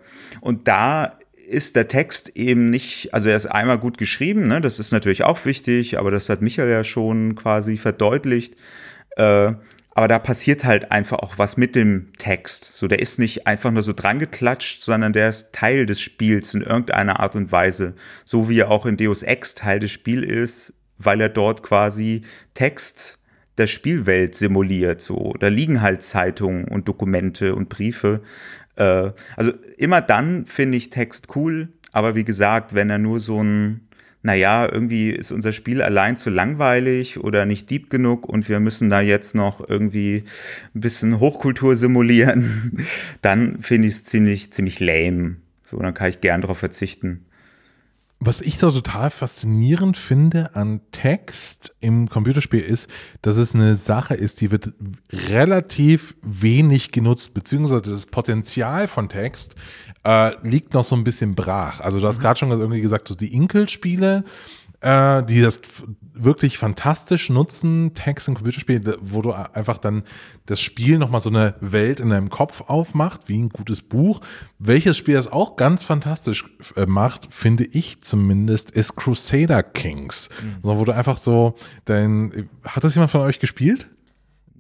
und 0.42 0.68
da 0.68 1.20
ist 1.46 1.76
der 1.76 1.88
Text 1.88 2.30
eben 2.36 2.70
nicht, 2.70 3.14
also 3.14 3.30
er 3.30 3.36
ist 3.36 3.46
einmal 3.46 3.78
gut 3.78 3.98
geschrieben, 3.98 4.48
ne? 4.48 4.62
das 4.62 4.80
ist 4.80 4.92
natürlich 4.92 5.24
auch 5.24 5.46
wichtig, 5.46 5.98
aber 5.98 6.12
das 6.12 6.30
hat 6.30 6.42
Michael 6.42 6.70
ja 6.70 6.84
schon 6.84 7.36
quasi 7.36 7.78
verdeutlicht. 7.78 8.56
Äh, 9.18 9.54
aber 9.98 10.10
da 10.10 10.20
passiert 10.20 10.66
halt 10.66 10.92
einfach 10.92 11.20
auch 11.20 11.38
was 11.38 11.56
mit 11.56 11.74
dem 11.76 12.12
Text. 12.18 12.74
So, 12.74 12.90
der 12.90 13.00
ist 13.00 13.18
nicht 13.18 13.48
einfach 13.48 13.72
nur 13.72 13.82
so 13.82 13.94
drangeklatscht, 13.94 14.82
sondern 14.82 15.14
der 15.14 15.30
ist 15.30 15.54
Teil 15.54 15.86
des 15.86 16.02
Spiels 16.02 16.54
in 16.54 16.62
irgendeiner 16.62 17.22
Art 17.22 17.36
und 17.36 17.54
Weise. 17.54 17.96
So 18.26 18.50
wie 18.50 18.60
er 18.60 18.72
auch 18.72 18.86
in 18.86 18.98
Deus 18.98 19.24
Ex 19.24 19.56
Teil 19.56 19.80
des 19.80 19.92
Spiels 19.92 20.26
ist, 20.26 20.74
weil 20.98 21.22
er 21.22 21.30
dort 21.30 21.64
quasi 21.64 22.24
Text 22.56 23.20
der 23.58 23.68
Spielwelt 23.68 24.36
simuliert. 24.36 25.00
So, 25.00 25.34
da 25.40 25.48
liegen 25.48 25.82
halt 25.82 26.04
Zeitungen 26.04 26.66
und 26.66 26.90
Dokumente 26.90 27.56
und 27.56 27.70
Briefe. 27.70 28.22
Äh, 28.76 29.12
also 29.36 29.54
immer 29.78 30.02
dann 30.02 30.46
finde 30.46 30.78
ich 30.78 30.90
Text 30.90 31.36
cool, 31.36 31.70
aber 31.92 32.16
wie 32.16 32.24
gesagt, 32.26 32.76
wenn 32.76 32.90
er 32.90 32.98
nur 32.98 33.20
so 33.20 33.42
ein, 33.42 33.88
naja, 34.22 34.68
irgendwie 34.72 35.12
ist 35.12 35.32
unser 35.32 35.54
Spiel 35.54 35.82
allein 35.82 36.18
zu 36.18 36.30
langweilig 36.30 37.20
oder 37.20 37.46
nicht 37.46 37.70
deep 37.70 37.90
genug 37.90 38.28
und 38.28 38.50
wir 38.50 38.60
müssen 38.60 38.90
da 38.90 39.02
jetzt 39.02 39.36
noch 39.36 39.68
irgendwie 39.68 40.24
ein 40.74 40.82
bisschen 40.82 41.20
Hochkultur 41.20 41.76
simulieren, 41.76 42.86
dann 43.22 43.62
finde 43.62 43.88
ich 43.88 43.96
es 43.96 44.04
ziemlich, 44.04 44.52
ziemlich 44.52 44.80
lame. 44.80 45.38
So, 45.66 45.78
dann 45.78 45.94
kann 45.94 46.10
ich 46.10 46.22
gern 46.22 46.42
darauf 46.42 46.58
verzichten. 46.58 47.26
Was 48.20 48.40
ich 48.40 48.58
so 48.58 48.72
total 48.72 49.12
faszinierend 49.12 49.98
finde 49.98 50.56
an 50.56 50.82
Text 50.92 51.76
im 51.82 52.10
Computerspiel 52.10 52.62
ist, 52.62 52.90
dass 53.22 53.36
es 53.36 53.54
eine 53.54 53.76
Sache 53.76 54.14
ist, 54.14 54.40
die 54.40 54.52
wird 54.52 54.74
relativ 55.12 56.16
wenig 56.22 56.92
genutzt, 56.92 57.34
beziehungsweise 57.34 57.82
das 57.82 58.06
Potenzial 58.06 58.88
von 58.88 59.10
Text 59.10 59.56
äh, 60.06 60.32
liegt 60.48 60.74
noch 60.74 60.86
so 60.86 60.96
ein 60.96 61.04
bisschen 61.04 61.36
brach. 61.36 61.82
Also 61.82 62.00
du 62.00 62.08
hast 62.08 62.20
mhm. 62.20 62.22
gerade 62.22 62.40
schon 62.40 62.52
irgendwie 62.52 62.82
gesagt, 62.82 63.10
so 63.10 63.16
die 63.16 63.34
Inkel-Spiele, 63.34 64.24
äh, 64.82 65.24
die 65.24 65.42
das 65.42 65.60
wirklich 66.14 66.58
fantastisch 66.58 67.30
nutzen, 67.30 67.94
Text 67.94 68.28
im 68.28 68.36
Computerspiel, 68.36 68.98
wo 69.02 69.22
du 69.22 69.32
einfach 69.32 69.78
dann 69.78 70.04
das 70.46 70.62
Spiel 70.62 70.98
nochmal 70.98 71.22
so 71.22 71.30
eine 71.30 71.56
Welt 71.60 72.00
in 72.00 72.10
deinem 72.10 72.30
Kopf 72.30 72.62
aufmacht, 72.62 73.28
wie 73.28 73.38
ein 73.38 73.50
gutes 73.50 73.82
Buch. 73.82 74.22
Welches 74.60 74.98
Spiel 74.98 75.16
das 75.16 75.28
auch 75.28 75.56
ganz 75.56 75.84
fantastisch 75.84 76.46
äh, 76.76 76.86
macht, 76.86 77.34
finde 77.34 77.66
ich 77.66 78.02
zumindest, 78.02 78.72
ist 78.72 78.96
Crusader 78.96 79.64
Kings. 79.64 80.30
Mhm. 80.42 80.56
So, 80.64 80.78
wo 80.78 80.86
du 80.86 80.94
einfach 80.94 81.18
so 81.18 81.56
dein, 81.86 82.50
hat 82.64 82.84
das 82.84 82.96
jemand 82.96 83.12
von 83.12 83.22
euch 83.22 83.40
gespielt? 83.40 83.90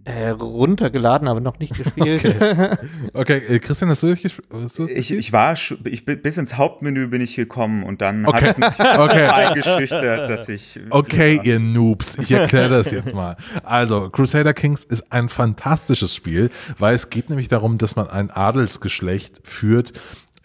Äh, 0.08 0.30
runtergeladen, 0.30 1.28
aber 1.28 1.40
noch 1.40 1.58
nicht 1.58 1.76
gespielt. 1.76 2.24
Okay, 2.24 2.78
okay. 3.14 3.38
Äh, 3.38 3.58
Christian, 3.58 3.90
hast 3.90 4.04
du 4.04 4.08
das 4.08 4.22
gespielt? 4.22 4.92
Ich, 4.92 5.12
ich 5.12 5.34
war, 5.34 5.54
ich, 5.54 6.06
bis 6.06 6.38
ins 6.38 6.58
Hauptmenü 6.58 7.08
bin 7.08 7.22
ich 7.22 7.36
gekommen 7.36 7.82
und 7.82 8.02
dann 8.02 8.24
okay. 8.28 8.50
hat 8.50 8.52
es 8.52 8.58
mich 8.60 8.88
okay. 9.00 9.26
eingeschüchtert, 9.34 10.30
dass 10.30 10.48
ich. 10.48 10.80
Okay, 10.92 11.40
ihr 11.42 11.60
Noobs, 11.60 12.20
ich 12.20 12.32
erkläre 12.32 12.70
das 12.70 12.92
jetzt 12.92 13.16
mal. 13.16 13.36
Also, 13.64 14.12
Crusader 14.12 14.54
Kings 14.54 14.84
ist 14.84 15.12
ein 15.12 15.28
fantastisches 15.28 16.14
Spiel, 16.14 16.52
weil 16.78 16.94
es 16.94 17.10
geht 17.10 17.32
nämlich 17.32 17.48
darum, 17.48 17.80
dass 17.80 17.96
man 17.96 18.08
ein 18.08 18.30
Adelsgeschlecht 18.30 19.42
führt, 19.44 19.94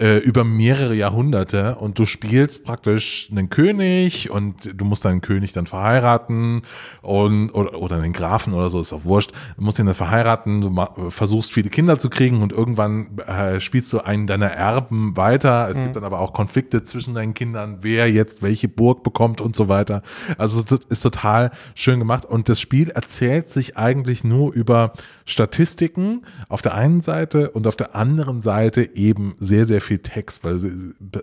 äh, 0.00 0.16
über 0.16 0.44
mehrere 0.44 0.94
Jahrhunderte 0.94 1.76
und 1.76 1.98
du 1.98 2.06
spielst 2.06 2.64
praktisch 2.64 3.28
einen 3.30 3.50
König 3.50 4.30
und 4.30 4.70
du 4.74 4.84
musst 4.86 5.04
deinen 5.04 5.20
König 5.20 5.52
dann 5.52 5.66
verheiraten 5.66 6.62
und 7.02 7.50
oder, 7.50 7.74
oder 7.74 7.96
einen 7.96 8.14
Grafen 8.14 8.54
oder 8.54 8.70
so, 8.70 8.80
ist 8.80 8.94
auch 8.94 9.04
wurscht. 9.04 9.32
Du 9.56 9.62
musst 9.62 9.78
ihn 9.78 9.84
dann 9.84 9.94
verheiraten, 9.94 10.62
du 10.62 11.10
versuchst 11.10 11.52
viele 11.52 11.68
Kinder 11.68 11.98
zu 11.98 12.08
kriegen 12.08 12.42
und 12.42 12.52
irgendwann 12.52 13.18
äh, 13.18 13.60
spielst 13.60 13.92
du 13.92 14.00
einen 14.00 14.26
deiner 14.26 14.46
Erben 14.46 15.18
weiter. 15.18 15.68
Es 15.70 15.76
mhm. 15.76 15.84
gibt 15.84 15.96
dann 15.96 16.04
aber 16.04 16.20
auch 16.20 16.32
Konflikte 16.32 16.82
zwischen 16.82 17.12
deinen 17.12 17.34
Kindern, 17.34 17.78
wer 17.82 18.10
jetzt 18.10 18.42
welche 18.42 18.68
Burg 18.68 19.02
bekommt 19.02 19.42
und 19.42 19.54
so 19.54 19.68
weiter. 19.68 20.02
Also 20.38 20.64
ist 20.88 21.02
total 21.02 21.50
schön 21.74 21.98
gemacht 21.98 22.24
und 22.24 22.48
das 22.48 22.58
Spiel 22.58 22.88
erzählt 22.88 23.50
sich 23.50 23.76
eigentlich 23.76 24.24
nur 24.24 24.54
über 24.54 24.94
Statistiken 25.26 26.22
auf 26.48 26.62
der 26.62 26.74
einen 26.74 27.02
Seite 27.02 27.50
und 27.50 27.66
auf 27.66 27.76
der 27.76 27.94
anderen 27.94 28.40
Seite 28.40 28.96
eben 28.96 29.34
sehr, 29.38 29.64
sehr 29.64 29.80
viel 29.80 29.89
Text, 29.98 30.44
weil 30.44 30.57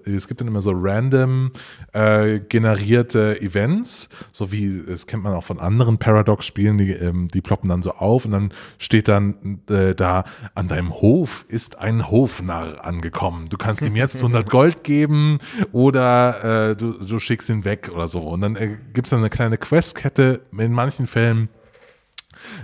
es 0.06 0.28
gibt 0.28 0.42
dann 0.42 0.48
immer 0.48 0.62
so 0.62 0.72
random 0.74 1.52
äh, 1.94 2.40
generierte 2.40 3.40
Events, 3.42 4.10
so 4.32 4.52
wie, 4.52 4.84
das 4.86 5.08
kennt 5.08 5.24
man 5.24 5.34
auch 5.34 5.44
von 5.44 5.60
anderen 5.60 5.98
Paradox-Spielen, 5.98 6.78
die, 6.78 6.92
ähm, 6.92 7.28
die 7.30 7.42
ploppen 7.42 7.70
dann 7.70 7.82
so 7.82 7.92
auf 7.92 8.26
und 8.26 8.32
dann 8.32 8.54
steht 8.78 9.08
dann 9.08 9.62
äh, 9.70 9.96
da, 9.96 10.24
an 10.56 10.68
deinem 10.68 10.94
Hof 10.94 11.46
ist 11.48 11.80
ein 11.80 12.10
Hofnarr 12.10 12.86
angekommen. 12.86 13.48
Du 13.50 13.58
kannst 13.58 13.82
ihm 13.82 13.96
jetzt 13.96 14.18
100 14.18 14.50
Gold 14.50 14.84
geben 14.84 15.40
oder 15.72 16.72
äh, 16.72 16.76
du, 16.76 16.94
du 16.94 17.20
schickst 17.20 17.50
ihn 17.50 17.66
weg 17.66 17.90
oder 17.94 18.08
so. 18.08 18.22
Und 18.22 18.42
dann 18.42 18.56
äh, 18.56 18.78
gibt 18.94 19.08
es 19.08 19.12
dann 19.12 19.20
eine 19.20 19.30
kleine 19.30 19.58
Questkette 19.58 20.42
in 20.58 20.74
manchen 20.74 21.08
Fällen 21.08 21.50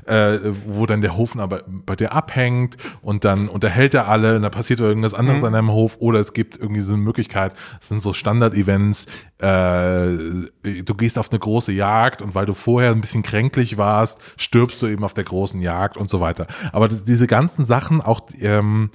äh, 0.05 0.39
wo 0.65 0.85
dann 0.85 1.01
der 1.01 1.17
Hof 1.17 1.35
aber 1.37 1.63
bei 1.67 1.95
dir 1.95 2.13
abhängt 2.13 2.77
und 3.01 3.25
dann 3.25 3.47
unterhält 3.47 3.93
er 3.93 4.07
alle 4.07 4.35
und 4.35 4.41
da 4.43 4.49
passiert 4.49 4.79
irgendwas 4.79 5.13
anderes 5.13 5.41
Mhm. 5.41 5.47
an 5.47 5.53
deinem 5.53 5.71
Hof 5.71 5.97
oder 5.99 6.19
es 6.19 6.33
gibt 6.33 6.57
irgendwie 6.57 6.81
so 6.81 6.93
eine 6.93 7.01
Möglichkeit, 7.01 7.53
das 7.79 7.89
sind 7.89 8.01
so 8.01 8.13
Standard-Events, 8.13 9.07
äh, 9.39 10.07
du 10.83 10.95
gehst 10.95 11.17
auf 11.17 11.31
eine 11.31 11.39
große 11.39 11.71
Jagd 11.71 12.21
und 12.21 12.35
weil 12.35 12.45
du 12.45 12.53
vorher 12.53 12.91
ein 12.91 13.01
bisschen 13.01 13.23
kränklich 13.23 13.77
warst, 13.77 14.19
stirbst 14.37 14.81
du 14.81 14.87
eben 14.87 15.03
auf 15.03 15.13
der 15.13 15.23
großen 15.23 15.59
Jagd 15.61 15.97
und 15.97 16.09
so 16.09 16.19
weiter. 16.19 16.47
Aber 16.71 16.87
diese 16.87 17.27
ganzen 17.27 17.65
Sachen, 17.65 18.01
auch 18.01 18.21
ähm, 18.39 18.89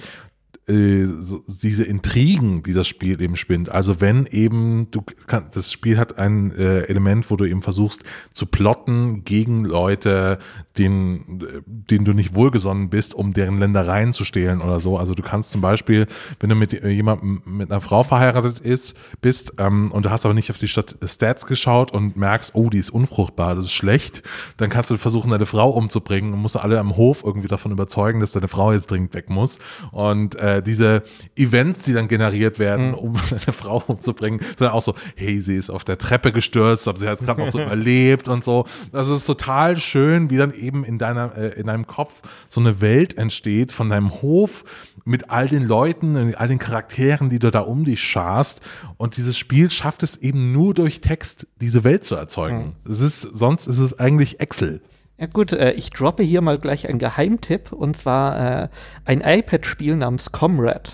äh, 0.68 1.07
so, 1.20 1.42
diese 1.46 1.85
Intrigen, 1.85 2.62
die 2.62 2.72
das 2.72 2.87
Spiel 2.87 3.20
eben 3.20 3.37
spinnt. 3.37 3.70
Also 3.70 4.00
wenn 4.00 4.26
eben 4.26 4.90
du 4.90 5.02
kann, 5.26 5.46
das 5.52 5.72
Spiel 5.72 5.98
hat 5.98 6.18
ein 6.18 6.52
äh, 6.52 6.81
Element, 6.83 7.31
wo 7.31 7.37
du 7.37 7.44
eben 7.44 7.62
versuchst 7.62 8.04
zu 8.33 8.46
plotten 8.46 9.24
gegen 9.24 9.64
Leute, 9.64 10.38
denen, 10.76 11.40
äh, 11.40 11.62
denen 11.66 12.04
du 12.04 12.12
nicht 12.12 12.35
wohlgesonnen 12.35 12.90
bist, 12.90 13.14
um 13.14 13.33
deren 13.33 13.59
Ländereien 13.59 14.12
zu 14.12 14.24
stehlen 14.24 14.61
oder 14.61 14.81
so. 14.81 14.98
Also 14.98 15.14
du 15.14 15.22
kannst 15.22 15.52
zum 15.52 15.61
Beispiel, 15.61 16.07
wenn 16.40 16.50
du 16.50 16.57
mit 16.57 16.72
äh, 16.72 16.88
jemandem 16.88 17.42
mit 17.46 17.70
einer 17.70 17.81
Frau 17.81 18.02
verheiratet 18.02 18.59
ist, 18.59 18.94
bist 19.20 19.54
ähm, 19.59 19.90
und 19.90 20.04
du 20.04 20.11
hast 20.11 20.24
aber 20.24 20.35
nicht 20.35 20.50
auf 20.50 20.59
die 20.59 20.68
Stat 20.68 20.96
Stats 21.02 21.46
geschaut 21.46 21.92
und 21.92 22.16
merkst, 22.16 22.54
oh, 22.54 22.70
die 22.70 22.78
ist 22.78 22.90
unfruchtbar, 22.90 23.54
das 23.54 23.66
ist 23.66 23.72
schlecht, 23.72 24.22
dann 24.57 24.70
kannst 24.70 24.90
du 24.90 24.96
versuchen, 24.96 25.31
deine 25.31 25.46
Frau 25.46 25.70
umzubringen 25.70 26.33
und 26.33 26.40
musst 26.40 26.57
alle 26.57 26.78
am 26.78 26.96
Hof 26.96 27.22
irgendwie 27.24 27.48
davon 27.48 27.72
überzeugen, 27.72 28.20
dass 28.20 28.33
deine 28.33 28.48
Frau 28.48 28.72
jetzt 28.72 28.90
dringend 28.90 29.14
weg 29.14 29.31
muss. 29.31 29.59
Und 29.92 30.35
äh, 30.37 30.58
diese 30.61 31.03
Events, 31.37 31.85
die 31.85 31.92
dann 31.92 32.09
generiert 32.09 32.59
werden, 32.59 32.94
um 32.94 33.14
deine 33.31 33.53
Frau 33.53 33.83
umzubringen, 33.87 34.40
sind 34.40 34.61
dann 34.61 34.71
auch 34.71 34.83
so, 34.83 34.94
hey, 35.16 35.40
sie 35.40 35.57
ist 35.57 35.71
auf 35.71 35.85
der 35.85 35.99
Treppe 35.99 36.33
gestürzt, 36.33 36.88
aber 36.88 36.99
sie 36.99 37.09
hat 37.09 37.21
gerade 37.21 37.40
noch 37.40 37.51
so 37.51 37.61
überlebt 37.62 38.29
und 38.29 38.44
so. 38.44 38.66
Also 38.92 39.14
es 39.14 39.23
ist 39.23 39.27
total 39.27 39.79
schön, 39.79 40.31
wie 40.31 40.37
dann 40.37 40.53
eben 40.55 40.85
in 40.85 40.99
deiner, 40.99 41.37
äh, 41.37 41.61
in 41.61 41.66
deinem 41.66 41.87
Kopf 41.87 42.12
so 42.49 42.61
eine 42.61 42.81
Welt 42.81 43.16
entsteht 43.16 43.73
von 43.73 43.90
deinem 43.90 44.11
Hof 44.23 44.64
mit 45.05 45.31
all 45.31 45.49
den 45.49 45.66
Leuten, 45.66 46.16
und 46.16 46.35
all 46.35 46.49
den 46.49 46.59
Charakteren, 46.59 47.31
die 47.31 47.38
du 47.38 47.51
da 47.51 47.61
um 47.61 47.85
dich 47.85 48.03
scharst. 48.03 48.61
Und 48.99 49.16
dieses 49.16 49.38
Spiel 49.38 49.71
schafft 49.71 50.03
es 50.03 50.16
eben 50.18 50.53
nur 50.53 50.75
durch 50.75 51.01
Text, 51.01 51.47
diese 51.61 51.83
Welt 51.85 52.05
zu 52.05 52.14
erzeugen. 52.14 52.77
Es 52.88 53.01
ist, 53.01 53.23
sonst 53.23 53.66
ist 53.66 53.79
es 53.79 53.99
eigentlich 53.99 54.40
Excel. 54.40 54.83
Ja 55.18 55.26
gut, 55.26 55.52
äh, 55.52 55.72
ich 55.72 55.90
droppe 55.90 56.22
hier 56.22 56.40
mal 56.40 56.59
gleich 56.59 56.88
einen 56.88 56.98
Geheimtipp 56.98 57.72
und 57.72 57.96
zwar 57.96 58.62
äh, 58.62 58.68
ein 59.04 59.20
iPad-Spiel 59.20 59.96
namens 59.96 60.31
Comrade. 60.33 60.90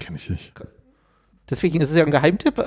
Kenn 0.00 0.14
ich 0.14 0.28
nicht. 0.28 0.52
Deswegen 1.50 1.80
ist 1.80 1.90
es 1.90 1.96
ja 1.96 2.04
ein 2.04 2.10
Geheimtipp. 2.10 2.58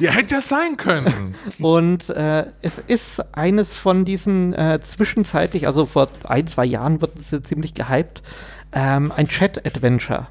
Ja, 0.00 0.12
hätte 0.12 0.36
das 0.36 0.48
sein 0.48 0.76
können. 0.76 1.34
Und 1.58 2.08
äh, 2.10 2.46
es 2.62 2.78
ist 2.86 3.34
eines 3.34 3.76
von 3.76 4.04
diesen 4.04 4.54
äh, 4.54 4.80
zwischenzeitlich, 4.82 5.66
also 5.66 5.84
vor 5.86 6.08
ein, 6.24 6.46
zwei 6.46 6.64
Jahren 6.64 7.00
wird 7.00 7.18
es 7.18 7.30
ja 7.30 7.42
ziemlich 7.42 7.74
gehypt, 7.74 8.22
ähm, 8.72 9.12
ein 9.12 9.28
Chat-Adventure. 9.28 10.28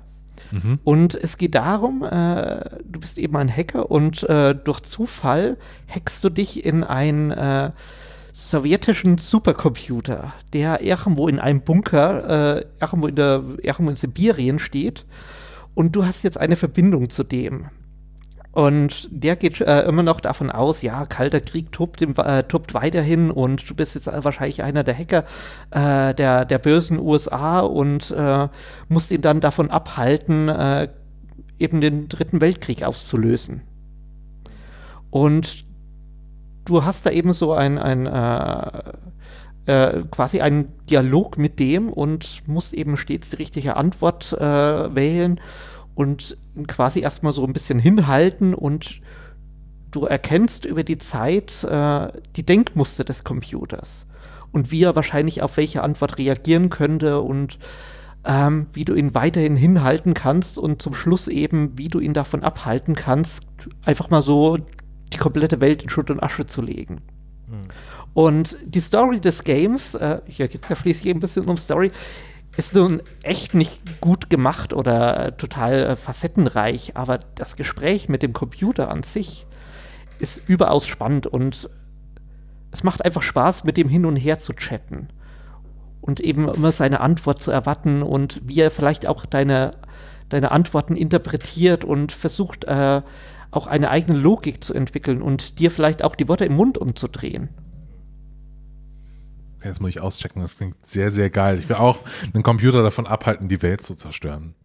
Und 0.83 1.15
es 1.15 1.37
geht 1.37 1.55
darum, 1.55 2.03
äh, 2.03 2.79
du 2.85 2.99
bist 2.99 3.17
eben 3.17 3.35
ein 3.35 3.53
Hacker 3.53 3.91
und 3.91 4.23
äh, 4.23 4.55
durch 4.55 4.81
Zufall 4.81 5.57
hackst 5.89 6.23
du 6.23 6.29
dich 6.29 6.63
in 6.63 6.83
einen 6.83 7.31
äh, 7.31 7.71
sowjetischen 8.35 9.17
Supercomputer, 9.17 10.33
der 10.51 10.81
irgendwo 10.81 11.29
in 11.29 11.39
einem 11.39 11.61
Bunker, 11.61 12.57
äh, 12.57 12.65
irgendwo, 12.81 13.07
in 13.07 13.15
der, 13.15 13.41
irgendwo 13.61 13.89
in 13.89 13.95
Sibirien 13.95 14.59
steht. 14.59 15.05
Und 15.73 15.95
du 15.95 16.05
hast 16.05 16.25
jetzt 16.25 16.37
eine 16.37 16.57
Verbindung 16.57 17.09
zu 17.09 17.23
dem. 17.23 17.67
Und 18.51 19.07
der 19.09 19.37
geht 19.37 19.61
äh, 19.61 19.83
immer 19.83 20.03
noch 20.03 20.19
davon 20.19 20.51
aus, 20.51 20.81
ja, 20.81 21.05
Kalter 21.05 21.39
Krieg 21.39 21.71
tobt, 21.71 22.01
im, 22.01 22.13
äh, 22.17 22.43
tobt 22.43 22.73
weiterhin 22.73 23.31
und 23.31 23.69
du 23.69 23.73
bist 23.73 23.95
jetzt 23.95 24.07
wahrscheinlich 24.07 24.63
einer 24.63 24.83
der 24.83 24.97
Hacker 24.97 25.23
äh, 25.71 26.13
der, 26.13 26.43
der 26.43 26.57
bösen 26.57 26.99
USA 26.99 27.61
und 27.61 28.11
äh, 28.11 28.49
musst 28.89 29.11
ihn 29.11 29.21
dann 29.21 29.39
davon 29.39 29.71
abhalten, 29.71 30.49
äh, 30.49 30.89
eben 31.57 31.79
den 31.79 32.09
Dritten 32.09 32.41
Weltkrieg 32.41 32.83
auszulösen. 32.83 33.61
Und 35.09 35.65
du 36.65 36.83
hast 36.83 37.05
da 37.05 37.11
eben 37.11 37.33
so 37.33 37.53
ein, 37.53 37.77
ein 37.77 38.05
äh, 38.05 38.93
äh, 39.65 40.03
quasi 40.11 40.41
einen 40.41 40.71
Dialog 40.89 41.37
mit 41.37 41.59
dem 41.59 41.89
und 41.89 42.43
musst 42.47 42.73
eben 42.73 42.97
stets 42.97 43.31
die 43.31 43.37
richtige 43.37 43.77
Antwort 43.77 44.33
äh, 44.33 44.95
wählen 44.95 45.39
und 45.95 46.37
quasi 46.67 46.99
erstmal 46.99 47.33
so 47.33 47.45
ein 47.45 47.53
bisschen 47.53 47.79
hinhalten 47.79 48.53
und 48.53 48.99
du 49.91 50.05
erkennst 50.05 50.65
über 50.65 50.83
die 50.83 50.97
Zeit 50.97 51.63
äh, 51.63 52.09
die 52.35 52.43
Denkmuster 52.43 53.03
des 53.03 53.23
Computers 53.23 54.05
und 54.51 54.71
wie 54.71 54.83
er 54.83 54.95
wahrscheinlich 54.95 55.41
auf 55.41 55.57
welche 55.57 55.83
Antwort 55.83 56.17
reagieren 56.17 56.69
könnte 56.69 57.21
und 57.21 57.57
ähm, 58.25 58.67
wie 58.73 58.85
du 58.85 58.93
ihn 58.93 59.13
weiterhin 59.13 59.55
hinhalten 59.55 60.13
kannst 60.13 60.57
und 60.57 60.81
zum 60.81 60.93
Schluss 60.93 61.27
eben, 61.27 61.77
wie 61.77 61.87
du 61.87 61.99
ihn 61.99 62.13
davon 62.13 62.43
abhalten 62.43 62.95
kannst, 62.95 63.43
einfach 63.83 64.09
mal 64.09 64.21
so 64.21 64.57
die 65.13 65.17
komplette 65.17 65.59
Welt 65.59 65.83
in 65.83 65.89
Schutt 65.89 66.09
und 66.09 66.21
Asche 66.21 66.45
zu 66.45 66.61
legen. 66.61 67.01
Und 68.13 68.57
die 68.65 68.79
Story 68.79 69.19
des 69.19 69.43
Games, 69.43 69.93
äh, 69.95 70.21
hier 70.25 70.47
geht 70.47 70.63
es 70.63 70.69
ja 70.69 70.75
schließlich 70.75 71.13
ein 71.13 71.19
bisschen 71.19 71.45
um 71.45 71.57
Story, 71.57 71.91
ist 72.57 72.73
nun 72.73 73.01
echt 73.23 73.53
nicht 73.53 73.99
gut 73.99 74.29
gemacht 74.29 74.73
oder 74.73 75.27
äh, 75.27 75.31
total 75.33 75.73
äh, 75.73 75.95
facettenreich, 75.95 76.95
aber 76.95 77.19
das 77.35 77.55
Gespräch 77.55 78.07
mit 78.07 78.23
dem 78.23 78.33
Computer 78.33 78.89
an 78.89 79.03
sich 79.03 79.45
ist 80.19 80.47
überaus 80.47 80.87
spannend 80.87 81.27
und 81.27 81.69
es 82.71 82.83
macht 82.83 83.03
einfach 83.03 83.21
Spaß, 83.21 83.65
mit 83.65 83.77
dem 83.77 83.89
hin 83.89 84.05
und 84.05 84.15
her 84.15 84.39
zu 84.39 84.53
chatten 84.53 85.09
und 86.01 86.21
eben 86.21 86.47
immer 86.47 86.71
seine 86.71 87.01
Antwort 87.01 87.41
zu 87.41 87.51
erwarten 87.51 88.01
und 88.01 88.41
wie 88.45 88.61
er 88.61 88.71
vielleicht 88.71 89.07
auch 89.07 89.25
deine, 89.25 89.71
deine 90.29 90.51
Antworten 90.51 90.95
interpretiert 90.95 91.83
und 91.83 92.13
versucht, 92.13 92.63
äh, 92.63 93.01
auch 93.55 93.67
eine 93.67 93.89
eigene 93.89 94.17
Logik 94.17 94.63
zu 94.63 94.73
entwickeln 94.73 95.21
und 95.21 95.59
dir 95.59 95.71
vielleicht 95.71 96.03
auch 96.03 96.15
die 96.15 96.27
Worte 96.27 96.45
im 96.45 96.55
Mund 96.55 96.77
umzudrehen. 96.77 97.49
Okay, 99.57 99.69
das 99.69 99.79
muss 99.79 99.91
ich 99.91 100.01
auschecken, 100.01 100.41
das 100.41 100.57
klingt 100.57 100.85
sehr, 100.85 101.11
sehr 101.11 101.29
geil. 101.29 101.59
Ich 101.59 101.69
will 101.69 101.77
auch 101.77 101.99
einen 102.33 102.43
Computer 102.43 102.83
davon 102.83 103.07
abhalten, 103.07 103.47
die 103.47 103.61
Welt 103.61 103.81
zu 103.81 103.95
zerstören. 103.95 104.55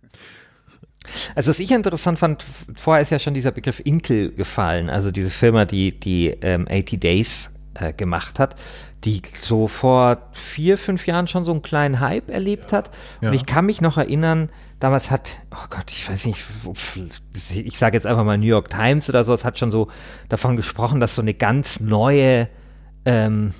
Also 1.34 1.48
was 1.48 1.58
ich 1.58 1.70
interessant 1.70 2.18
fand, 2.18 2.44
vorher 2.76 3.00
ist 3.00 3.10
ja 3.10 3.18
schon 3.18 3.32
dieser 3.32 3.52
Begriff 3.52 3.80
Intel 3.82 4.32
gefallen, 4.32 4.90
also 4.90 5.10
diese 5.10 5.30
Firma, 5.30 5.64
die 5.64 5.98
die 5.98 6.28
ähm, 6.42 6.66
80 6.70 7.00
Days 7.00 7.54
äh, 7.74 7.92
gemacht 7.92 8.38
hat, 8.38 8.56
die 9.04 9.22
so 9.40 9.66
vor 9.66 10.28
vier, 10.32 10.76
fünf 10.76 11.06
Jahren 11.06 11.26
schon 11.26 11.44
so 11.44 11.52
einen 11.52 11.62
kleinen 11.62 12.00
Hype 12.00 12.28
erlebt 12.28 12.72
hat. 12.72 12.90
Ja. 13.20 13.30
Und 13.30 13.34
ich 13.34 13.46
kann 13.46 13.64
mich 13.64 13.80
noch 13.80 13.96
erinnern, 13.96 14.50
damals 14.80 15.10
hat, 15.10 15.38
oh 15.52 15.66
Gott, 15.70 15.90
ich 15.90 16.08
weiß 16.08 16.26
nicht, 16.26 16.38
ich 17.54 17.78
sage 17.78 17.96
jetzt 17.96 18.06
einfach 18.06 18.24
mal 18.24 18.38
New 18.38 18.46
York 18.46 18.70
Times 18.70 19.08
oder 19.08 19.24
so, 19.24 19.32
es 19.32 19.44
hat 19.44 19.58
schon 19.58 19.70
so 19.70 19.88
davon 20.28 20.56
gesprochen, 20.56 21.00
dass 21.00 21.14
so 21.14 21.22
eine 21.22 21.34
ganz 21.34 21.80
neue 21.80 22.48
ähm, 23.04 23.54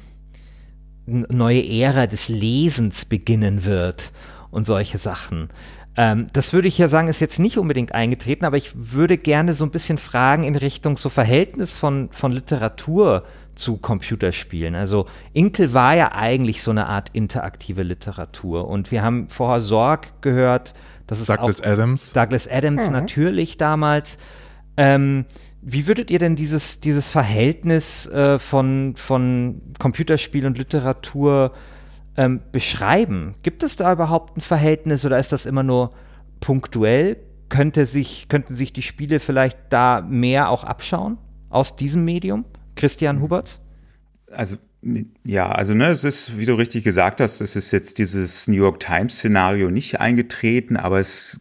neue 1.06 1.66
Ära 1.66 2.06
des 2.06 2.28
Lesens 2.28 3.04
beginnen 3.04 3.64
wird 3.64 4.12
und 4.50 4.66
solche 4.66 4.98
Sachen. 4.98 5.48
Ähm, 5.96 6.28
das 6.32 6.52
würde 6.52 6.68
ich 6.68 6.78
ja 6.78 6.88
sagen, 6.88 7.08
ist 7.08 7.20
jetzt 7.20 7.38
nicht 7.38 7.58
unbedingt 7.58 7.92
eingetreten, 7.92 8.44
aber 8.44 8.56
ich 8.56 8.72
würde 8.74 9.18
gerne 9.18 9.54
so 9.54 9.64
ein 9.64 9.70
bisschen 9.70 9.98
fragen 9.98 10.44
in 10.44 10.56
Richtung 10.56 10.96
so 10.96 11.08
Verhältnis 11.08 11.76
von, 11.76 12.10
von 12.12 12.32
Literatur 12.32 13.24
zu 13.56 13.76
Computerspielen. 13.76 14.74
Also 14.74 15.06
Intel 15.32 15.74
war 15.74 15.96
ja 15.96 16.12
eigentlich 16.12 16.62
so 16.62 16.70
eine 16.70 16.86
Art 16.86 17.10
interaktive 17.12 17.82
Literatur 17.82 18.68
und 18.68 18.90
wir 18.90 19.02
haben 19.02 19.28
vorher 19.28 19.60
Sorg 19.60 20.22
gehört, 20.22 20.74
dass 21.10 21.18
es 21.18 21.26
Douglas 21.26 21.60
auch 21.60 21.66
Adams. 21.66 22.12
Douglas 22.12 22.48
Adams 22.48 22.88
natürlich 22.88 23.56
damals. 23.56 24.16
Ähm, 24.76 25.24
wie 25.60 25.88
würdet 25.88 26.08
ihr 26.08 26.20
denn 26.20 26.36
dieses, 26.36 26.78
dieses 26.78 27.10
Verhältnis 27.10 28.06
äh, 28.06 28.38
von, 28.38 28.94
von 28.96 29.60
Computerspiel 29.80 30.46
und 30.46 30.56
Literatur 30.56 31.52
ähm, 32.16 32.40
beschreiben? 32.52 33.34
Gibt 33.42 33.64
es 33.64 33.74
da 33.74 33.92
überhaupt 33.92 34.36
ein 34.36 34.40
Verhältnis 34.40 35.04
oder 35.04 35.18
ist 35.18 35.32
das 35.32 35.46
immer 35.46 35.64
nur 35.64 35.92
punktuell? 36.38 37.16
Könnte 37.48 37.86
sich, 37.86 38.28
könnten 38.28 38.54
sich 38.54 38.72
die 38.72 38.82
Spiele 38.82 39.18
vielleicht 39.18 39.58
da 39.70 40.06
mehr 40.08 40.48
auch 40.48 40.62
abschauen 40.62 41.18
aus 41.48 41.74
diesem 41.74 42.04
Medium? 42.04 42.44
Christian 42.76 43.20
Huberts? 43.20 43.66
Also 44.30 44.58
ja, 45.24 45.50
also 45.50 45.74
ne, 45.74 45.88
es 45.88 46.04
ist, 46.04 46.38
wie 46.38 46.46
du 46.46 46.54
richtig 46.54 46.84
gesagt 46.84 47.20
hast, 47.20 47.40
es 47.40 47.54
ist 47.54 47.70
jetzt 47.70 47.98
dieses 47.98 48.48
New 48.48 48.56
York 48.56 48.80
Times-Szenario 48.80 49.70
nicht 49.70 50.00
eingetreten, 50.00 50.76
aber 50.76 51.00
es 51.00 51.40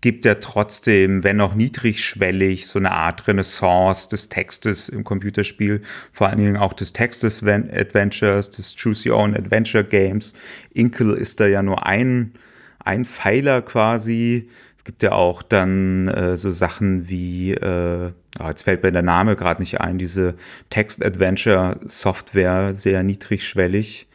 gibt 0.00 0.24
ja 0.24 0.36
trotzdem, 0.36 1.24
wenn 1.24 1.40
auch 1.40 1.54
niedrigschwellig, 1.54 2.66
so 2.66 2.78
eine 2.78 2.92
Art 2.92 3.26
Renaissance 3.26 4.08
des 4.08 4.28
Textes 4.28 4.88
im 4.88 5.04
Computerspiel, 5.04 5.82
vor 6.12 6.28
allen 6.28 6.38
Dingen 6.38 6.56
auch 6.56 6.72
des 6.72 6.92
Textes 6.92 7.42
Adventures, 7.42 8.50
des 8.50 8.76
Choose 8.76 9.10
Your 9.10 9.18
Own 9.18 9.34
Adventure 9.34 9.84
Games. 9.84 10.34
Inkle 10.72 11.14
ist 11.14 11.40
da 11.40 11.46
ja 11.46 11.62
nur 11.62 11.84
ein, 11.84 12.32
ein 12.78 13.04
Pfeiler 13.04 13.60
quasi. 13.62 14.48
Gibt 14.88 15.02
ja 15.02 15.12
auch 15.12 15.42
dann 15.42 16.08
äh, 16.08 16.38
so 16.38 16.50
Sachen 16.50 17.10
wie, 17.10 17.52
äh, 17.52 18.10
oh, 18.40 18.48
jetzt 18.48 18.62
fällt 18.62 18.82
mir 18.82 18.90
der 18.90 19.02
Name 19.02 19.36
gerade 19.36 19.60
nicht 19.60 19.82
ein, 19.82 19.98
diese 19.98 20.34
Text-Adventure-Software, 20.70 22.74
sehr 22.74 23.02
niedrigschwellig. 23.02 24.08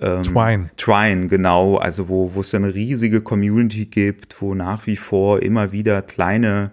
ähm, 0.00 0.22
Twine. 0.22 0.70
Twine, 0.76 1.26
genau, 1.26 1.78
also 1.78 2.08
wo, 2.08 2.36
wo 2.36 2.42
es 2.42 2.54
eine 2.54 2.72
riesige 2.72 3.22
Community 3.22 3.86
gibt, 3.86 4.40
wo 4.40 4.54
nach 4.54 4.86
wie 4.86 4.94
vor 4.94 5.42
immer 5.42 5.72
wieder 5.72 6.00
kleine, 6.00 6.70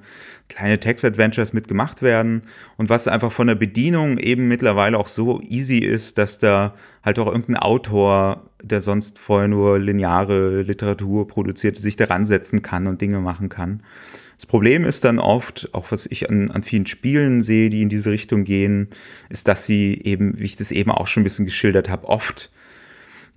kleine 0.48 0.80
Text-Adventures 0.80 1.52
mitgemacht 1.52 2.04
werden 2.04 2.44
und 2.78 2.90
was 2.90 3.08
einfach 3.08 3.32
von 3.32 3.48
der 3.48 3.56
Bedienung 3.56 4.20
eben 4.20 4.48
mittlerweile 4.48 5.00
auch 5.00 5.08
so 5.08 5.42
easy 5.42 5.80
ist, 5.80 6.20
dass 6.20 6.38
da 6.38 6.76
halt 7.04 7.18
auch 7.18 7.26
irgendein 7.26 7.58
Autor, 7.58 8.51
der 8.64 8.82
sonst 8.82 9.20
vorher 9.20 9.48
nur 9.48 9.80
lineare 9.80 10.62
Literatur 10.62 11.28
produziert, 11.28 11.78
sich 11.78 11.96
daran 11.96 12.26
setzen 12.26 12.62
kann 12.62 12.88
und 12.88 13.02
Dinge 13.02 13.20
machen 13.20 13.50
kann. 13.50 13.82
Das 14.38 14.46
Problem 14.48 14.86
ist 14.86 15.04
dann 15.04 15.20
oft, 15.20 15.70
auch 15.74 15.92
was 15.92 16.08
ich 16.08 16.30
an, 16.30 16.50
an 16.50 16.64
vielen 16.64 16.88
Spielen 16.88 17.42
sehe, 17.42 17.70
die 17.70 17.84
in 17.84 17.90
diese 17.90 18.12
Richtung 18.12 18.44
gehen, 18.44 18.90
ist, 19.30 19.48
dass 19.48 19.66
sie 19.66 20.02
eben, 20.04 20.40
wie 20.40 20.46
ich 20.46 20.56
das 20.56 20.72
eben 20.72 20.90
auch 20.90 21.08
schon 21.08 21.22
ein 21.22 21.26
bisschen 21.26 21.46
geschildert 21.46 21.90
habe, 21.90 22.08
oft 22.08 22.50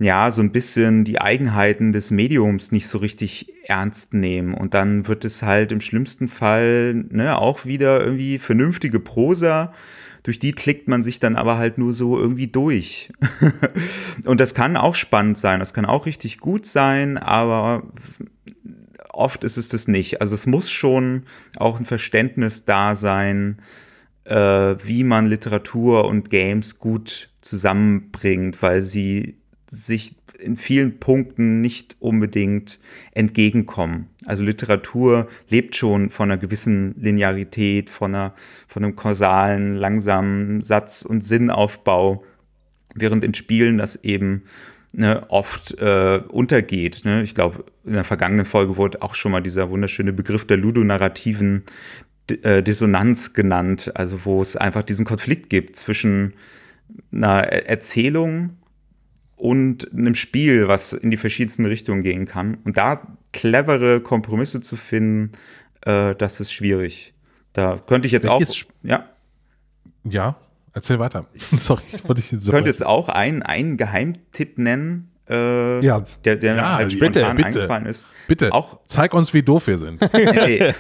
ja, 0.01 0.33
so 0.33 0.41
ein 0.41 0.51
bisschen 0.51 1.05
die 1.05 1.21
Eigenheiten 1.21 1.93
des 1.93 2.11
Mediums 2.11 2.73
nicht 2.73 2.89
so 2.89 2.99
richtig 2.99 3.53
ernst 3.65 4.13
nehmen. 4.13 4.55
Und 4.55 4.75
dann 4.75 5.07
wird 5.07 5.25
es 5.25 5.43
halt 5.43 5.71
im 5.73 5.81
schlimmsten 5.81 6.29
Fall 6.29 6.95
ne, 6.95 7.39
auch 7.39 7.65
wieder 7.65 8.01
irgendwie 8.01 8.39
vernünftige 8.39 8.99
Prosa. 8.99 9.73
Durch 10.25 10.39
die 10.39 10.53
klickt 10.53 10.89
man 10.89 11.05
sich 11.05 11.21
dann 11.21 11.37
aber 11.37 11.59
halt 11.59 11.79
nur 11.79 11.93
so 11.93 12.19
irgendwie 12.19 12.49
durch. 12.49 13.13
und 14.25 14.41
das 14.41 14.55
kann 14.55 14.77
auch 14.77 14.95
spannend 14.95 15.39
sein, 15.39 15.61
das 15.61 15.75
kann 15.75 15.85
auch 15.85 16.07
richtig 16.07 16.39
gut 16.39 16.67
sein, 16.67 17.19
aber 17.19 17.85
oft 19.11 19.45
ist 19.45 19.59
es 19.59 19.69
das 19.69 19.87
nicht. 19.87 20.23
Also 20.23 20.35
es 20.35 20.47
muss 20.47 20.71
schon 20.71 21.25
auch 21.57 21.79
ein 21.79 21.85
Verständnis 21.85 22.65
da 22.65 22.97
sein, 22.97 23.59
äh, 24.25 24.35
wie 24.35 25.05
man 25.05 25.27
Literatur 25.27 26.07
und 26.07 26.31
Games 26.31 26.79
gut 26.79 27.29
zusammenbringt, 27.43 28.63
weil 28.63 28.81
sie 28.81 29.37
sich 29.67 30.17
in 30.45 30.57
vielen 30.57 30.99
Punkten 30.99 31.61
nicht 31.61 31.97
unbedingt 32.01 32.79
entgegenkommen. 33.13 34.09
Also 34.25 34.43
Literatur 34.43 35.29
lebt 35.49 35.77
schon 35.77 36.11
von 36.11 36.31
einer 36.31 36.41
gewissen 36.41 36.95
Linearität, 37.01 37.91
von, 37.91 38.15
einer, 38.15 38.35
von 38.69 38.85
einem 38.85 38.97
kausalen, 38.97 39.75
langsamen 39.75 40.63
Satz- 40.63 41.03
und 41.03 41.25
Sinnaufbau, 41.25 42.25
während 42.95 43.25
in 43.25 43.35
Spielen 43.35 43.79
das 43.79 44.05
eben 44.05 44.45
ne, 44.93 45.23
oft 45.29 45.79
äh, 45.79 46.21
untergeht. 46.29 47.05
Ne? 47.05 47.23
Ich 47.23 47.35
glaube, 47.35 47.65
in 47.85 47.95
der 47.95 48.05
vergangenen 48.05 48.47
Folge 48.47 48.77
wurde 48.77 49.03
auch 49.03 49.15
schon 49.15 49.33
mal 49.33 49.43
dieser 49.43 49.71
wunderschöne 49.71 50.13
Begriff 50.13 50.47
der 50.47 50.57
ludonarrativen 50.57 51.65
äh, 52.43 52.63
Dissonanz 52.63 53.35
genannt, 53.35 53.93
also 53.95 54.25
wo 54.25 54.41
es 54.41 54.57
einfach 54.57 54.83
diesen 54.83 55.05
Konflikt 55.05 55.51
gibt 55.51 55.77
zwischen 55.77 56.35
einer 57.13 57.43
Erzählung 57.43 58.57
und 59.37 59.93
einem 59.93 60.15
Spiel, 60.15 60.69
was 60.69 60.93
in 60.93 61.11
die 61.11 61.17
verschiedensten 61.17 61.67
Richtungen 61.67 62.03
gehen 62.03 62.27
kann. 62.27 62.59
Und 62.65 62.77
da 62.77 63.07
clevere 63.33 64.01
Kompromisse 64.01 64.61
zu 64.61 64.77
finden, 64.77 65.33
äh, 65.83 66.15
das 66.15 66.41
ist 66.41 66.53
schwierig. 66.53 67.15
Da 67.53 67.77
könnte 67.79 68.07
ich 68.07 68.13
jetzt 68.13 68.27
Welches 68.29 68.65
auch. 68.65 68.69
Ja. 68.83 69.09
Ja, 70.05 70.37
erzähl 70.73 70.99
weiter. 70.99 71.27
Sorry, 71.59 71.83
ich 71.93 72.05
wollte 72.09 72.21
dich 72.21 72.33
Ich 72.33 72.51
könnte 72.51 72.69
jetzt 72.71 72.85
auch 72.85 73.09
einen, 73.09 73.43
einen 73.43 73.77
Geheimtipp 73.77 74.59
nennen, 74.59 75.11
äh, 75.29 75.85
Ja. 75.85 76.05
der, 76.25 76.37
der 76.37 76.55
Ja, 76.57 76.63
mir 76.63 76.73
halt 76.75 76.89
bitte, 76.91 77.05
spontan 77.21 77.37
bitte. 77.37 77.47
eingefallen 77.49 77.87
ist. 77.87 78.07
Bitte, 78.29 78.53
Auch, 78.53 78.81
zeig 78.87 79.15
uns, 79.15 79.35
wie 79.35 79.43
doof 79.43 79.67
wir 79.67 79.79
sind. 79.79 80.01
nee. 80.15 80.73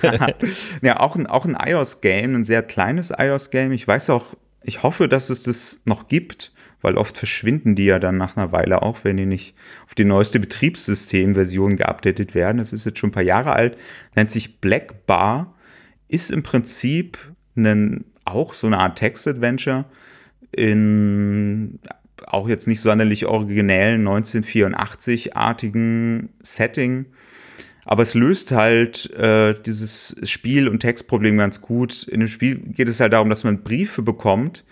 ja, 0.82 1.00
auch 1.00 1.16
ein, 1.16 1.26
auch 1.26 1.44
ein 1.44 1.56
iOS-Game, 1.58 2.34
ein 2.34 2.44
sehr 2.44 2.62
kleines 2.62 3.12
iOS-Game. 3.16 3.72
Ich 3.72 3.86
weiß 3.86 4.10
auch, 4.10 4.24
ich 4.62 4.82
hoffe, 4.82 5.08
dass 5.08 5.28
es 5.30 5.42
das 5.42 5.80
noch 5.84 6.08
gibt, 6.08 6.52
weil 6.84 6.98
oft 6.98 7.16
verschwinden 7.16 7.74
die 7.74 7.86
ja 7.86 7.98
dann 7.98 8.18
nach 8.18 8.36
einer 8.36 8.52
Weile 8.52 8.82
auch, 8.82 9.04
wenn 9.04 9.16
die 9.16 9.26
nicht 9.26 9.54
auf 9.86 9.94
die 9.94 10.04
neueste 10.04 10.38
Betriebssystemversion 10.38 11.76
geupdatet 11.76 12.34
werden. 12.34 12.58
Das 12.58 12.74
ist 12.74 12.84
jetzt 12.84 12.98
schon 12.98 13.08
ein 13.08 13.14
paar 13.14 13.22
Jahre 13.22 13.54
alt, 13.54 13.78
nennt 14.14 14.30
sich 14.30 14.60
Black 14.60 15.06
Bar, 15.06 15.54
ist 16.08 16.30
im 16.30 16.42
Prinzip 16.42 17.16
ein, 17.56 18.04
auch 18.26 18.52
so 18.52 18.66
eine 18.66 18.78
Art 18.78 18.98
Text-Adventure 18.98 19.86
in 20.52 21.78
auch 22.26 22.48
jetzt 22.48 22.68
nicht 22.68 22.80
sonderlich 22.80 23.26
originellen 23.26 24.06
1984-artigen 24.06 26.28
Setting. 26.40 27.06
Aber 27.86 28.02
es 28.02 28.14
löst 28.14 28.52
halt 28.52 29.10
äh, 29.12 29.54
dieses 29.54 30.16
Spiel- 30.22 30.68
und 30.68 30.80
Textproblem 30.80 31.38
ganz 31.38 31.60
gut. 31.60 32.04
In 32.04 32.20
dem 32.20 32.28
Spiel 32.28 32.58
geht 32.58 32.88
es 32.88 33.00
halt 33.00 33.12
darum, 33.12 33.28
dass 33.28 33.44
man 33.44 33.62
Briefe 33.62 34.00
bekommt, 34.02 34.64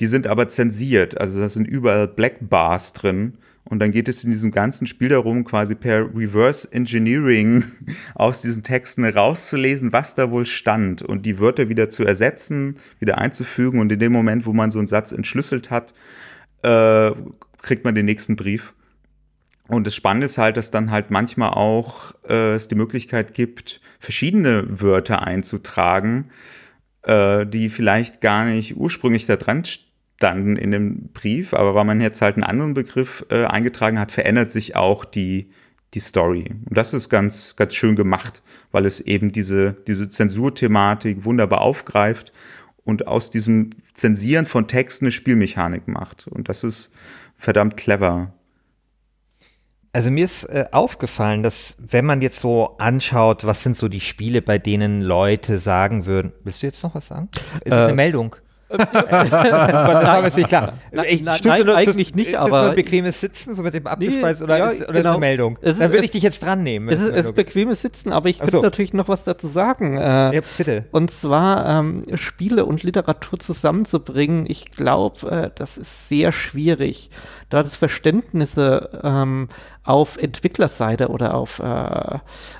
die 0.00 0.06
sind 0.06 0.26
aber 0.26 0.48
zensiert. 0.48 1.20
Also 1.20 1.40
da 1.40 1.48
sind 1.48 1.66
überall 1.66 2.08
Black 2.08 2.48
Bars 2.48 2.92
drin. 2.92 3.38
Und 3.68 3.80
dann 3.80 3.90
geht 3.90 4.08
es 4.08 4.22
in 4.22 4.30
diesem 4.30 4.52
ganzen 4.52 4.86
Spiel 4.86 5.08
darum, 5.08 5.44
quasi 5.44 5.74
per 5.74 6.14
Reverse 6.14 6.70
Engineering 6.70 7.64
aus 8.14 8.40
diesen 8.40 8.62
Texten 8.62 9.04
rauszulesen, 9.04 9.92
was 9.92 10.14
da 10.14 10.30
wohl 10.30 10.46
stand 10.46 11.02
und 11.02 11.26
die 11.26 11.40
Wörter 11.40 11.68
wieder 11.68 11.90
zu 11.90 12.04
ersetzen, 12.04 12.76
wieder 13.00 13.18
einzufügen. 13.18 13.80
Und 13.80 13.90
in 13.90 13.98
dem 13.98 14.12
Moment, 14.12 14.46
wo 14.46 14.52
man 14.52 14.70
so 14.70 14.78
einen 14.78 14.86
Satz 14.86 15.10
entschlüsselt 15.10 15.70
hat, 15.70 15.94
äh, 16.62 17.10
kriegt 17.60 17.84
man 17.84 17.96
den 17.96 18.06
nächsten 18.06 18.36
Brief. 18.36 18.72
Und 19.68 19.86
das 19.86 19.96
Spannende 19.96 20.26
ist 20.26 20.38
halt, 20.38 20.56
dass 20.56 20.70
dann 20.70 20.92
halt 20.92 21.10
manchmal 21.10 21.50
auch 21.50 22.12
äh, 22.28 22.52
es 22.54 22.68
die 22.68 22.76
Möglichkeit 22.76 23.34
gibt, 23.34 23.80
verschiedene 23.98 24.80
Wörter 24.80 25.22
einzutragen, 25.22 26.30
äh, 27.02 27.44
die 27.46 27.68
vielleicht 27.68 28.20
gar 28.20 28.44
nicht 28.44 28.76
ursprünglich 28.76 29.26
da 29.26 29.34
dran 29.34 29.64
standen 30.16 30.56
in 30.56 30.70
dem 30.70 31.08
Brief, 31.12 31.52
aber 31.52 31.74
weil 31.74 31.84
man 31.84 32.00
jetzt 32.00 32.22
halt 32.22 32.36
einen 32.36 32.44
anderen 32.44 32.74
Begriff 32.74 33.24
äh, 33.30 33.44
eingetragen 33.44 33.98
hat, 33.98 34.12
verändert 34.12 34.50
sich 34.50 34.74
auch 34.74 35.04
die, 35.04 35.50
die 35.94 36.00
Story. 36.00 36.54
Und 36.68 36.76
das 36.76 36.94
ist 36.94 37.08
ganz, 37.08 37.54
ganz 37.56 37.74
schön 37.74 37.96
gemacht, 37.96 38.42
weil 38.72 38.86
es 38.86 39.00
eben 39.00 39.30
diese, 39.30 39.76
diese 39.86 40.08
Zensurthematik 40.08 41.24
wunderbar 41.24 41.60
aufgreift 41.60 42.32
und 42.84 43.06
aus 43.06 43.30
diesem 43.30 43.70
Zensieren 43.92 44.46
von 44.46 44.68
Texten 44.68 45.04
eine 45.06 45.12
Spielmechanik 45.12 45.86
macht. 45.86 46.26
Und 46.28 46.48
das 46.48 46.64
ist 46.64 46.92
verdammt 47.36 47.76
clever. 47.76 48.32
Also 49.92 50.10
mir 50.10 50.24
ist 50.24 50.44
äh, 50.44 50.66
aufgefallen, 50.72 51.42
dass 51.42 51.76
wenn 51.78 52.04
man 52.04 52.20
jetzt 52.20 52.38
so 52.40 52.76
anschaut, 52.78 53.46
was 53.46 53.62
sind 53.62 53.76
so 53.76 53.88
die 53.88 54.00
Spiele, 54.00 54.42
bei 54.42 54.58
denen 54.58 55.00
Leute 55.00 55.58
sagen 55.58 56.04
würden, 56.06 56.32
willst 56.44 56.62
du 56.62 56.66
jetzt 56.66 56.82
noch 56.82 56.94
was 56.94 57.06
sagen? 57.06 57.28
Ist 57.64 57.72
Äh, 57.72 57.76
eine 57.76 57.94
Meldung? 57.94 58.36
Das 58.68 58.92
war 58.92 60.22
mir 60.22 60.30
nicht 60.34 60.48
klar. 60.48 60.74
Nein, 60.92 61.06
Ich 61.08 61.22
nein, 61.22 61.40
nein, 61.44 61.66
nur- 61.66 61.76
eigentlich 61.76 62.14
nicht, 62.14 62.28
ist 62.28 62.34
das 62.36 62.42
aber- 62.44 62.60
nur 62.62 62.70
ein 62.70 62.76
bequemes 62.76 63.20
Sitzen, 63.20 63.54
so 63.54 63.62
mit 63.62 63.74
dem 63.74 63.86
abgespeist, 63.86 64.42
oder, 64.42 64.58
ja, 64.58 64.68
ist, 64.70 64.82
oder 64.82 64.90
ist 64.90 64.96
genau. 64.96 65.10
eine 65.10 65.18
Meldung? 65.20 65.58
Ist- 65.60 65.80
Dann 65.80 65.92
würde 65.92 66.04
ich 66.04 66.10
dich 66.10 66.22
jetzt 66.22 66.42
dran 66.42 66.62
nehmen. 66.62 66.88
Es 66.88 67.00
ist, 67.00 67.10
es 67.10 67.26
ist 67.26 67.34
bequemes 67.34 67.82
Sitzen, 67.82 68.12
aber 68.12 68.28
ich 68.28 68.36
Ach 68.36 68.40
könnte 68.44 68.56
so. 68.58 68.62
natürlich 68.62 68.92
noch 68.92 69.08
was 69.08 69.24
dazu 69.24 69.48
sagen. 69.48 69.96
Äh, 69.96 70.34
Ja, 70.34 70.40
bitte. 70.58 70.84
Und 70.90 71.10
zwar 71.10 71.66
ähm, 71.80 72.02
Spiele 72.14 72.64
und 72.66 72.82
Literatur 72.82 73.38
zusammenzubringen, 73.38 74.46
ich 74.48 74.70
glaube, 74.72 75.30
äh, 75.30 75.50
das 75.54 75.78
ist 75.78 76.08
sehr 76.08 76.32
schwierig, 76.32 77.10
da 77.50 77.62
das 77.62 77.76
Verständnisse 77.76 79.00
ähm, 79.04 79.48
auf 79.84 80.16
Entwicklerseite 80.16 81.08
oder 81.08 81.34
auf, 81.34 81.60
äh, 81.60 82.18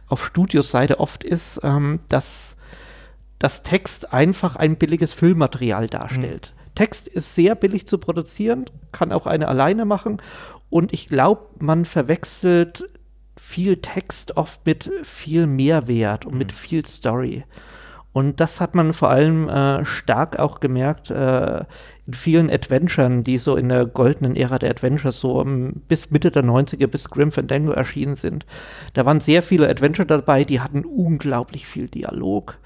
auf 0.09 0.25
Studiosseite 0.25 1.01
oft 1.01 1.25
ist, 1.25 1.61
ähm, 1.65 2.01
dass 2.09 2.56
das 3.39 3.63
Text 3.63 4.13
einfach 4.13 4.57
ein 4.57 4.77
billiges 4.77 5.13
Füllmaterial 5.13 5.87
darstellt. 5.89 6.55
Text 6.75 7.09
ist 7.09 7.35
sehr 7.35 7.55
billig 7.55 7.87
zu 7.87 7.99
produzieren, 7.99 8.67
kann 8.93 9.13
auch 9.13 9.27
eine 9.27 9.49
alleine 9.49 9.85
machen 9.85 10.21
und 10.71 10.93
ich 10.93 11.09
glaube, 11.09 11.43
man 11.59 11.85
verwechselt 11.85 12.85
viel 13.39 13.79
Text 13.79 14.37
oft 14.37 14.65
mit 14.67 14.91
viel 15.03 15.47
Mehrwert 15.47 16.27
und 16.27 16.37
mit 16.37 16.53
viel 16.53 16.85
Story. 16.85 17.45
Und 18.17 18.41
das 18.41 18.63
hat 18.63 18.75
man 18.75 18.95
vor 18.95 19.11
allem 19.11 19.47
äh, 19.51 19.85
stark 19.85 20.39
auch 20.39 20.61
gemerkt 20.61 21.11
äh, 21.11 21.65
in 22.07 22.15
vielen 22.15 22.51
Adventuren, 22.51 23.23
die 23.23 23.37
so 23.37 23.57
in 23.57 23.69
der 23.69 23.85
goldenen 23.85 24.37
Ära 24.37 24.59
der 24.59 24.71
Adventures 24.71 25.21
so 25.21 25.39
um, 25.39 25.83
bis 25.87 26.11
Mitte 26.11 26.31
der 26.31 26.43
90er, 26.43 26.87
bis 26.87 27.11
Grim 27.11 27.31
Fandango 27.31 27.73
erschienen 27.73 28.17
sind. 28.17 28.47
Da 28.95 29.05
waren 29.05 29.21
sehr 29.21 29.43
viele 29.43 29.69
Adventure 29.69 30.07
dabei, 30.07 30.45
die 30.45 30.61
hatten 30.61 30.87
unglaublich 30.87 31.67
viel 31.67 31.89
Dialog, 31.89 32.57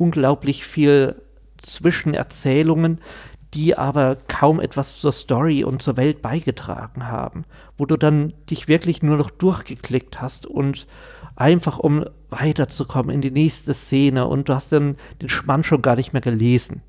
unglaublich 0.00 0.64
viel 0.64 1.20
Zwischenerzählungen, 1.58 3.00
die 3.52 3.76
aber 3.76 4.16
kaum 4.28 4.60
etwas 4.60 5.00
zur 5.00 5.12
Story 5.12 5.62
und 5.64 5.82
zur 5.82 5.96
Welt 5.96 6.22
beigetragen 6.22 7.06
haben, 7.06 7.44
wo 7.76 7.84
du 7.84 7.96
dann 7.96 8.32
dich 8.48 8.66
wirklich 8.68 9.02
nur 9.02 9.16
noch 9.16 9.30
durchgeklickt 9.30 10.20
hast 10.20 10.46
und 10.46 10.86
einfach 11.36 11.78
um 11.78 12.04
weiterzukommen 12.30 13.14
in 13.14 13.20
die 13.20 13.30
nächste 13.30 13.74
Szene 13.74 14.26
und 14.26 14.48
du 14.48 14.54
hast 14.54 14.72
dann 14.72 14.96
den 15.20 15.28
Schmann 15.28 15.64
schon 15.64 15.82
gar 15.82 15.96
nicht 15.96 16.12
mehr 16.12 16.22
gelesen. 16.22 16.82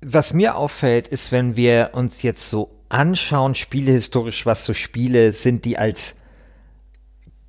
Was 0.00 0.32
mir 0.32 0.56
auffällt, 0.56 1.08
ist, 1.08 1.32
wenn 1.32 1.56
wir 1.56 1.90
uns 1.92 2.22
jetzt 2.22 2.48
so 2.48 2.70
anschauen, 2.88 3.54
spielehistorisch, 3.54 4.46
was 4.46 4.64
so 4.64 4.72
Spiele 4.72 5.32
sind, 5.32 5.64
die 5.64 5.78
als 5.78 6.16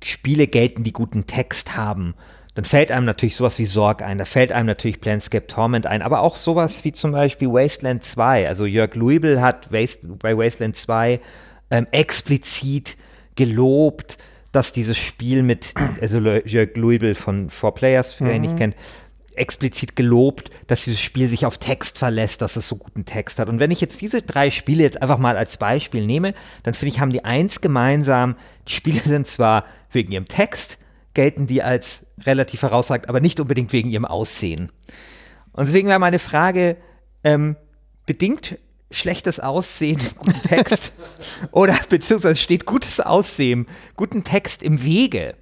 Spiele 0.02 0.46
gelten, 0.46 0.82
die 0.82 0.92
guten 0.92 1.26
Text 1.26 1.76
haben, 1.76 2.14
dann 2.56 2.64
fällt 2.64 2.90
einem 2.90 3.04
natürlich 3.04 3.36
sowas 3.36 3.58
wie 3.58 3.66
Sorg 3.66 4.00
ein, 4.02 4.16
da 4.16 4.24
fällt 4.24 4.50
einem 4.50 4.64
natürlich 4.64 5.02
Planescape 5.02 5.46
Torment 5.46 5.86
ein, 5.86 6.00
aber 6.00 6.22
auch 6.22 6.36
sowas 6.36 6.84
wie 6.84 6.92
zum 6.92 7.12
Beispiel 7.12 7.48
Wasteland 7.48 8.02
2. 8.02 8.48
Also 8.48 8.64
Jörg 8.64 8.94
Luibel 8.94 9.42
hat 9.42 9.70
Waste, 9.70 10.06
bei 10.06 10.36
Wasteland 10.38 10.74
2 10.74 11.20
ähm, 11.70 11.86
explizit 11.90 12.96
gelobt, 13.34 14.16
dass 14.52 14.72
dieses 14.72 14.96
Spiel 14.96 15.42
mit, 15.42 15.74
also 16.00 16.18
Jörg 16.18 16.76
Louisville 16.76 17.14
von 17.14 17.50
Four 17.50 17.74
Players, 17.74 18.16
wer 18.20 18.34
ihn 18.34 18.40
nicht 18.40 18.56
kennt, 18.56 18.74
explizit 19.34 19.94
gelobt, 19.94 20.50
dass 20.66 20.84
dieses 20.84 20.98
Spiel 20.98 21.28
sich 21.28 21.44
auf 21.44 21.58
Text 21.58 21.98
verlässt, 21.98 22.40
dass 22.40 22.56
es 22.56 22.68
so 22.68 22.76
guten 22.76 23.04
Text 23.04 23.38
hat. 23.38 23.50
Und 23.50 23.60
wenn 23.60 23.70
ich 23.70 23.82
jetzt 23.82 24.00
diese 24.00 24.22
drei 24.22 24.50
Spiele 24.50 24.82
jetzt 24.82 25.02
einfach 25.02 25.18
mal 25.18 25.36
als 25.36 25.58
Beispiel 25.58 26.06
nehme, 26.06 26.32
dann 26.62 26.72
finde 26.72 26.94
ich, 26.94 27.00
haben 27.00 27.12
die 27.12 27.22
eins 27.22 27.60
gemeinsam, 27.60 28.36
die 28.66 28.72
Spiele 28.72 29.00
sind 29.04 29.26
zwar 29.26 29.66
wegen 29.92 30.10
ihrem 30.10 30.26
Text, 30.26 30.78
gelten 31.16 31.46
die 31.46 31.62
als 31.62 32.06
relativ 32.20 32.62
herausragend, 32.62 33.08
aber 33.08 33.20
nicht 33.20 33.40
unbedingt 33.40 33.72
wegen 33.72 33.88
ihrem 33.88 34.04
Aussehen. 34.04 34.70
Und 35.52 35.66
deswegen 35.66 35.88
wäre 35.88 35.98
meine 35.98 36.18
Frage, 36.18 36.76
ähm, 37.24 37.56
bedingt 38.04 38.58
schlechtes 38.90 39.40
Aussehen 39.40 39.98
guten 40.18 40.42
Text 40.42 40.92
oder 41.50 41.74
beziehungsweise 41.88 42.38
steht 42.38 42.66
gutes 42.66 43.00
Aussehen, 43.00 43.66
guten 43.96 44.24
Text 44.24 44.62
im 44.62 44.84
Wege, 44.84 45.34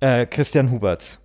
äh, 0.00 0.24
Christian 0.24 0.70
Huberts? 0.70 1.20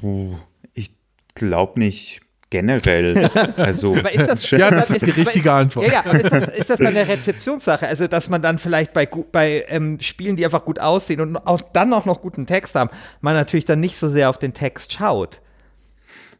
Puh, 0.00 0.36
ich 0.74 0.90
glaube 1.34 1.78
nicht 1.78 2.22
generell. 2.50 3.30
Also, 3.56 3.94
Aber 3.94 4.12
ist 4.12 4.28
das, 4.28 4.50
Ja, 4.50 4.70
das 4.70 4.90
ist 4.90 5.06
die 5.06 5.10
richtige 5.10 5.52
Antwort. 5.52 5.86
Ja, 5.86 6.02
ja, 6.04 6.12
ist 6.12 6.32
das, 6.32 6.48
ist 6.48 6.70
das 6.70 6.80
eine 6.80 7.06
Rezeptionssache? 7.06 7.86
Also, 7.86 8.06
dass 8.06 8.28
man 8.28 8.42
dann 8.42 8.58
vielleicht 8.58 8.92
bei, 8.92 9.06
bei 9.06 9.64
ähm, 9.68 9.98
Spielen, 10.00 10.36
die 10.36 10.44
einfach 10.44 10.64
gut 10.64 10.78
aussehen 10.78 11.20
und 11.20 11.36
auch 11.36 11.60
dann 11.60 11.92
auch 11.92 12.04
noch 12.04 12.20
guten 12.20 12.46
Text 12.46 12.74
haben, 12.74 12.90
man 13.20 13.34
natürlich 13.34 13.64
dann 13.64 13.80
nicht 13.80 13.96
so 13.96 14.08
sehr 14.08 14.28
auf 14.30 14.38
den 14.38 14.52
Text 14.52 14.92
schaut. 14.92 15.40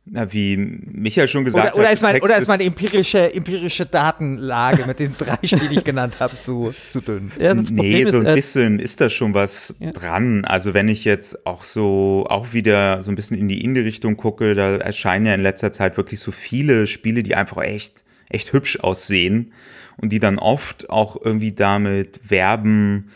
Na, 0.07 0.33
wie 0.33 0.57
Michael 0.57 1.29
schon 1.29 1.45
gesagt 1.45 1.75
Oder, 1.75 1.77
oder 1.77 1.89
hat, 1.89 1.95
ist, 1.95 2.03
mein, 2.03 2.21
oder 2.21 2.39
ist 2.39 2.49
meine 2.49 2.65
empirische, 2.65 3.33
empirische 3.33 3.87
Datenlage 3.87 4.85
mit 4.87 4.99
den 4.99 5.15
drei 5.17 5.37
Spielen, 5.45 5.69
die 5.71 5.79
ich 5.79 5.85
genannt 5.85 6.17
habe, 6.21 6.41
zu, 6.41 6.73
zu 6.91 7.01
dünn? 7.01 7.31
Ja, 7.39 7.55
das 7.55 7.71
nee, 7.71 7.77
Problem 7.77 8.11
so 8.11 8.19
ein 8.19 8.27
ist, 8.27 8.33
äh, 8.33 8.35
bisschen 8.35 8.79
ist 8.81 9.01
da 9.01 9.11
schon 9.11 9.35
was 9.35 9.75
Ja. 9.79 9.93
dran. 9.93 10.45
Also 10.45 10.75
wenn 10.75 10.89
ich 10.89 11.05
jetzt 11.05 11.47
auch 11.47 11.65
so, 11.65 12.27
auch 12.29 12.53
wieder 12.53 13.03
so 13.03 13.13
ein 13.13 13.15
bisschen 13.15 13.37
in 13.37 13.49
die 13.49 13.63
Indie-Richtung 13.63 14.17
gucke, 14.17 14.55
da 14.55 14.77
erscheinen 14.77 15.27
ja 15.27 15.35
in 15.35 15.43
letzter 15.43 15.71
Zeit 15.71 15.97
wirklich 15.97 16.19
so 16.21 16.33
viele 16.33 16.87
Spiele, 16.87 17.23
die 17.23 17.35
einfach 17.35 17.63
echt, 17.63 18.03
echt 18.31 18.53
hübsch 18.53 18.81
aussehen 18.81 19.53
und 19.99 20.11
die 20.13 20.19
dann 20.19 20.39
oft 20.39 20.89
auch 20.91 21.17
irgendwie 21.23 21.53
damit 21.53 22.21
werben, 22.29 23.11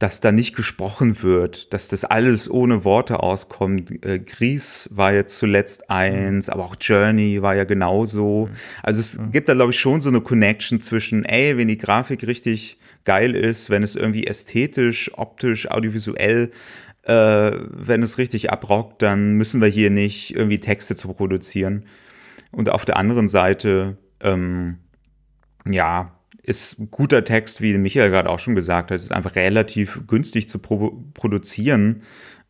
dass 0.00 0.22
da 0.22 0.32
nicht 0.32 0.56
gesprochen 0.56 1.22
wird, 1.22 1.74
dass 1.74 1.88
das 1.88 2.06
alles 2.06 2.50
ohne 2.50 2.84
Worte 2.84 3.22
auskommt. 3.22 4.02
Äh, 4.02 4.18
Gries 4.18 4.88
war 4.90 5.12
jetzt 5.12 5.36
zuletzt 5.36 5.90
eins, 5.90 6.48
aber 6.48 6.64
auch 6.64 6.76
Journey 6.80 7.42
war 7.42 7.54
ja 7.54 7.64
genauso. 7.64 8.48
Also 8.82 8.98
es 8.98 9.20
gibt 9.30 9.50
da, 9.50 9.52
glaube 9.52 9.72
ich, 9.72 9.78
schon 9.78 10.00
so 10.00 10.08
eine 10.08 10.22
Connection 10.22 10.80
zwischen, 10.80 11.26
ey, 11.26 11.58
wenn 11.58 11.68
die 11.68 11.76
Grafik 11.76 12.26
richtig 12.26 12.78
geil 13.04 13.36
ist, 13.36 13.68
wenn 13.68 13.82
es 13.82 13.94
irgendwie 13.94 14.26
ästhetisch, 14.26 15.10
optisch, 15.18 15.70
audiovisuell, 15.70 16.50
äh, 17.02 17.12
wenn 17.12 18.02
es 18.02 18.16
richtig 18.16 18.50
abrockt, 18.50 19.02
dann 19.02 19.34
müssen 19.34 19.60
wir 19.60 19.68
hier 19.68 19.90
nicht 19.90 20.34
irgendwie 20.34 20.60
Texte 20.60 20.96
zu 20.96 21.12
produzieren. 21.12 21.84
Und 22.52 22.70
auf 22.70 22.86
der 22.86 22.96
anderen 22.96 23.28
Seite, 23.28 23.98
ähm, 24.22 24.78
ja, 25.66 26.18
ist 26.50 26.90
guter 26.90 27.24
Text, 27.24 27.62
wie 27.62 27.76
Michael 27.78 28.10
gerade 28.10 28.28
auch 28.28 28.38
schon 28.38 28.56
gesagt 28.56 28.90
hat, 28.90 28.96
ist 28.96 29.12
einfach 29.12 29.36
relativ 29.36 30.00
günstig 30.06 30.48
zu 30.48 30.58
pro 30.58 31.02
produzieren. 31.14 32.02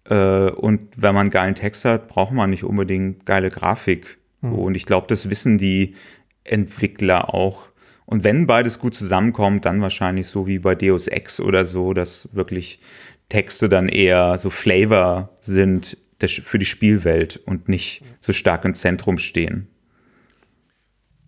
Äh, 0.04 0.50
und 0.50 0.80
wenn 0.96 1.14
man 1.14 1.30
geilen 1.30 1.54
Text 1.54 1.84
hat, 1.84 2.08
braucht 2.08 2.32
man 2.32 2.50
nicht 2.50 2.64
unbedingt 2.64 3.26
geile 3.26 3.50
Grafik. 3.50 4.18
Hm. 4.40 4.54
Und 4.54 4.74
ich 4.74 4.86
glaube, 4.86 5.06
das 5.06 5.28
wissen 5.28 5.58
die 5.58 5.94
Entwickler 6.42 7.34
auch. 7.34 7.68
Und 8.06 8.24
wenn 8.24 8.46
beides 8.46 8.78
gut 8.78 8.94
zusammenkommt, 8.94 9.66
dann 9.66 9.82
wahrscheinlich 9.82 10.26
so 10.26 10.46
wie 10.46 10.58
bei 10.58 10.74
Deus 10.74 11.06
Ex 11.06 11.38
oder 11.38 11.64
so, 11.64 11.92
dass 11.92 12.34
wirklich 12.34 12.80
Texte 13.28 13.68
dann 13.68 13.88
eher 13.88 14.36
so 14.38 14.50
Flavor 14.50 15.36
sind 15.40 15.96
für 16.20 16.58
die 16.58 16.66
Spielwelt 16.66 17.36
und 17.36 17.68
nicht 17.68 18.02
so 18.20 18.32
stark 18.32 18.64
im 18.64 18.74
Zentrum 18.74 19.18
stehen. 19.18 19.68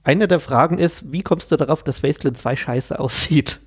Eine 0.05 0.29
der 0.29 0.41
Fragen 0.41 0.79
ist, 0.79 1.13
wie 1.13 1.23
kommst 1.23 1.53
du 1.53 1.57
darauf, 1.57 1.83
dass 1.85 2.03
Wasteland 2.03 2.39
2 2.39 2.57
scheiße 2.57 2.99
aussieht? 2.99 3.61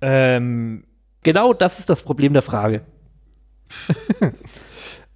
Ähm, 0.00 0.84
Genau 1.22 1.52
das 1.52 1.78
ist 1.78 1.90
das 1.90 2.02
Problem 2.02 2.32
der 2.32 2.40
Frage. 2.42 2.80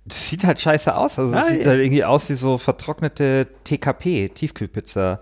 das 0.04 0.28
sieht 0.30 0.44
halt 0.44 0.60
scheiße 0.60 0.94
aus. 0.94 1.18
Also, 1.18 1.34
es 1.34 1.46
Ah, 1.46 1.48
sieht 1.50 1.62
ja. 1.62 1.68
halt 1.68 1.80
irgendwie 1.80 2.04
aus 2.04 2.28
wie 2.28 2.34
so 2.34 2.58
vertrocknete 2.58 3.48
TKP, 3.64 4.28
Tiefkühlpizza. 4.28 5.20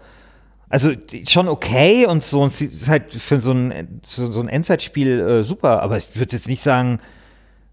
Also 0.68 0.92
schon 1.28 1.48
okay 1.48 2.06
und 2.06 2.24
so, 2.24 2.42
und 2.42 2.48
es 2.52 2.60
ist 2.62 2.88
halt 2.88 3.12
für 3.14 3.38
so 3.40 3.52
ein, 3.52 4.00
so, 4.06 4.32
so 4.32 4.40
ein 4.40 4.48
Endzeitspiel 4.48 5.20
äh, 5.20 5.42
super, 5.44 5.82
aber 5.82 5.98
ich 5.98 6.16
würde 6.16 6.34
jetzt 6.34 6.48
nicht 6.48 6.62
sagen, 6.62 6.98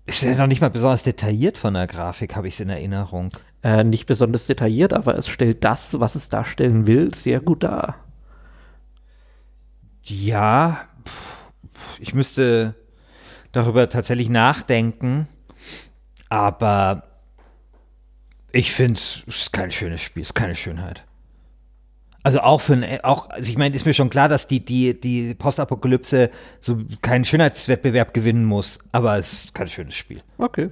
ist 0.06 0.24
ja 0.24 0.36
noch 0.36 0.48
nicht 0.48 0.62
mal 0.62 0.70
besonders 0.70 1.04
detailliert 1.04 1.58
von 1.58 1.76
der 1.76 1.88
Grafik, 1.88 2.36
habe 2.36 2.48
ich 2.48 2.56
es 2.56 2.60
in 2.60 2.70
Erinnerung. 2.70 3.32
Äh, 3.62 3.84
nicht 3.84 4.06
besonders 4.06 4.48
detailliert, 4.48 4.94
aber 4.94 5.18
es 5.18 5.28
stellt 5.28 5.64
das, 5.66 6.00
was 6.00 6.16
es 6.16 6.30
darstellen 6.30 6.88
will, 6.88 7.14
sehr 7.14 7.42
gut 7.42 7.64
dar. 7.64 7.96
Ja, 10.04 10.88
ich 12.00 12.14
müsste 12.14 12.76
darüber 13.52 13.90
tatsächlich 13.90 14.30
nachdenken, 14.30 15.28
aber 16.30 17.04
ich 18.52 18.72
finde, 18.72 19.00
es 19.00 19.24
ist 19.28 19.54
kein 19.54 19.72
schönes 19.72 20.02
Spiel, 20.02 20.24
es 20.24 20.30
ist 20.30 20.36
keine 20.36 20.56
Schönheit. 20.56 21.04
Also 22.24 22.40
auch 22.40 22.62
für 22.62 22.74
ein, 22.74 23.04
auch, 23.04 23.30
also 23.30 23.50
ich 23.50 23.58
meine, 23.58 23.76
ist 23.76 23.86
mir 23.86 23.94
schon 23.94 24.10
klar, 24.10 24.30
dass 24.30 24.48
die, 24.48 24.64
die, 24.64 25.00
die 25.00 25.36
Postapokalypse 25.36 26.30
so 26.60 26.80
keinen 27.02 27.26
Schönheitswettbewerb 27.26 28.14
gewinnen 28.14 28.46
muss, 28.46 28.80
aber 28.92 29.18
es 29.18 29.46
ist 29.46 29.54
kein 29.54 29.68
schönes 29.68 29.96
Spiel. 29.96 30.22
Okay. 30.38 30.70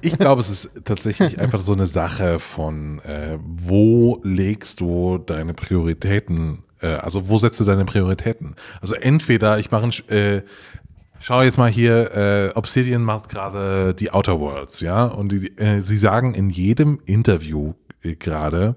Ich 0.00 0.18
glaube, 0.18 0.40
es 0.40 0.50
ist 0.50 0.84
tatsächlich 0.84 1.38
einfach 1.40 1.60
so 1.60 1.72
eine 1.72 1.86
Sache 1.86 2.38
von, 2.38 3.00
äh, 3.00 3.38
wo 3.40 4.20
legst 4.22 4.80
du 4.80 5.18
deine 5.18 5.54
Prioritäten, 5.54 6.64
äh, 6.80 6.88
also 6.88 7.28
wo 7.28 7.38
setzt 7.38 7.60
du 7.60 7.64
deine 7.64 7.84
Prioritäten? 7.84 8.54
Also 8.80 8.94
entweder 8.94 9.58
ich 9.58 9.70
mache 9.70 9.84
ein, 9.86 10.16
äh, 10.16 10.42
schau 11.20 11.42
jetzt 11.42 11.58
mal 11.58 11.70
hier, 11.70 12.14
äh, 12.14 12.50
Obsidian 12.54 13.02
macht 13.02 13.28
gerade 13.28 13.94
die 13.94 14.10
Outer 14.10 14.40
Worlds, 14.40 14.80
ja, 14.80 15.04
und 15.04 15.32
die, 15.32 15.56
äh, 15.58 15.80
sie 15.80 15.98
sagen 15.98 16.34
in 16.34 16.50
jedem 16.50 17.00
Interview 17.06 17.74
äh, 18.04 18.14
gerade, 18.14 18.76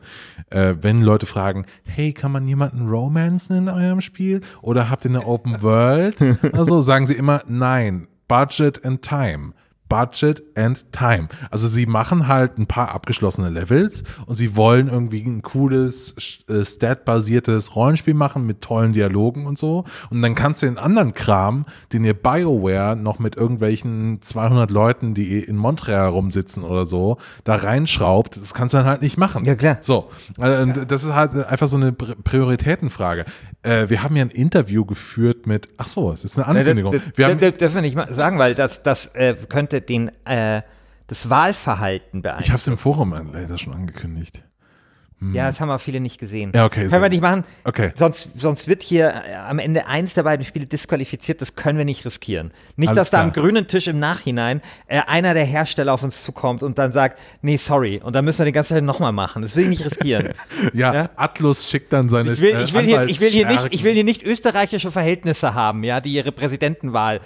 äh, 0.49 0.75
wenn 0.81 1.01
Leute 1.01 1.25
fragen, 1.25 1.65
hey, 1.83 2.13
kann 2.13 2.31
man 2.31 2.47
jemanden 2.47 2.89
romancen 2.89 3.57
in 3.57 3.69
eurem 3.69 4.01
Spiel? 4.01 4.41
Oder 4.61 4.89
habt 4.89 5.05
ihr 5.05 5.11
eine 5.11 5.25
Open 5.25 5.61
World? 5.61 6.17
Also 6.53 6.81
sagen 6.81 7.07
sie 7.07 7.13
immer, 7.13 7.43
nein, 7.47 8.07
Budget 8.27 8.83
and 8.85 9.01
Time. 9.01 9.53
Budget 9.89 10.43
and 10.55 10.91
Time. 10.91 11.29
Also 11.51 11.67
sie 11.67 11.85
machen 11.85 12.27
halt 12.27 12.57
ein 12.57 12.67
paar 12.67 12.93
abgeschlossene 12.93 13.49
Levels 13.49 14.03
und 14.25 14.35
sie 14.35 14.55
wollen 14.55 14.87
irgendwie 14.89 15.23
ein 15.23 15.41
cooles, 15.41 16.15
äh, 16.49 16.63
stat-basiertes 16.65 17.75
Rollenspiel 17.75 18.13
machen 18.13 18.45
mit 18.45 18.61
tollen 18.61 18.93
Dialogen 18.93 19.45
und 19.45 19.57
so. 19.57 19.83
Und 20.09 20.21
dann 20.21 20.35
kannst 20.35 20.61
du 20.61 20.65
den 20.65 20.77
anderen 20.77 21.13
Kram, 21.13 21.65
den 21.93 22.03
ihr 22.05 22.13
BioWare 22.13 22.95
noch 22.95 23.19
mit 23.19 23.35
irgendwelchen 23.35 24.21
200 24.21 24.71
Leuten, 24.71 25.13
die 25.13 25.39
in 25.39 25.55
Montreal 25.57 26.09
rumsitzen 26.09 26.63
oder 26.63 26.85
so, 26.85 27.17
da 27.43 27.55
reinschraubt, 27.55 28.37
das 28.37 28.53
kannst 28.53 28.73
du 28.73 28.77
dann 28.77 28.87
halt 28.87 29.01
nicht 29.01 29.17
machen. 29.17 29.45
Ja, 29.45 29.55
klar. 29.55 29.77
So, 29.81 30.09
äh, 30.37 30.61
und 30.63 30.91
das 30.91 31.03
ist 31.03 31.13
halt 31.13 31.33
einfach 31.47 31.67
so 31.67 31.77
eine 31.77 31.91
Pri- 31.91 32.15
Prioritätenfrage. 32.23 33.25
Äh, 33.63 33.89
wir 33.89 34.03
haben 34.03 34.15
ja 34.15 34.23
ein 34.23 34.29
Interview 34.29 34.85
geführt 34.85 35.47
mit, 35.47 35.69
ach 35.77 35.87
so, 35.87 36.11
es 36.11 36.23
ist 36.23 36.37
eine 36.37 36.47
Ankündigung. 36.47 36.93
Das, 36.93 37.39
das, 37.39 37.57
das 37.57 37.73
wir 37.73 37.81
nicht 37.81 37.95
mal 37.95 38.11
sagen, 38.11 38.39
weil 38.39 38.55
das, 38.55 38.83
das 38.83 39.07
äh, 39.15 39.35
könnte 39.49 39.81
den, 39.81 40.11
äh, 40.25 40.61
das 41.07 41.29
Wahlverhalten 41.29 42.19
ich 42.19 42.23
beeinflussen. 42.23 42.51
habe 42.51 42.59
es 42.59 42.67
im 42.67 42.77
Forum 42.77 43.31
leider 43.33 43.57
schon 43.57 43.73
angekündigt. 43.73 44.43
Ja, 45.33 45.47
das 45.47 45.59
haben 45.59 45.69
wir 45.69 45.79
viele 45.79 45.99
nicht 45.99 46.19
gesehen. 46.19 46.51
Ja, 46.53 46.65
okay, 46.65 46.81
Können 46.81 46.89
sehr 46.91 47.01
wir 47.01 47.09
nicht 47.09 47.21
machen. 47.23 47.43
Okay. 47.63 47.91
Sonst, 47.95 48.29
sonst 48.37 48.67
wird 48.67 48.83
hier 48.83 49.09
äh, 49.27 49.33
am 49.33 49.57
Ende 49.57 49.87
eins 49.87 50.13
der 50.13 50.21
beiden 50.21 50.45
Spiele 50.45 50.67
disqualifiziert. 50.67 51.41
Das 51.41 51.55
können 51.55 51.79
wir 51.79 51.85
nicht 51.85 52.05
riskieren. 52.05 52.51
Nicht, 52.75 52.89
Alles 52.89 52.97
dass 52.99 53.09
da 53.09 53.23
am 53.23 53.33
klar. 53.33 53.43
grünen 53.45 53.67
Tisch 53.67 53.87
im 53.87 53.97
Nachhinein 53.97 54.61
äh, 54.85 55.01
einer 55.07 55.33
der 55.33 55.43
Hersteller 55.45 55.91
auf 55.95 56.03
uns 56.03 56.23
zukommt 56.23 56.61
und 56.61 56.77
dann 56.77 56.91
sagt, 56.91 57.17
nee, 57.41 57.57
sorry. 57.57 57.99
Und 58.03 58.15
dann 58.15 58.25
müssen 58.25 58.37
wir 58.37 58.45
die 58.45 58.51
ganze 58.51 58.75
Zeit 58.75 58.83
nochmal 58.83 59.11
machen. 59.11 59.41
Das 59.41 59.55
will 59.55 59.63
ich 59.63 59.69
nicht 59.69 59.85
riskieren. 59.85 60.33
Ja, 60.75 60.93
Ja? 60.93 61.09
Atlus 61.15 61.67
schickt 61.67 61.91
dann 61.93 62.09
seine 62.09 62.33
Ich 62.33 62.41
will, 62.41 62.59
ich, 62.63 62.73
will 62.75 62.83
hier, 62.83 63.05
ich, 63.05 63.19
will 63.19 63.29
hier 63.29 63.47
nicht, 63.47 63.67
ich 63.71 63.83
will 63.83 63.93
hier 63.93 64.03
nicht 64.03 64.21
österreichische 64.21 64.91
Verhältnisse 64.91 65.55
haben, 65.55 65.83
ja, 65.83 65.99
die 65.99 66.13
ihre 66.13 66.31
Präsidentenwahl 66.31 67.21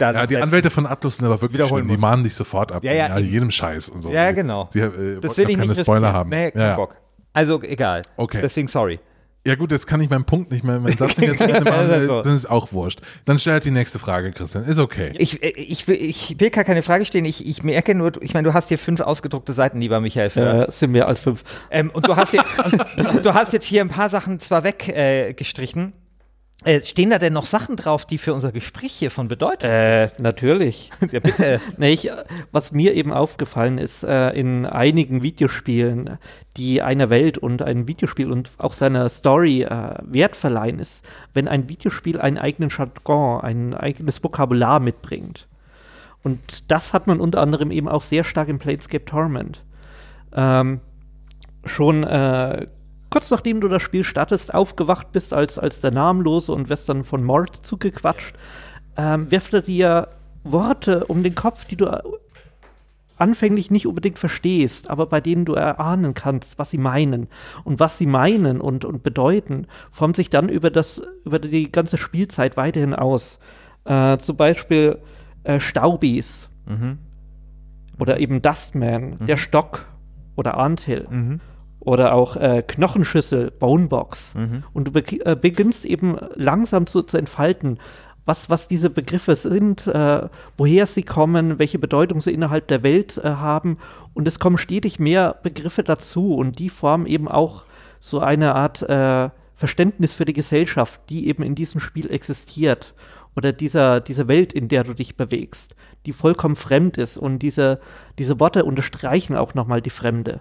Ja, 0.00 0.26
die. 0.26 0.36
Anwälte 0.36 0.70
von 0.70 0.84
Atlus 0.86 1.18
sind 1.18 1.26
aber 1.26 1.40
wirklich 1.40 1.64
schlimm. 1.64 1.86
Die 1.86 1.96
mahnen 1.96 2.24
dich 2.24 2.34
sofort 2.34 2.72
ab. 2.72 2.82
Ja, 2.82 2.92
ja, 2.92 3.18
jedem 3.18 3.52
Scheiß 3.52 3.88
und 3.90 4.02
so. 4.02 4.10
Ja, 4.10 4.32
genau. 4.32 4.66
Sie, 4.70 4.80
äh, 4.80 5.20
Das 5.20 5.36
will 5.36 5.48
ich 5.48 5.56
keine 5.56 5.68
nicht 5.68 5.80
Spoiler 5.82 6.08
riskieren. 6.08 6.12
haben. 6.16 6.30
Nee, 6.30 6.50
kein 6.50 6.60
ja. 6.60 6.74
Bock. 6.76 6.96
Also 7.32 7.62
egal. 7.62 8.02
Okay. 8.16 8.40
Deswegen 8.42 8.68
sorry. 8.68 8.98
ja 9.46 9.54
gut, 9.54 9.70
jetzt 9.70 9.86
kann 9.86 10.00
ich 10.00 10.10
meinen 10.10 10.24
Punkt 10.24 10.50
nicht 10.50 10.64
mehr, 10.64 10.80
meinen 10.80 10.96
Satz 10.98 11.16
nicht 11.16 11.28
mehr 11.28 11.36
zu 11.36 11.44
Ende 11.54 11.70
machen. 11.70 11.88
Das 11.88 12.00
ist 12.02 12.08
so. 12.08 12.22
Das 12.22 12.34
ist 12.34 12.50
auch 12.50 12.72
wurscht. 12.72 13.00
Dann 13.24 13.38
stell 13.38 13.54
halt 13.54 13.64
die 13.64 13.70
nächste 13.70 13.98
Frage, 13.98 14.32
Christian. 14.32 14.64
Ist 14.64 14.78
okay. 14.78 15.12
Ich, 15.16 15.42
äh, 15.42 15.48
ich, 15.50 15.86
will, 15.88 15.96
ich 15.96 16.36
will 16.38 16.50
gar 16.50 16.64
keine 16.64 16.82
Frage 16.82 17.04
stellen. 17.06 17.24
Ich, 17.24 17.46
ich 17.46 17.62
merke 17.62 17.94
nur, 17.94 18.20
ich 18.22 18.34
meine, 18.34 18.48
du 18.48 18.54
hast 18.54 18.68
hier 18.68 18.78
fünf 18.78 19.00
ausgedruckte 19.00 19.52
Seiten, 19.52 19.80
lieber 19.80 20.00
Michael. 20.00 20.30
Für, 20.30 20.66
Äh, 20.68 20.70
sind 20.70 20.92
mehr 20.92 21.06
als 21.08 21.20
fünf. 21.20 21.44
ähm, 21.70 21.90
und 21.90 22.06
du 22.08 22.16
hast, 22.16 22.32
hier, 22.32 22.44
und, 23.14 23.24
du 23.24 23.32
hast 23.34 23.52
jetzt 23.52 23.66
hier 23.66 23.80
ein 23.80 23.88
paar 23.88 24.10
Sachen 24.10 24.40
zwar 24.40 24.64
weggestrichen, 24.64 25.88
äh, 25.88 25.92
Äh, 26.64 26.82
stehen 26.82 27.08
da 27.08 27.18
denn 27.18 27.32
noch 27.32 27.46
Sachen 27.46 27.76
drauf, 27.76 28.04
die 28.04 28.18
für 28.18 28.34
unser 28.34 28.52
Gespräch 28.52 28.92
hier 28.92 29.10
von 29.10 29.28
Bedeutung 29.28 29.70
Äh, 29.70 30.10
natürlich. 30.18 30.90
sind? 31.00 31.12
Ja, 31.12 31.20
bitte. 31.20 31.60
nee, 31.78 31.92
ich, 31.92 32.10
was 32.52 32.70
mir 32.72 32.94
eben 32.94 33.12
aufgefallen 33.12 33.78
ist, 33.78 34.02
äh, 34.02 34.30
in 34.30 34.66
einigen 34.66 35.22
Videospielen, 35.22 36.18
die 36.58 36.82
einer 36.82 37.08
Welt 37.08 37.38
und 37.38 37.62
einem 37.62 37.88
Videospiel 37.88 38.30
und 38.30 38.50
auch 38.58 38.74
seiner 38.74 39.08
Story 39.08 39.62
äh, 39.62 39.94
Wert 40.02 40.36
verleihen, 40.36 40.80
ist, 40.80 41.02
wenn 41.32 41.48
ein 41.48 41.68
Videospiel 41.70 42.20
einen 42.20 42.36
eigenen 42.36 42.68
Jargon, 42.68 43.40
ein 43.40 43.72
eigenes 43.72 44.22
Vokabular 44.22 44.80
mitbringt. 44.80 45.48
Und 46.22 46.70
das 46.70 46.92
hat 46.92 47.06
man 47.06 47.20
unter 47.20 47.40
anderem 47.40 47.70
eben 47.70 47.88
auch 47.88 48.02
sehr 48.02 48.24
stark 48.24 48.48
im 48.48 48.58
Planescape 48.58 49.06
Torment. 49.06 49.64
Ähm, 50.34 50.80
schon 51.64 52.04
äh, 52.04 52.66
kurz 53.10 53.30
nachdem 53.30 53.60
du 53.60 53.68
das 53.68 53.82
Spiel 53.82 54.04
startest, 54.04 54.54
aufgewacht 54.54 55.12
bist 55.12 55.32
als, 55.32 55.58
als 55.58 55.80
der 55.80 55.90
Namenlose 55.90 56.52
und 56.52 56.68
wirst 56.68 56.88
dann 56.88 57.04
von 57.04 57.24
Mord 57.24 57.64
zugequatscht, 57.64 58.34
ähm, 58.96 59.30
wirft 59.30 59.52
er 59.54 59.62
dir 59.62 60.08
Worte 60.44 61.04
um 61.06 61.22
den 61.22 61.34
Kopf, 61.34 61.64
die 61.66 61.76
du 61.76 61.86
äh, 61.86 62.00
anfänglich 63.18 63.70
nicht 63.70 63.86
unbedingt 63.86 64.18
verstehst, 64.18 64.88
aber 64.88 65.06
bei 65.06 65.20
denen 65.20 65.44
du 65.44 65.52
erahnen 65.54 66.14
kannst, 66.14 66.58
was 66.58 66.70
sie 66.70 66.78
meinen. 66.78 67.28
Und 67.64 67.78
was 67.78 67.98
sie 67.98 68.06
meinen 68.06 68.60
und, 68.60 68.84
und 68.86 69.02
bedeuten, 69.02 69.66
formt 69.90 70.16
sich 70.16 70.30
dann 70.30 70.48
über, 70.48 70.70
das, 70.70 71.02
über 71.24 71.38
die 71.38 71.70
ganze 71.70 71.98
Spielzeit 71.98 72.56
weiterhin 72.56 72.94
aus. 72.94 73.38
Äh, 73.84 74.16
zum 74.18 74.36
Beispiel 74.36 74.98
äh, 75.44 75.60
Staubis 75.60 76.48
Mhm. 76.66 76.98
oder 77.98 78.20
eben 78.20 78.42
Dustman, 78.42 79.18
der 79.26 79.36
Stock 79.36 79.86
oder 80.36 80.56
Anthill 80.58 81.08
Mhm. 81.10 81.40
Oder 81.80 82.14
auch 82.14 82.36
äh, 82.36 82.62
Knochenschüssel, 82.66 83.50
Bonebox. 83.50 84.34
Mhm. 84.34 84.64
Und 84.72 84.88
du 84.88 84.92
beg- 84.92 85.24
äh, 85.24 85.34
beginnst 85.34 85.84
eben 85.84 86.16
langsam 86.34 86.86
zu, 86.86 87.02
zu 87.02 87.16
entfalten, 87.16 87.78
was, 88.26 88.50
was 88.50 88.68
diese 88.68 88.90
Begriffe 88.90 89.34
sind, 89.34 89.86
äh, 89.86 90.28
woher 90.56 90.86
sie 90.86 91.02
kommen, 91.02 91.58
welche 91.58 91.78
Bedeutung 91.78 92.20
sie 92.20 92.32
innerhalb 92.32 92.68
der 92.68 92.82
Welt 92.82 93.18
äh, 93.18 93.30
haben. 93.30 93.78
Und 94.14 94.28
es 94.28 94.38
kommen 94.38 94.58
stetig 94.58 95.00
mehr 95.00 95.36
Begriffe 95.42 95.82
dazu 95.82 96.34
und 96.34 96.58
die 96.58 96.68
formen 96.68 97.06
eben 97.06 97.28
auch 97.28 97.64
so 97.98 98.20
eine 98.20 98.54
Art 98.54 98.82
äh, 98.82 99.30
Verständnis 99.54 100.14
für 100.14 100.26
die 100.26 100.32
Gesellschaft, 100.34 101.00
die 101.08 101.28
eben 101.28 101.42
in 101.42 101.54
diesem 101.54 101.80
Spiel 101.80 102.10
existiert. 102.10 102.94
Oder 103.36 103.52
dieser, 103.52 104.00
diese 104.00 104.28
Welt, 104.28 104.52
in 104.52 104.68
der 104.68 104.84
du 104.84 104.92
dich 104.94 105.16
bewegst, 105.16 105.74
die 106.04 106.12
vollkommen 106.12 106.56
fremd 106.56 106.98
ist. 106.98 107.16
Und 107.16 107.38
diese, 107.40 107.80
diese 108.18 108.38
Worte 108.38 108.64
unterstreichen 108.64 109.36
auch 109.36 109.54
nochmal 109.54 109.80
die 109.80 109.90
Fremde. 109.90 110.40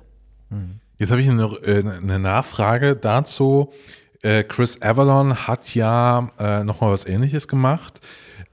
Jetzt 0.99 1.11
habe 1.11 1.21
ich 1.21 1.29
eine, 1.29 1.43
äh, 1.63 1.79
eine 1.79 2.19
Nachfrage 2.19 2.95
dazu. 2.95 3.71
Äh, 4.21 4.43
Chris 4.43 4.81
Avalon 4.81 5.47
hat 5.47 5.73
ja 5.73 6.29
äh, 6.37 6.63
nochmal 6.65 6.91
was 6.91 7.05
ähnliches 7.07 7.47
gemacht. 7.47 8.01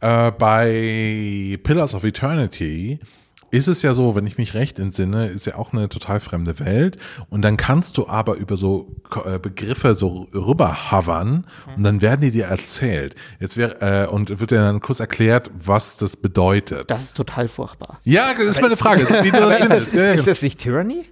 Äh, 0.01 0.31
bei 0.31 1.59
Pillars 1.65 1.93
of 1.95 2.05
Eternity 2.05 3.01
ist 3.51 3.67
es 3.69 3.83
ja 3.83 3.95
so, 3.95 4.15
wenn 4.15 4.27
ich 4.27 4.39
mich 4.39 4.55
recht 4.55 4.79
entsinne, 4.79 5.27
ist 5.27 5.47
ja 5.47 5.57
auch 5.57 5.73
eine 5.73 5.89
total 5.89 6.21
fremde 6.21 6.59
Welt. 6.61 6.99
Und 7.31 7.43
dann 7.43 7.57
kannst 7.57 7.97
du 7.99 8.07
aber 8.09 8.37
über 8.37 8.57
so 8.57 8.95
Begriffe 9.43 9.95
so 9.95 10.29
rüber 10.35 10.91
hovern 10.93 11.47
und 11.77 11.85
dann 11.85 12.01
werden 12.01 12.21
die 12.21 12.31
dir 12.33 12.47
erzählt. 12.47 13.15
Jetzt 13.41 13.57
wäre, 13.57 14.05
äh, 14.05 14.09
und 14.09 14.41
wird 14.41 14.51
dir 14.51 14.59
dann 14.59 14.81
kurz 14.81 15.01
erklärt, 15.01 15.51
was 15.59 15.97
das 15.97 16.17
bedeutet. 16.17 16.91
Das 16.91 17.03
ist 17.03 17.17
total 17.17 17.49
furchtbar. 17.49 18.01
ja, 18.05 18.35
das 18.35 18.47
ist 18.57 18.63
meine 18.63 18.77
Frage. 18.77 19.07
Wie 19.25 19.31
du 19.31 19.39
das 19.39 19.51
Ist 19.61 19.61
das, 19.61 19.69
findest. 19.69 19.95
ist, 19.95 20.01
ja, 20.01 20.13
ist 20.13 20.27
das 20.27 20.43
nicht 20.43 20.61
Tyranny? 20.61 21.05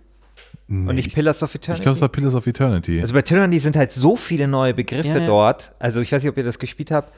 Nee, 0.67 0.89
Und 0.89 0.97
nicht 0.97 1.09
ich 1.09 1.15
Pillars 1.15 1.43
of 1.43 1.51
ich 1.55 1.57
Eternity? 1.63 1.83
glaube, 1.83 1.97
es 1.97 2.01
war 2.01 2.09
Pillars 2.09 2.35
of 2.35 2.47
Eternity. 2.47 3.01
Also 3.01 3.15
bei 3.15 3.23
Tyranny 3.23 3.59
sind 3.59 3.77
halt 3.77 3.93
so 3.93 4.17
viele 4.17 4.49
neue 4.49 4.75
Begriffe 4.75 5.09
Ja, 5.09 5.19
ja. 5.19 5.27
dort. 5.27 5.75
Also 5.79 6.01
ich 6.01 6.11
weiß 6.13 6.23
nicht, 6.23 6.31
ob 6.31 6.37
ihr 6.37 6.45
das 6.45 6.59
gespielt 6.59 6.91
habt. 6.91 7.13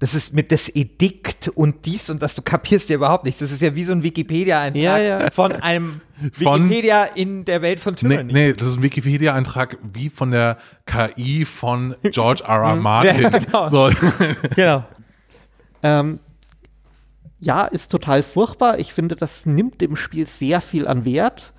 Das 0.00 0.14
ist 0.14 0.32
mit 0.32 0.52
das 0.52 0.68
Edikt 0.68 1.48
und 1.48 1.84
dies 1.84 2.08
und 2.08 2.22
das, 2.22 2.36
du 2.36 2.42
kapierst 2.42 2.88
ja 2.88 2.94
überhaupt 2.94 3.24
nichts. 3.24 3.40
Das 3.40 3.50
ist 3.50 3.60
ja 3.60 3.74
wie 3.74 3.82
so 3.82 3.90
ein 3.92 4.04
Wikipedia-Eintrag 4.04 4.80
Ja, 4.80 4.96
ja. 4.98 5.30
von 5.32 5.50
einem 5.52 6.00
Von- 6.34 6.64
Wikipedia 6.70 7.04
in 7.04 7.44
der 7.44 7.62
Welt 7.62 7.80
von 7.80 7.94
Nee, 8.02 8.08
Tyranny. 8.10 8.32
nee, 8.32 8.52
das 8.52 8.68
ist 8.68 8.76
ein 8.76 8.82
Wikipedia-Eintrag 8.84 9.76
wie 9.92 10.08
von 10.08 10.30
der 10.30 10.56
KI 10.86 11.44
von 11.44 11.96
George 12.04 12.44
R. 12.46 12.62
R. 12.62 12.76
Martin. 12.80 13.22
Ja, 13.22 13.28
genau. 13.30 13.68
so. 13.70 13.90
Genau. 14.54 14.84
Ähm, 15.82 16.20
ja, 17.40 17.64
ist 17.64 17.90
total 17.90 18.22
furchtbar. 18.22 18.78
Ich 18.78 18.92
finde, 18.92 19.16
das 19.16 19.46
nimmt 19.46 19.80
dem 19.80 19.96
Spiel 19.96 20.26
sehr 20.26 20.60
viel 20.60 20.86
an 20.86 21.04
Wert. 21.04 21.52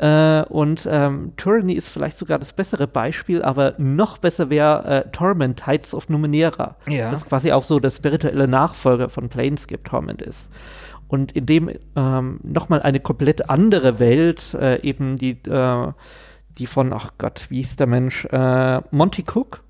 Äh, 0.00 0.44
und 0.48 0.88
ähm, 0.90 1.32
Tyranny 1.36 1.74
ist 1.74 1.88
vielleicht 1.88 2.16
sogar 2.16 2.38
das 2.38 2.54
bessere 2.54 2.86
Beispiel, 2.86 3.42
aber 3.42 3.74
noch 3.76 4.16
besser 4.16 4.48
wäre 4.48 5.04
äh, 5.04 5.10
Torment, 5.10 5.62
Tides 5.62 5.92
of 5.92 6.08
Numenera. 6.08 6.76
Ja. 6.88 7.10
Das 7.10 7.26
quasi 7.26 7.52
auch 7.52 7.64
so 7.64 7.78
der 7.80 7.90
spirituelle 7.90 8.48
Nachfolger 8.48 9.10
von 9.10 9.28
Planescape 9.28 9.82
Torment 9.82 10.22
ist. 10.22 10.48
Und 11.08 11.32
in 11.32 11.44
dem 11.44 11.70
ähm, 11.96 12.40
nochmal 12.42 12.80
eine 12.80 13.00
komplett 13.00 13.50
andere 13.50 13.98
Welt, 13.98 14.54
äh, 14.54 14.80
eben 14.80 15.18
die, 15.18 15.32
äh, 15.46 15.92
die 16.56 16.66
von, 16.66 16.94
ach 16.94 17.10
Gott, 17.18 17.46
wie 17.50 17.58
hieß 17.58 17.76
der 17.76 17.86
Mensch, 17.86 18.24
äh, 18.24 18.80
Monty 18.90 19.24
Cook, 19.30 19.62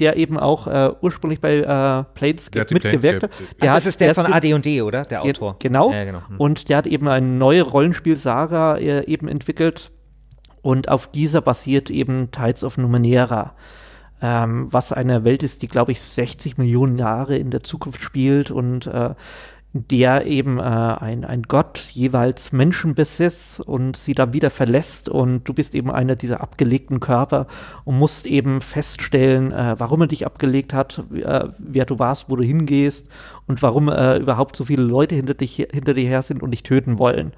der 0.00 0.16
eben 0.16 0.38
auch 0.38 0.66
äh, 0.66 0.90
ursprünglich 1.00 1.40
bei 1.40 1.58
äh, 1.58 1.62
Der 1.64 2.06
Planescape 2.14 2.74
mitgewirkt 2.74 3.22
hat. 3.24 3.30
Der 3.62 3.74
das 3.74 3.84
hat- 3.84 3.86
ist 3.86 4.00
der 4.00 4.08
hat 4.08 4.14
von 4.16 4.26
AD&D, 4.32 4.82
oder? 4.82 5.04
Der 5.04 5.22
Autor. 5.22 5.56
Genau. 5.60 5.92
Ja, 5.92 6.04
genau. 6.04 6.22
Hm. 6.26 6.36
Und 6.38 6.68
der 6.68 6.78
hat 6.78 6.86
eben 6.86 7.06
eine 7.08 7.26
neue 7.26 7.62
Rollenspielsaga 7.62 8.76
äh, 8.78 9.04
eben 9.06 9.28
entwickelt. 9.28 9.90
Und 10.62 10.88
auf 10.88 11.06
dieser 11.10 11.40
basiert 11.40 11.90
eben 11.90 12.30
Tides 12.30 12.64
of 12.64 12.76
Numenera. 12.78 13.54
Ähm, 14.22 14.68
was 14.70 14.92
eine 14.92 15.24
Welt 15.24 15.42
ist, 15.42 15.62
die, 15.62 15.68
glaube 15.68 15.92
ich, 15.92 16.02
60 16.02 16.58
Millionen 16.58 16.98
Jahre 16.98 17.36
in 17.38 17.50
der 17.50 17.62
Zukunft 17.62 18.02
spielt 18.02 18.50
und 18.50 18.86
äh, 18.86 19.14
der 19.72 20.26
eben 20.26 20.58
äh, 20.58 20.62
ein, 20.62 21.24
ein 21.24 21.44
Gott 21.44 21.78
jeweils 21.92 22.50
Menschen 22.50 22.96
besitzt 22.96 23.60
und 23.60 23.96
sie 23.96 24.14
dann 24.14 24.32
wieder 24.32 24.50
verlässt 24.50 25.08
und 25.08 25.44
du 25.44 25.54
bist 25.54 25.76
eben 25.76 25.92
einer 25.92 26.16
dieser 26.16 26.40
abgelegten 26.40 26.98
Körper 26.98 27.46
und 27.84 27.96
musst 27.96 28.26
eben 28.26 28.62
feststellen, 28.62 29.52
äh, 29.52 29.76
warum 29.78 30.00
er 30.00 30.06
dich 30.08 30.26
abgelegt 30.26 30.72
hat, 30.72 31.04
äh, 31.14 31.48
wer 31.58 31.84
du 31.84 32.00
warst, 32.00 32.28
wo 32.28 32.34
du 32.34 32.42
hingehst 32.42 33.06
und 33.46 33.62
warum 33.62 33.88
äh, 33.88 34.16
überhaupt 34.16 34.56
so 34.56 34.64
viele 34.64 34.82
Leute 34.82 35.14
hinter, 35.14 35.34
dich, 35.34 35.54
hinter 35.70 35.94
dir 35.94 36.08
her 36.08 36.22
sind 36.22 36.42
und 36.42 36.50
dich 36.50 36.64
töten 36.64 36.98
wollen. 36.98 37.32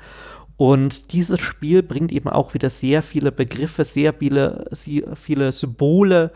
Und 0.57 1.13
dieses 1.13 1.41
Spiel 1.41 1.83
bringt 1.83 2.13
eben 2.13 2.31
auch 2.31 2.55
wieder 2.55 2.71
sehr 2.71 3.03
viele 3.03 3.31
Begriffe, 3.31 3.85
sehr 3.85 4.15
viele, 4.15 4.67
sehr 4.71 5.17
viele 5.17 5.53
Symbole 5.53 6.31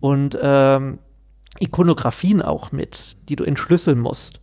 und 0.00 0.38
ähm, 0.40 0.98
Ikonografien 1.58 2.42
auch 2.42 2.70
mit, 2.70 3.16
die 3.30 3.36
du 3.36 3.44
entschlüsseln 3.44 3.98
musst. 3.98 4.40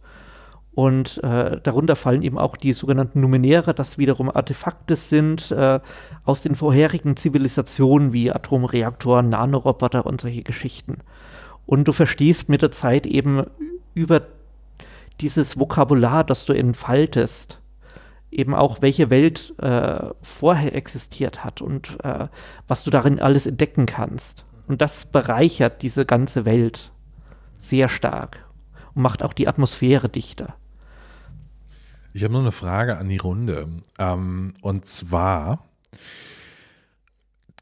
Und 0.75 1.23
äh, 1.23 1.61
darunter 1.63 1.95
fallen 1.95 2.21
eben 2.21 2.37
auch 2.37 2.57
die 2.57 2.73
sogenannten 2.73 3.21
Numenäre, 3.21 3.73
das 3.73 3.97
wiederum 3.97 4.29
Artefakte 4.29 4.97
sind 4.97 5.49
äh, 5.51 5.79
aus 6.25 6.41
den 6.41 6.53
vorherigen 6.53 7.15
Zivilisationen 7.15 8.11
wie 8.11 8.29
Atomreaktoren, 8.29 9.29
Nanoroboter 9.29 10.05
und 10.05 10.19
solche 10.19 10.43
Geschichten. 10.43 10.97
Und 11.65 11.87
du 11.87 11.93
verstehst 11.93 12.49
mit 12.49 12.61
der 12.61 12.71
Zeit 12.71 13.05
eben 13.05 13.45
über 13.93 14.23
dieses 15.21 15.57
Vokabular, 15.57 16.25
das 16.25 16.45
du 16.45 16.51
entfaltest, 16.51 17.61
eben 18.29 18.53
auch, 18.53 18.81
welche 18.81 19.09
Welt 19.09 19.53
äh, 19.59 20.09
vorher 20.21 20.75
existiert 20.75 21.45
hat 21.45 21.61
und 21.61 21.97
äh, 22.03 22.27
was 22.67 22.83
du 22.83 22.91
darin 22.91 23.21
alles 23.21 23.47
entdecken 23.47 23.85
kannst. 23.85 24.43
Und 24.67 24.81
das 24.81 25.05
bereichert 25.05 25.81
diese 25.83 26.05
ganze 26.05 26.43
Welt 26.43 26.91
sehr 27.57 27.87
stark 27.87 28.45
und 28.93 29.03
macht 29.03 29.23
auch 29.23 29.31
die 29.31 29.47
Atmosphäre 29.47 30.09
dichter. 30.09 30.55
Ich 32.15 32.23
habe 32.23 32.31
nur 32.31 32.43
eine 32.43 32.53
Frage 32.53 32.97
an 32.97 33.09
die 33.09 33.17
Runde. 33.17 33.67
Ähm, 33.99 34.53
und 34.61 34.85
zwar, 34.85 35.65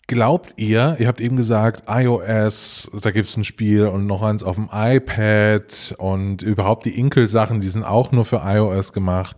glaubt 0.06 0.54
ihr, 0.58 0.96
ihr 1.00 1.08
habt 1.08 1.20
eben 1.22 1.38
gesagt, 1.38 1.86
iOS, 1.88 2.88
da 3.02 3.10
gibt 3.10 3.30
es 3.30 3.36
ein 3.36 3.46
Spiel 3.46 3.88
und 3.88 4.06
noch 4.06 4.22
eins 4.22 4.44
auf 4.44 4.58
dem 4.58 4.70
iPad 4.72 5.96
und 5.98 6.44
überhaupt 6.44 6.86
die 6.86 7.00
Inkel-Sachen, 7.00 7.62
die 7.62 7.68
sind 7.68 7.84
auch 7.84 8.12
nur 8.12 8.26
für 8.26 8.44
iOS 8.46 8.94
gemacht. 8.94 9.38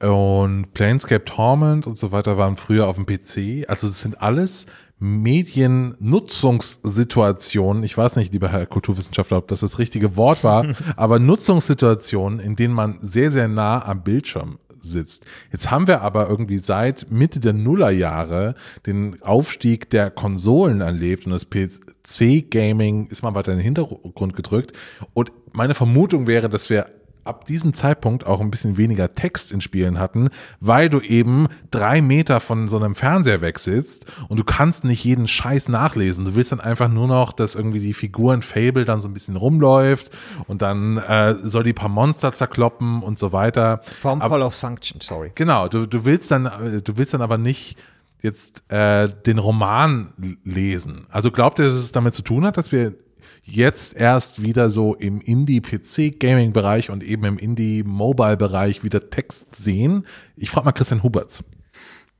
Und 0.00 0.74
Planescape 0.74 1.24
Torment 1.24 1.86
und 1.86 1.96
so 1.96 2.12
weiter 2.12 2.36
waren 2.36 2.58
früher 2.58 2.88
auf 2.88 2.96
dem 2.96 3.06
PC. 3.06 3.66
Also 3.70 3.86
es 3.86 4.00
sind 4.00 4.20
alles 4.20 4.66
Mediennutzungssituationen. 4.98 7.84
Ich 7.84 7.96
weiß 7.96 8.16
nicht, 8.16 8.32
lieber 8.32 8.48
Herr 8.48 8.66
Kulturwissenschaftler, 8.66 9.38
ob 9.38 9.46
das 9.48 9.60
das 9.60 9.78
richtige 9.78 10.16
Wort 10.16 10.42
war, 10.42 10.66
aber 10.96 11.18
Nutzungssituationen, 11.18 12.40
in 12.40 12.56
denen 12.56 12.72
man 12.74 12.98
sehr, 13.02 13.30
sehr 13.30 13.48
nah 13.48 13.84
am 13.84 14.02
Bildschirm 14.02 14.58
sitzt. 14.80 15.26
Jetzt 15.52 15.70
haben 15.70 15.86
wir 15.86 16.00
aber 16.02 16.28
irgendwie 16.28 16.58
seit 16.58 17.10
Mitte 17.10 17.40
der 17.40 17.52
Nullerjahre 17.52 18.54
den 18.86 19.22
Aufstieg 19.22 19.90
der 19.90 20.10
Konsolen 20.10 20.80
erlebt 20.80 21.26
und 21.26 21.32
das 21.32 21.46
PC-Gaming 21.50 23.08
ist 23.08 23.22
mal 23.22 23.34
weiter 23.34 23.52
in 23.52 23.58
den 23.58 23.64
Hintergrund 23.64 24.34
gedrückt. 24.34 24.72
Und 25.12 25.30
meine 25.52 25.74
Vermutung 25.74 26.26
wäre, 26.26 26.48
dass 26.48 26.70
wir 26.70 26.86
ab 27.26 27.46
diesem 27.46 27.74
Zeitpunkt 27.74 28.24
auch 28.26 28.40
ein 28.40 28.50
bisschen 28.50 28.76
weniger 28.76 29.14
Text 29.14 29.52
in 29.52 29.60
Spielen 29.60 29.98
hatten, 29.98 30.28
weil 30.60 30.88
du 30.88 31.00
eben 31.00 31.46
drei 31.70 32.00
Meter 32.00 32.40
von 32.40 32.68
so 32.68 32.76
einem 32.76 32.94
Fernseher 32.94 33.40
weg 33.40 33.58
sitzt 33.58 34.06
und 34.28 34.38
du 34.38 34.44
kannst 34.44 34.84
nicht 34.84 35.04
jeden 35.04 35.28
Scheiß 35.28 35.68
nachlesen. 35.68 36.24
Du 36.24 36.34
willst 36.34 36.52
dann 36.52 36.60
einfach 36.60 36.88
nur 36.88 37.08
noch, 37.08 37.32
dass 37.32 37.54
irgendwie 37.54 37.80
die 37.80 37.94
Figur 37.94 38.34
in 38.34 38.42
Fable 38.42 38.84
dann 38.84 39.00
so 39.00 39.08
ein 39.08 39.14
bisschen 39.14 39.36
rumläuft 39.36 40.10
und 40.46 40.62
dann 40.62 40.98
äh, 40.98 41.34
soll 41.42 41.62
die 41.64 41.72
paar 41.72 41.88
Monster 41.88 42.32
zerkloppen 42.32 43.02
und 43.02 43.18
so 43.18 43.32
weiter. 43.32 43.80
Form 44.00 44.20
Aber- 44.20 44.36
follows 44.36 44.58
function, 44.58 45.00
sorry. 45.00 45.32
Genau, 45.34 45.68
du, 45.68 45.86
du 45.86 46.04
willst 46.04 46.30
dann, 46.30 46.44
du 46.84 46.96
willst 46.96 47.14
dann 47.14 47.22
aber 47.22 47.38
nicht 47.38 47.76
jetzt 48.22 48.62
äh, 48.72 49.08
den 49.26 49.38
Roman 49.38 50.08
lesen. 50.44 51.06
Also 51.10 51.30
glaubt 51.30 51.58
ihr, 51.58 51.66
dass 51.66 51.74
es 51.74 51.92
damit 51.92 52.14
zu 52.14 52.22
tun 52.22 52.44
hat, 52.44 52.56
dass 52.56 52.72
wir 52.72 52.94
jetzt 53.42 53.94
erst 53.96 54.42
wieder 54.42 54.70
so 54.70 54.94
im 54.94 55.20
Indie-PC-Gaming-Bereich 55.20 56.90
und 56.90 57.04
eben 57.04 57.24
im 57.24 57.38
Indie-Mobile-Bereich 57.38 58.84
wieder 58.84 59.10
Text 59.10 59.56
sehen? 59.56 60.06
Ich 60.36 60.50
frage 60.50 60.66
mal 60.66 60.72
Christian 60.72 61.02
Huberts. 61.02 61.44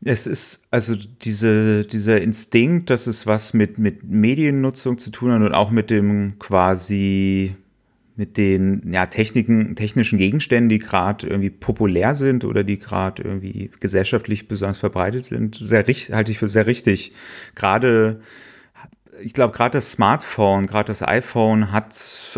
Es 0.05 0.27
ist 0.27 0.63
also 0.71 0.95
diese, 0.95 1.85
dieser 1.85 2.21
Instinkt, 2.21 2.91
dass 2.91 3.07
es 3.07 3.27
was 3.27 3.55
mit, 3.55 3.79
mit 3.79 4.05
Mediennutzung 4.05 4.99
zu 4.99 5.11
tun 5.11 5.33
hat 5.33 5.41
und 5.41 5.53
auch 5.53 5.71
mit 5.71 5.91
dem 5.91 6.39
quasi 6.39 7.57
mit 8.17 8.39
den 8.39 8.93
ja, 8.93 9.07
Techniken, 9.07 9.77
technischen 9.77 10.19
Gegenständen, 10.19 10.71
die 10.71 10.79
gerade 10.79 11.27
irgendwie 11.27 11.51
populär 11.51 12.15
sind 12.15 12.45
oder 12.45 12.65
die 12.65 12.79
gerade 12.79 13.23
irgendwie 13.23 13.71
gesellschaftlich 13.79 14.49
besonders 14.49 14.79
verbreitet 14.79 15.27
sind, 15.27 15.57
sehr 15.57 15.85
halte 15.85 16.31
ich 16.33 16.39
für 16.39 16.49
sehr 16.49 16.67
richtig. 16.67 17.13
Gerade 17.55 18.21
ich 19.23 19.33
glaube, 19.33 19.55
gerade 19.55 19.79
das 19.79 19.93
Smartphone, 19.93 20.67
gerade 20.67 20.89
das 20.89 21.03
iPhone 21.03 21.73
hat 21.73 21.95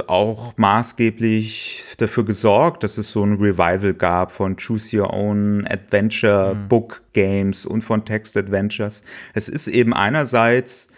auch 0.06 0.52
maßgeblich 0.56 1.94
dafür 1.98 2.24
gesorgt, 2.24 2.82
dass 2.82 2.98
es 2.98 3.10
so 3.10 3.24
ein 3.24 3.34
Revival 3.34 3.94
gab 3.94 4.32
von 4.32 4.56
Choose 4.56 4.98
Your 4.98 5.12
Own 5.12 5.66
Adventure 5.66 6.54
Book 6.68 7.02
Games 7.12 7.66
und 7.66 7.82
von 7.82 8.04
Text 8.04 8.36
Adventures. 8.36 9.02
Es 9.34 9.48
ist 9.48 9.66
eben 9.66 9.92
einerseits 9.92 10.88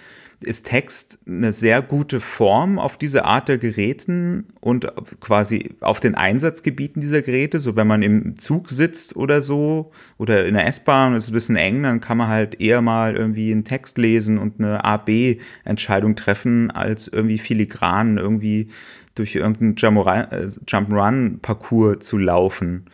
ist 0.43 0.67
Text 0.67 1.19
eine 1.27 1.53
sehr 1.53 1.83
gute 1.83 2.21
Form 2.21 2.79
auf 2.79 2.97
diese 2.97 3.25
Art 3.25 3.49
der 3.49 3.59
Geräten 3.59 4.47
und 4.61 4.91
quasi 5.21 5.77
auf 5.81 6.01
den 6.01 6.15
Einsatzgebieten 6.15 7.03
dieser 7.03 7.23
Geräte. 7.23 7.61
So 7.61 7.77
wenn 7.77 7.87
man 7.87 8.03
im 8.03 8.39
Zug 8.39 8.71
sitzt 8.71 9.17
oder 9.17 9.43
so 9.43 9.93
oder 10.17 10.47
in 10.47 10.55
der 10.55 10.67
S-Bahn 10.67 11.13
und 11.13 11.19
es 11.19 11.25
ist 11.25 11.31
ein 11.31 11.35
bisschen 11.35 11.57
eng, 11.57 11.83
dann 11.83 12.01
kann 12.01 12.17
man 12.17 12.29
halt 12.29 12.61
eher 12.61 12.81
mal 12.81 13.17
irgendwie 13.17 13.53
einen 13.53 13.65
Text 13.65 13.99
lesen 13.99 14.39
und 14.39 14.59
eine 14.59 14.85
A-B-Entscheidung 14.85 16.17
treffen, 16.17 16.71
als 16.71 17.09
irgendwie 17.09 17.39
filigran 17.39 18.17
irgendwie 18.17 18.69
durch 19.15 19.35
irgendeinen 19.35 19.77
äh, 19.77 20.47
Jump'n'Run-Parcours 20.67 21.99
zu 22.01 22.17
laufen. 22.17 22.87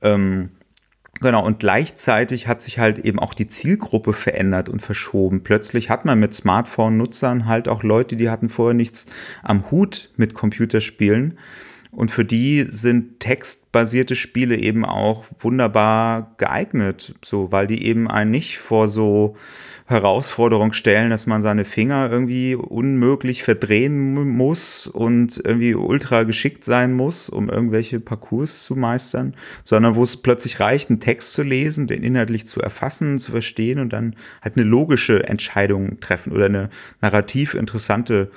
Ähm, 0.00 0.50
Genau, 1.20 1.44
und 1.44 1.60
gleichzeitig 1.60 2.48
hat 2.48 2.60
sich 2.60 2.78
halt 2.78 2.98
eben 2.98 3.18
auch 3.18 3.34
die 3.34 3.46
Zielgruppe 3.46 4.12
verändert 4.12 4.68
und 4.68 4.82
verschoben. 4.82 5.42
Plötzlich 5.42 5.88
hat 5.88 6.04
man 6.04 6.18
mit 6.18 6.34
Smartphone-Nutzern 6.34 7.46
halt 7.46 7.68
auch 7.68 7.82
Leute, 7.82 8.16
die 8.16 8.30
hatten 8.30 8.48
vorher 8.48 8.74
nichts 8.74 9.06
am 9.42 9.70
Hut 9.70 10.10
mit 10.16 10.34
Computerspielen. 10.34 11.38
Und 11.96 12.10
für 12.10 12.24
die 12.24 12.66
sind 12.68 13.20
textbasierte 13.20 14.16
Spiele 14.16 14.56
eben 14.56 14.84
auch 14.84 15.24
wunderbar 15.38 16.34
geeignet, 16.38 17.14
so, 17.24 17.52
weil 17.52 17.66
die 17.66 17.86
eben 17.86 18.10
einen 18.10 18.30
nicht 18.30 18.58
vor 18.58 18.88
so 18.88 19.36
Herausforderung 19.86 20.72
stellen, 20.72 21.10
dass 21.10 21.26
man 21.26 21.42
seine 21.42 21.64
Finger 21.64 22.10
irgendwie 22.10 22.54
unmöglich 22.54 23.42
verdrehen 23.42 24.14
mu- 24.14 24.24
muss 24.24 24.86
und 24.86 25.40
irgendwie 25.44 25.74
ultra 25.74 26.22
geschickt 26.22 26.64
sein 26.64 26.94
muss, 26.94 27.28
um 27.28 27.50
irgendwelche 27.50 28.00
Parcours 28.00 28.64
zu 28.64 28.76
meistern, 28.76 29.36
sondern 29.62 29.94
wo 29.94 30.02
es 30.02 30.16
plötzlich 30.16 30.58
reicht, 30.58 30.88
einen 30.88 31.00
Text 31.00 31.34
zu 31.34 31.42
lesen, 31.42 31.86
den 31.86 32.02
inhaltlich 32.02 32.46
zu 32.46 32.60
erfassen, 32.60 33.18
zu 33.18 33.30
verstehen 33.30 33.78
und 33.78 33.92
dann 33.92 34.16
halt 34.42 34.56
eine 34.56 34.64
logische 34.64 35.28
Entscheidung 35.28 36.00
treffen 36.00 36.32
oder 36.32 36.46
eine 36.46 36.70
narrativ 37.02 37.52
interessante 37.54 38.30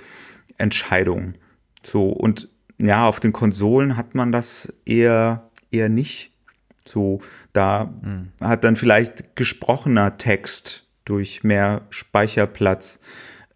Entscheidung. 0.58 1.34
So, 1.82 2.10
und 2.10 2.50
ja, 2.80 3.08
auf 3.08 3.20
den 3.20 3.34
Konsolen 3.34 3.98
hat 3.98 4.16
man 4.16 4.32
das 4.32 4.74
eher, 4.86 5.50
eher 5.72 5.90
nicht. 5.90 6.34
So, 6.86 7.20
da 7.54 7.94
hat 8.42 8.64
dann 8.64 8.76
vielleicht 8.76 9.36
gesprochener 9.36 10.18
Text 10.18 10.88
durch 11.04 11.44
mehr 11.44 11.82
Speicherplatz 11.90 13.00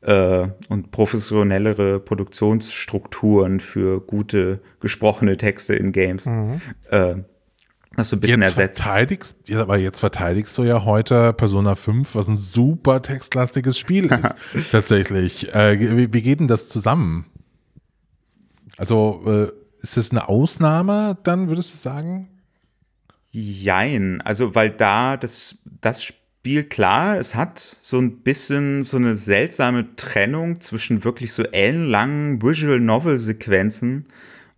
äh, 0.01 0.47
und 0.67 0.91
professionellere 0.91 1.99
Produktionsstrukturen 1.99 3.59
für 3.59 4.01
gute 4.01 4.61
gesprochene 4.79 5.37
Texte 5.37 5.75
in 5.75 5.91
Games 5.91 6.27
äh, 6.89 7.15
das 7.95 8.09
so 8.09 8.15
ein 8.15 8.19
bisschen 8.21 8.41
Jetzt 8.41 8.57
ersetzt. 8.57 8.81
verteidigst, 8.81 9.49
ja, 9.49 9.61
aber 9.61 9.77
jetzt 9.77 9.99
verteidigst 9.99 10.57
du 10.57 10.63
ja 10.63 10.85
heute 10.85 11.33
Persona 11.33 11.75
5, 11.75 12.15
was 12.15 12.27
ein 12.29 12.37
super 12.37 13.01
textlastiges 13.01 13.77
Spiel 13.77 14.05
ist. 14.53 14.71
tatsächlich. 14.71 15.53
Äh, 15.53 15.77
wie, 15.79 16.13
wie 16.13 16.21
geht 16.21 16.39
denn 16.39 16.47
das 16.47 16.69
zusammen? 16.69 17.25
Also, 18.77 19.21
äh, 19.25 19.61
ist 19.81 19.97
das 19.97 20.11
eine 20.11 20.29
Ausnahme 20.29 21.17
dann, 21.23 21.49
würdest 21.49 21.73
du 21.73 21.77
sagen? 21.77 22.27
Jein, 23.31 24.21
also 24.21 24.55
weil 24.55 24.69
da 24.71 25.17
das, 25.17 25.57
das 25.79 26.03
Spiel 26.03 26.65
klar, 26.65 27.17
es 27.17 27.33
hat 27.33 27.59
so 27.79 27.97
ein 27.97 28.19
bisschen 28.19 28.83
so 28.83 28.97
eine 28.97 29.15
seltsame 29.15 29.95
Trennung 29.95 30.59
zwischen 30.59 31.03
wirklich 31.03 31.33
so 31.33 31.43
ellenlangen 31.43 32.41
Visual 32.41 32.79
Novel 32.79 33.19
Sequenzen 33.19 34.07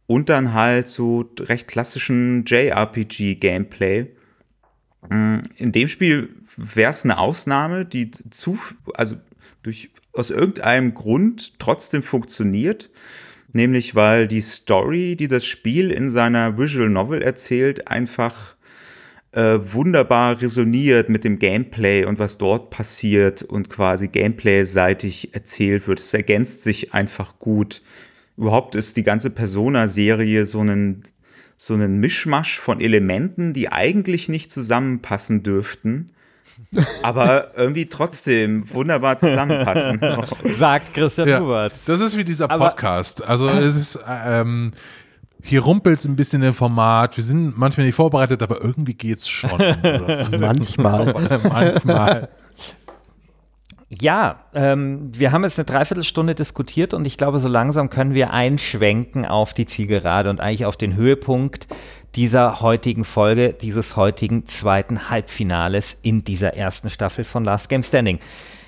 und 0.07 0.30
dann 0.30 0.53
halt 0.53 0.88
so 0.88 1.30
recht 1.39 1.68
klassischen 1.68 2.45
JRPG 2.45 3.36
Gameplay. 3.36 4.07
Mm, 5.09 5.39
In 5.57 5.72
dem 5.72 5.88
Spiel 5.88 6.30
wäre 6.57 6.91
es 6.91 7.03
eine 7.03 7.18
Ausnahme, 7.20 7.86
die 7.86 8.11
zu, 8.30 8.57
also 8.95 9.16
durch, 9.61 9.91
aus 10.14 10.32
irgendeinem 10.32 10.93
Grund 10.93 11.59
trotzdem 11.59 12.03
funktioniert. 12.03 12.89
Nämlich 13.54 13.93
weil 13.93 14.28
die 14.28 14.41
Story, 14.41 15.16
die 15.16 15.28
das 15.28 15.45
Spiel 15.45 15.91
in 15.91 16.10
seiner 16.10 16.58
Visual 16.58 16.89
Novel 16.89 17.22
erzählt, 17.22 17.88
einfach 17.88 18.56
äh, 19.32 19.60
wunderbar 19.72 20.41
resoniert 20.41 21.10
mit 21.10 21.24
dem 21.24 21.38
Gameplay 21.39 22.06
und 22.06 22.20
was 22.20 22.39
dort 22.39 22.72
passiert 22.72 23.43
und 23.43 23.70
quasi 23.70 24.08
Gameplay-seitig 24.08 25.34
erzählt 25.34 25.88
wird. 25.88 25.99
Es 25.99 26.14
ergänzt 26.14 26.64
sich 26.64 26.93
einfach 26.93 27.39
gut. 27.39 27.84
Überhaupt 28.38 28.74
ist 28.76 28.97
die 28.97 29.04
ganze 29.04 29.30
Persona-Serie 29.30 30.47
so 30.47 30.62
ein, 30.62 31.04
so 31.56 31.76
ein 31.76 31.99
Mischmasch 31.99 32.60
von 32.60 32.82
Elementen, 32.82 33.54
die 33.54 33.72
eigentlich 33.72 34.30
nicht 34.30 34.51
zusammenpassen 34.51 35.43
dürften, 35.43 36.12
aber 37.04 37.58
irgendwie 37.58 37.88
trotzdem 37.88 38.72
wunderbar 38.74 39.18
zusammenpassen. 39.18 39.99
Sagt 40.58 40.93
Christian 40.93 41.28
Ja, 41.28 41.39
Hubert. 41.39 41.74
das 41.86 41.99
ist 41.99 42.18
wie 42.18 42.24
dieser 42.24 42.49
Aber- 42.51 42.70
Podcast. 42.70 43.24
Also 43.24 43.47
es 43.49 43.76
ist, 43.76 43.99
ähm, 44.08 44.72
hier 45.41 45.62
rumpelt 45.62 45.99
es 45.99 46.06
ein 46.06 46.16
bisschen 46.16 46.41
im 46.43 46.54
Format. 46.54 47.18
Wir 47.18 47.24
sind 47.24 47.58
manchmal 47.58 47.86
nicht 47.86 47.95
vorbereitet, 47.95 48.41
aber 48.41 48.62
irgendwie 48.62 48.93
geht's 48.93 49.28
schon. 49.30 49.51
oder 49.60 50.18
so. 50.18 50.38
Manchmal. 50.38 51.39
manchmal. 51.49 52.30
Ja, 53.89 54.39
ähm, 54.56 55.12
wir 55.14 55.32
haben 55.32 55.43
jetzt 55.43 55.60
eine 55.60 55.66
Dreiviertelstunde 55.66 56.34
diskutiert 56.34 56.93
und 56.95 57.06
ich 57.06 57.18
glaube, 57.18 57.39
so 57.39 57.47
langsam 57.47 57.89
können 57.91 58.14
wir 58.16 58.32
einschwenken 58.34 59.26
auf 59.26 59.54
die 59.54 59.66
Zielgerade 59.68 60.30
und 60.32 60.39
eigentlich 60.41 60.66
auf 60.66 60.78
den 60.78 60.95
Höhepunkt 60.95 61.68
dieser 62.16 62.61
heutigen 62.61 63.05
Folge, 63.05 63.53
dieses 63.53 63.95
heutigen 63.95 64.47
zweiten 64.47 65.09
Halbfinales 65.09 65.97
in 66.01 66.24
dieser 66.24 66.55
ersten 66.55 66.89
Staffel 66.89 67.24
von 67.26 67.43
Last 67.43 67.70
Game 67.70 67.84
Standing. 67.84 68.20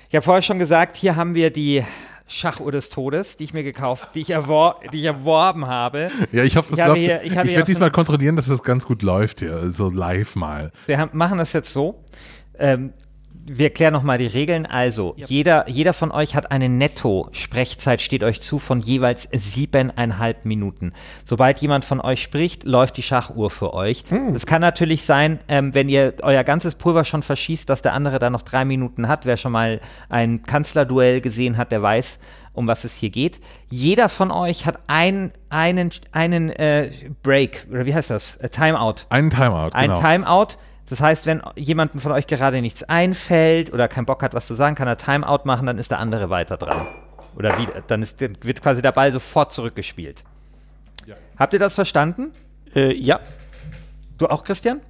Ich 0.08 0.14
habe 0.16 0.22
vorher 0.24 0.42
schon 0.42 0.58
gesagt, 0.58 0.96
hier 0.96 1.16
haben 1.16 1.34
wir 1.34 1.50
die 1.50 1.84
Schachuhr 2.28 2.72
des 2.72 2.88
Todes, 2.90 3.36
die 3.36 3.44
ich 3.44 3.54
mir 3.54 3.62
gekauft, 3.62 4.10
die 4.14 4.20
ich, 4.20 4.30
erwor 4.30 4.80
die 4.92 4.98
ich 4.98 5.04
erworben 5.04 5.66
habe. 5.68 6.10
Ja, 6.32 6.42
ich 6.42 6.56
hoffe, 6.56 6.70
das 6.70 6.78
Ich 6.78 6.82
habe 6.84 6.94
läuft. 6.94 7.04
hier- 7.04 7.22
ich 7.22 7.30
ich 7.30 7.36
werde 7.54 7.64
diesmal 7.64 7.92
kontrollieren, 7.92 8.34
dass 8.34 8.46
das 8.46 8.64
ganz 8.64 8.84
gut 8.84 9.02
läuft 9.02 9.38
hier, 9.40 9.70
so 9.70 9.88
live 9.90 10.34
mal. 10.34 10.72
Wir 10.86 10.98
haben, 10.98 11.16
machen 11.16 11.38
das 11.38 11.52
jetzt 11.52 11.72
so. 11.72 12.02
Ähm, 12.58 12.92
wir 13.48 13.70
klären 13.70 13.92
nochmal 13.92 14.18
die 14.18 14.26
Regeln. 14.26 14.66
Also, 14.66 15.14
jeder, 15.16 15.68
jeder 15.68 15.92
von 15.92 16.10
euch 16.10 16.34
hat 16.34 16.50
eine 16.50 16.68
Netto-Sprechzeit, 16.68 18.00
steht 18.00 18.24
euch 18.24 18.40
zu, 18.40 18.58
von 18.58 18.80
jeweils 18.80 19.28
siebeneinhalb 19.32 20.44
Minuten. 20.44 20.92
Sobald 21.24 21.58
jemand 21.58 21.84
von 21.84 22.00
euch 22.00 22.22
spricht, 22.22 22.64
läuft 22.64 22.96
die 22.96 23.02
Schachuhr 23.02 23.50
für 23.50 23.72
euch. 23.74 24.04
Es 24.34 24.46
kann 24.46 24.60
natürlich 24.60 25.04
sein, 25.04 25.38
ähm, 25.48 25.74
wenn 25.74 25.88
ihr 25.88 26.14
euer 26.22 26.44
ganzes 26.44 26.74
Pulver 26.74 27.04
schon 27.04 27.22
verschießt, 27.22 27.68
dass 27.68 27.82
der 27.82 27.92
andere 27.94 28.18
da 28.18 28.30
noch 28.30 28.42
drei 28.42 28.64
Minuten 28.64 29.08
hat. 29.08 29.26
Wer 29.26 29.36
schon 29.36 29.52
mal 29.52 29.80
ein 30.08 30.42
Kanzlerduell 30.42 31.20
gesehen 31.20 31.56
hat, 31.56 31.72
der 31.72 31.82
weiß, 31.82 32.18
um 32.52 32.66
was 32.66 32.84
es 32.84 32.94
hier 32.94 33.10
geht. 33.10 33.40
Jeder 33.68 34.08
von 34.08 34.30
euch 34.30 34.66
hat 34.66 34.80
ein, 34.86 35.32
einen, 35.50 35.90
einen 36.10 36.50
äh, 36.50 36.90
Break, 37.22 37.66
oder 37.70 37.86
wie 37.86 37.94
heißt 37.94 38.10
das? 38.10 38.36
Äh, 38.36 38.48
Timeout. 38.48 39.06
Einen 39.10 39.30
Timeout, 39.30 39.70
Ein 39.74 39.90
genau. 39.90 40.00
Timeout. 40.00 40.46
Das 40.88 41.00
heißt, 41.00 41.26
wenn 41.26 41.42
jemandem 41.56 42.00
von 42.00 42.12
euch 42.12 42.26
gerade 42.26 42.60
nichts 42.60 42.84
einfällt 42.84 43.72
oder 43.72 43.88
keinen 43.88 44.06
Bock 44.06 44.22
hat, 44.22 44.34
was 44.34 44.46
zu 44.46 44.54
sagen, 44.54 44.76
kann 44.76 44.86
er 44.86 44.96
Timeout 44.96 45.40
machen, 45.44 45.66
dann 45.66 45.78
ist 45.78 45.90
der 45.90 45.98
andere 45.98 46.30
weiter 46.30 46.56
dran. 46.56 46.86
Oder 47.36 47.58
wie, 47.58 47.66
dann 47.88 48.02
ist, 48.02 48.20
wird 48.20 48.62
quasi 48.62 48.82
der 48.82 48.92
Ball 48.92 49.12
sofort 49.12 49.52
zurückgespielt. 49.52 50.22
Habt 51.38 51.52
ihr 51.52 51.58
das 51.58 51.74
verstanden? 51.74 52.30
Äh, 52.74 52.94
ja. 52.94 53.20
Du 54.18 54.26
auch, 54.28 54.42
Christian? 54.44 54.80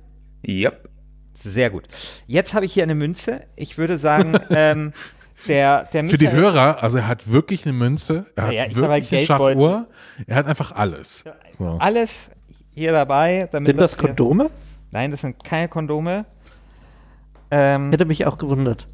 Yep. 0.47 0.89
Sehr 1.35 1.71
gut. 1.71 1.85
Jetzt 2.27 2.55
habe 2.55 2.65
ich 2.67 2.73
hier 2.73 2.85
eine 2.85 2.95
Münze. 2.95 3.41
Ich 3.57 3.79
würde 3.79 3.97
sagen, 3.99 4.39
ähm, 4.51 4.93
der, 5.49 5.85
der 5.93 6.05
Für 6.05 6.19
die 6.19 6.31
Hörer, 6.31 6.83
also 6.83 6.99
er 6.99 7.09
hat 7.09 7.31
wirklich 7.31 7.65
eine 7.65 7.73
Münze, 7.73 8.27
er 8.37 8.47
hat 8.47 8.53
Ja, 8.53 8.65
wirklich 8.77 8.87
eine 8.89 9.01
Geldbeutel. 9.03 9.55
Schachuhr, 9.61 9.87
er 10.27 10.37
hat 10.37 10.47
einfach 10.47 10.73
alles. 10.73 11.25
So. 11.59 11.67
alles 11.81 12.31
hier 12.75 12.93
dabei. 12.93 13.49
Damit 13.51 13.69
Sind 13.69 13.81
das 13.81 13.93
hier- 13.93 13.99
Kondome? 14.09 14.51
Nein, 14.93 15.11
das 15.11 15.21
sind 15.23 15.43
keine 15.45 15.69
Kondome. 15.69 16.25
Ähm, 17.51 17.91
Hätte 17.91 18.05
mich 18.05 18.27
auch 18.27 18.39
gewundert. 18.39 18.87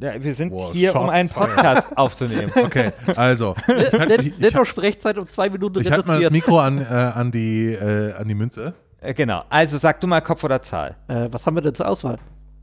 ja, 0.00 0.22
wir 0.22 0.34
sind 0.34 0.50
Boah, 0.50 0.72
hier, 0.72 0.94
um 0.94 1.02
Shots 1.02 1.12
einen. 1.12 1.28
Podcast 1.28 1.88
aufzunehmen. 1.96 2.52
Okay, 2.56 2.92
also, 3.16 3.54
ich, 3.68 3.92
halt- 3.98 4.20
ich, 4.20 4.26
ich, 4.28 4.38
Netto 4.38 4.64
Sprechzeit 4.64 5.16
um 5.18 5.28
zwei 5.28 5.48
Minuten 5.50 5.80
ich 5.80 5.90
halte 5.90 6.06
mal 6.06 6.14
das 6.20 6.30
reduziert. 6.30 6.32
Mikro 6.46 6.60
an, 6.60 6.78
äh, 6.80 6.84
an, 6.84 7.30
die, 7.30 7.66
äh, 7.74 8.14
an 8.14 8.26
die 8.28 8.34
Münze. 8.34 8.74
Äh, 9.00 9.14
genau. 9.14 9.44
Also 9.48 9.78
sag 9.78 10.00
du 10.00 10.06
mal 10.08 10.20
Kopf 10.20 10.42
oder 10.42 10.60
Zahl. 10.62 10.96
Äh, 11.06 11.28
was 11.30 11.46
haben 11.46 11.54
wir 11.56 11.62
denn 11.62 11.74
zur 11.74 11.86
Auswahl? 11.88 12.18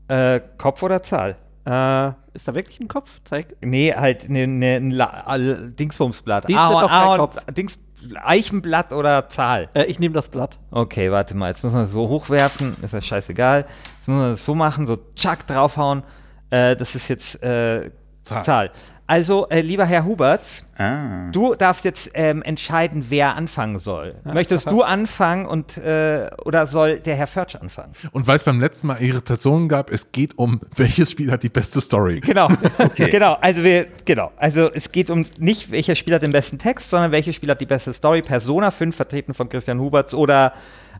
Äh, 0.08 0.40
Kopf 0.58 0.82
oder 0.82 1.02
Zahl? 1.02 1.36
Äh, 1.64 2.08
ist 2.34 2.46
da 2.46 2.54
wirklich 2.54 2.78
ein 2.80 2.88
Kopf? 2.88 3.10
Zeig. 3.24 3.56
Nee, 3.62 3.92
halt 3.94 4.28
ne, 4.28 4.46
ne, 4.46 4.76
ein 4.76 4.90
La- 4.90 5.22
Al- 5.24 5.72
Dingsbumsblatt. 5.72 6.44
Die 6.46 6.52
sind 6.52 6.58
Ahorn, 6.60 6.82
doch 6.82 6.88
kein 6.90 7.02
Ahorn, 7.02 7.18
Kopf. 7.20 7.36
Dings, 7.56 7.78
Eichenblatt 8.22 8.92
oder 8.92 9.28
Zahl? 9.28 9.68
Äh, 9.74 9.84
ich 9.84 9.98
nehme 9.98 10.14
das 10.14 10.28
Blatt. 10.28 10.58
Okay, 10.70 11.10
warte 11.10 11.36
mal. 11.36 11.48
Jetzt 11.48 11.64
müssen 11.64 11.76
wir 11.76 11.82
das 11.82 11.92
so 11.92 12.08
hochwerfen. 12.08 12.76
Ist 12.82 12.94
ja 12.94 13.00
scheißegal. 13.00 13.66
Jetzt 13.98 14.08
müssen 14.08 14.20
wir 14.20 14.30
das 14.30 14.44
so 14.44 14.54
machen, 14.54 14.86
so 14.86 14.98
tschack 15.14 15.46
draufhauen. 15.46 16.02
Äh, 16.50 16.76
das 16.76 16.94
ist 16.94 17.08
jetzt 17.08 17.42
äh, 17.42 17.90
Zahl. 18.22 18.44
Zahl. 18.44 18.70
Also, 19.08 19.48
äh, 19.50 19.60
lieber 19.60 19.84
Herr 19.86 20.04
Huberts, 20.04 20.68
Ah. 20.78 21.30
du 21.30 21.54
darfst 21.54 21.84
jetzt 21.84 22.10
ähm, 22.14 22.42
entscheiden, 22.42 23.06
wer 23.08 23.36
anfangen 23.36 23.78
soll. 23.78 24.16
Ja, 24.24 24.34
Möchtest 24.34 24.68
du 24.70 24.82
anfangen 24.82 25.46
und 25.46 25.76
äh, 25.78 26.28
oder 26.44 26.66
soll 26.66 26.98
der 26.98 27.14
Herr 27.14 27.28
Förtsch 27.28 27.54
anfangen? 27.54 27.92
Und 28.10 28.26
weil 28.26 28.34
es 28.36 28.42
beim 28.44 28.60
letzten 28.60 28.88
Mal 28.88 29.00
Irritationen 29.00 29.68
gab, 29.68 29.90
es 29.90 30.10
geht 30.10 30.36
um, 30.38 30.60
welches 30.74 31.12
Spiel 31.12 31.30
hat 31.30 31.44
die 31.44 31.48
beste 31.48 31.80
Story. 31.80 32.18
Genau, 32.20 32.48
genau. 32.96 33.34
Also 33.40 33.62
wir, 33.62 33.86
genau. 34.04 34.32
Also 34.36 34.70
es 34.72 34.90
geht 34.90 35.08
um 35.10 35.24
nicht, 35.38 35.70
welcher 35.70 35.94
Spiel 35.94 36.12
hat 36.14 36.22
den 36.22 36.32
besten 36.32 36.58
Text, 36.58 36.90
sondern 36.90 37.12
welcher 37.12 37.32
Spiel 37.32 37.50
hat 37.50 37.60
die 37.60 37.66
beste 37.66 37.92
Story. 37.92 38.22
Persona 38.22 38.70
5 38.72 38.94
vertreten 38.96 39.34
von 39.34 39.48
Christian 39.48 39.78
Huberts 39.78 40.14
oder 40.14 40.52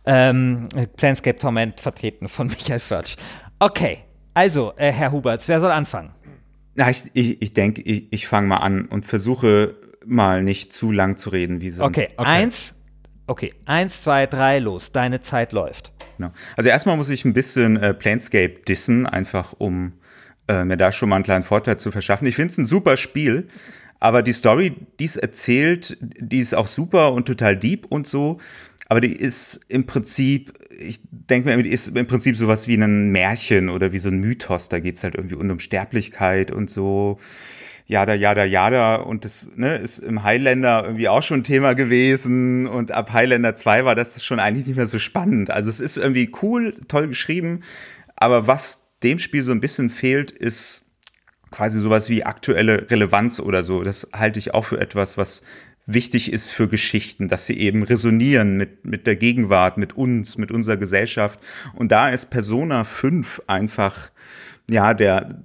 ähm, 0.04 0.68
Planescape 0.96 1.38
Torment 1.38 1.80
vertreten 1.80 2.28
von 2.28 2.46
Michael 2.46 2.78
Förtsch. 2.78 3.16
Okay, 3.58 3.98
also 4.32 4.72
äh, 4.76 4.92
Herr 4.92 5.10
Huberts, 5.10 5.48
wer 5.48 5.60
soll 5.60 5.72
anfangen? 5.72 6.10
Na, 6.76 6.90
ich 6.90 7.02
ich, 7.14 7.42
ich 7.42 7.52
denke, 7.52 7.82
ich, 7.82 8.12
ich 8.12 8.26
fange 8.26 8.48
mal 8.48 8.58
an 8.58 8.86
und 8.86 9.06
versuche 9.06 9.76
mal 10.04 10.42
nicht 10.42 10.72
zu 10.72 10.92
lang 10.92 11.16
zu 11.16 11.30
reden, 11.30 11.60
wie 11.60 11.70
sonst. 11.70 11.88
Okay, 11.88 12.08
eins, 12.16 12.74
okay, 13.26 13.52
eins, 13.64 14.02
zwei, 14.02 14.26
drei, 14.26 14.58
los. 14.58 14.92
Deine 14.92 15.20
Zeit 15.20 15.52
läuft. 15.52 15.92
Genau. 16.16 16.32
Also 16.56 16.68
erstmal 16.68 16.96
muss 16.96 17.08
ich 17.08 17.24
ein 17.24 17.32
bisschen 17.32 17.76
äh, 17.76 17.92
Planescape 17.92 18.60
dissen, 18.66 19.06
einfach 19.06 19.54
um 19.58 19.94
äh, 20.48 20.64
mir 20.64 20.76
da 20.76 20.92
schon 20.92 21.08
mal 21.08 21.16
einen 21.16 21.24
kleinen 21.24 21.44
Vorteil 21.44 21.78
zu 21.78 21.90
verschaffen. 21.90 22.26
Ich 22.26 22.36
finde 22.36 22.52
es 22.52 22.58
ein 22.58 22.66
super 22.66 22.96
Spiel, 22.96 23.48
aber 23.98 24.22
die 24.22 24.32
Story, 24.32 24.74
die 25.00 25.04
es 25.04 25.16
erzählt, 25.16 25.96
die 26.00 26.38
ist 26.38 26.54
auch 26.54 26.68
super 26.68 27.12
und 27.12 27.26
total 27.26 27.56
deep 27.56 27.86
und 27.86 28.06
so. 28.06 28.38
Aber 28.88 29.00
die 29.00 29.12
ist 29.12 29.60
im 29.68 29.86
Prinzip, 29.86 30.52
ich 30.78 31.00
denke 31.10 31.54
mir, 31.54 31.62
die 31.62 31.70
ist 31.70 31.88
im 31.88 32.06
Prinzip 32.06 32.36
sowas 32.36 32.68
wie 32.68 32.76
ein 32.76 33.10
Märchen 33.10 33.68
oder 33.68 33.92
wie 33.92 33.98
so 33.98 34.08
ein 34.08 34.20
Mythos. 34.20 34.68
Da 34.68 34.78
geht 34.78 34.96
es 34.96 35.02
halt 35.02 35.16
irgendwie 35.16 35.34
um 35.34 35.50
Unsterblichkeit 35.50 36.52
und 36.52 36.70
so. 36.70 37.18
Jada, 37.88 38.14
jada, 38.14 38.44
jada. 38.44 38.96
Und 38.96 39.24
das 39.24 39.48
ne, 39.56 39.76
ist 39.76 39.98
im 39.98 40.22
Highlander 40.22 40.84
irgendwie 40.84 41.08
auch 41.08 41.22
schon 41.22 41.42
Thema 41.42 41.74
gewesen. 41.74 42.66
Und 42.66 42.92
ab 42.92 43.12
Highlander 43.12 43.56
2 43.56 43.84
war 43.84 43.94
das 43.96 44.24
schon 44.24 44.38
eigentlich 44.38 44.66
nicht 44.66 44.76
mehr 44.76 44.86
so 44.86 44.98
spannend. 44.98 45.50
Also 45.50 45.68
es 45.68 45.80
ist 45.80 45.96
irgendwie 45.96 46.30
cool, 46.42 46.74
toll 46.86 47.08
geschrieben. 47.08 47.62
Aber 48.14 48.46
was 48.46 48.86
dem 49.02 49.18
Spiel 49.18 49.42
so 49.42 49.50
ein 49.50 49.60
bisschen 49.60 49.90
fehlt, 49.90 50.30
ist 50.30 50.84
quasi 51.50 51.80
sowas 51.80 52.08
wie 52.08 52.24
aktuelle 52.24 52.90
Relevanz 52.90 53.40
oder 53.40 53.64
so. 53.64 53.82
Das 53.82 54.08
halte 54.12 54.38
ich 54.38 54.54
auch 54.54 54.64
für 54.64 54.80
etwas, 54.80 55.16
was 55.16 55.42
wichtig 55.86 56.32
ist 56.32 56.50
für 56.50 56.68
Geschichten, 56.68 57.28
dass 57.28 57.46
sie 57.46 57.58
eben 57.58 57.82
resonieren 57.82 58.56
mit, 58.56 58.84
mit 58.84 59.06
der 59.06 59.16
Gegenwart, 59.16 59.78
mit 59.78 59.96
uns, 59.96 60.36
mit 60.36 60.50
unserer 60.50 60.76
Gesellschaft. 60.76 61.38
Und 61.74 61.92
da 61.92 62.08
ist 62.08 62.26
Persona 62.30 62.84
5 62.84 63.42
einfach, 63.46 64.10
ja, 64.68 64.94
der 64.94 65.44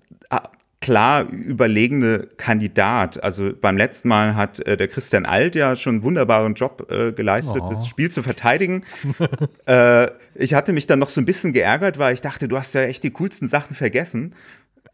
klar 0.81 1.29
überlegene 1.29 2.27
Kandidat. 2.37 3.23
Also 3.23 3.51
beim 3.53 3.77
letzten 3.77 4.09
Mal 4.09 4.35
hat 4.35 4.59
äh, 4.65 4.75
der 4.75 4.87
Christian 4.87 5.27
Alt 5.27 5.53
ja 5.55 5.75
schon 5.75 5.95
einen 5.95 6.03
wunderbaren 6.03 6.55
Job 6.55 6.91
äh, 6.91 7.11
geleistet, 7.11 7.61
Oh. 7.63 7.69
das 7.69 7.87
Spiel 7.87 8.09
zu 8.09 8.23
verteidigen. 8.23 8.83
äh, 9.67 10.07
ich 10.33 10.55
hatte 10.55 10.73
mich 10.73 10.87
dann 10.87 10.97
noch 10.97 11.09
so 11.09 11.21
ein 11.21 11.25
bisschen 11.25 11.53
geärgert, 11.53 11.99
weil 11.99 12.15
ich 12.15 12.21
dachte, 12.21 12.47
du 12.47 12.57
hast 12.57 12.73
ja 12.73 12.81
echt 12.81 13.03
die 13.03 13.11
coolsten 13.11 13.47
Sachen 13.47 13.75
vergessen. 13.75 14.33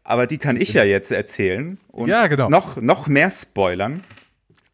Aber 0.04 0.26
die 0.26 0.36
kann 0.38 0.60
ich 0.60 0.74
ja 0.74 0.84
jetzt 0.84 1.10
erzählen 1.10 1.78
und 1.88 2.08
Ja, 2.08 2.26
genau. 2.26 2.50
noch, 2.50 2.80
noch 2.80 3.08
mehr 3.08 3.30
spoilern. 3.30 4.02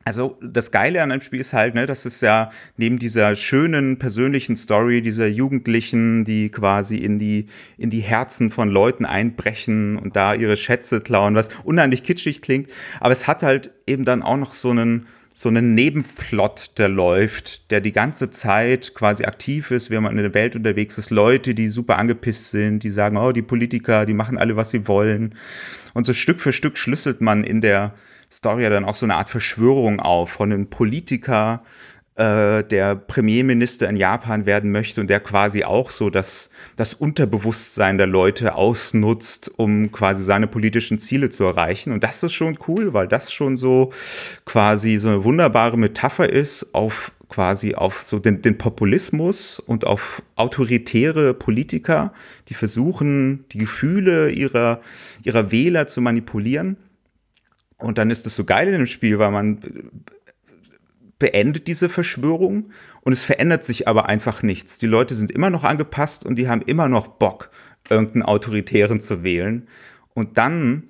Also 0.04 0.38
das 0.42 0.70
Geile 0.70 1.02
an 1.02 1.12
einem 1.12 1.22
Spiel 1.22 1.40
ist 1.40 1.54
halt, 1.54 1.74
ne, 1.74 1.86
dass 1.86 2.04
es 2.04 2.20
ja 2.20 2.50
neben 2.76 2.98
dieser 2.98 3.36
schönen 3.36 3.98
persönlichen 3.98 4.56
Story 4.56 5.00
dieser 5.00 5.26
Jugendlichen, 5.26 6.24
die 6.24 6.50
quasi 6.50 6.96
in 6.96 7.18
die 7.18 7.46
in 7.78 7.88
die 7.88 8.00
Herzen 8.00 8.50
von 8.50 8.68
Leuten 8.68 9.06
einbrechen 9.06 9.96
und 9.96 10.14
da 10.14 10.34
ihre 10.34 10.56
Schätze 10.56 11.00
klauen, 11.00 11.34
was 11.34 11.48
unheimlich 11.64 12.02
kitschig 12.02 12.42
klingt, 12.42 12.68
aber 13.00 13.12
es 13.12 13.26
hat 13.26 13.42
halt 13.42 13.70
eben 13.86 14.04
dann 14.04 14.22
auch 14.22 14.36
noch 14.36 14.52
so 14.52 14.70
einen 14.70 15.06
so 15.36 15.48
einen 15.48 15.74
Nebenplot, 15.74 16.78
der 16.78 16.88
läuft, 16.88 17.72
der 17.72 17.80
die 17.80 17.90
ganze 17.90 18.30
Zeit 18.30 18.94
quasi 18.94 19.24
aktiv 19.24 19.72
ist, 19.72 19.90
wenn 19.90 20.04
man 20.04 20.16
in 20.16 20.22
der 20.22 20.32
Welt 20.32 20.54
unterwegs 20.54 20.96
ist, 20.96 21.10
Leute, 21.10 21.54
die 21.54 21.68
super 21.68 21.98
angepisst 21.98 22.50
sind, 22.50 22.84
die 22.84 22.90
sagen, 22.92 23.16
oh, 23.16 23.32
die 23.32 23.42
Politiker, 23.42 24.06
die 24.06 24.14
machen 24.14 24.38
alle, 24.38 24.54
was 24.54 24.70
sie 24.70 24.86
wollen. 24.86 25.34
Und 25.92 26.06
so 26.06 26.14
Stück 26.14 26.40
für 26.40 26.52
Stück 26.52 26.78
schlüsselt 26.78 27.20
man 27.20 27.42
in 27.42 27.60
der 27.60 27.94
Story 28.34 28.64
ja 28.64 28.70
dann 28.70 28.84
auch 28.84 28.96
so 28.96 29.06
eine 29.06 29.14
Art 29.14 29.28
Verschwörung 29.28 30.00
auf 30.00 30.30
von 30.30 30.52
einem 30.52 30.68
Politiker, 30.68 31.62
äh, 32.16 32.64
der 32.64 32.96
Premierminister 32.96 33.88
in 33.88 33.96
Japan 33.96 34.44
werden 34.44 34.72
möchte 34.72 35.00
und 35.00 35.08
der 35.08 35.20
quasi 35.20 35.64
auch 35.64 35.90
so 35.90 36.10
das, 36.10 36.50
das 36.76 36.94
Unterbewusstsein 36.94 37.96
der 37.96 38.08
Leute 38.08 38.56
ausnutzt, 38.56 39.52
um 39.56 39.92
quasi 39.92 40.22
seine 40.22 40.48
politischen 40.48 40.98
Ziele 40.98 41.30
zu 41.30 41.44
erreichen. 41.44 41.92
Und 41.92 42.02
das 42.02 42.22
ist 42.22 42.32
schon 42.32 42.58
cool, 42.66 42.92
weil 42.92 43.08
das 43.08 43.32
schon 43.32 43.56
so 43.56 43.92
quasi 44.44 44.98
so 44.98 45.08
eine 45.08 45.24
wunderbare 45.24 45.76
Metapher 45.76 46.28
ist 46.28 46.74
auf 46.74 47.12
quasi 47.28 47.74
auf 47.74 48.04
so 48.04 48.20
den, 48.20 48.42
den 48.42 48.58
Populismus 48.58 49.58
und 49.58 49.86
auf 49.86 50.22
autoritäre 50.36 51.34
Politiker, 51.34 52.12
die 52.48 52.54
versuchen, 52.54 53.44
die 53.50 53.58
Gefühle 53.58 54.30
ihrer, 54.30 54.80
ihrer 55.24 55.50
Wähler 55.50 55.88
zu 55.88 56.00
manipulieren. 56.00 56.76
Und 57.84 57.98
dann 57.98 58.10
ist 58.10 58.26
es 58.26 58.34
so 58.34 58.44
geil 58.44 58.68
in 58.68 58.72
dem 58.72 58.86
Spiel, 58.86 59.18
weil 59.18 59.30
man 59.30 59.60
beendet 61.18 61.66
diese 61.66 61.88
Verschwörung 61.88 62.70
und 63.02 63.12
es 63.12 63.24
verändert 63.24 63.64
sich 63.64 63.86
aber 63.86 64.08
einfach 64.08 64.42
nichts. 64.42 64.78
Die 64.78 64.86
Leute 64.86 65.14
sind 65.14 65.30
immer 65.30 65.50
noch 65.50 65.64
angepasst 65.64 66.24
und 66.24 66.36
die 66.36 66.48
haben 66.48 66.62
immer 66.62 66.88
noch 66.88 67.06
Bock, 67.06 67.50
irgendeinen 67.88 68.22
Autoritären 68.22 69.00
zu 69.00 69.22
wählen. 69.22 69.68
Und 70.14 70.38
dann, 70.38 70.84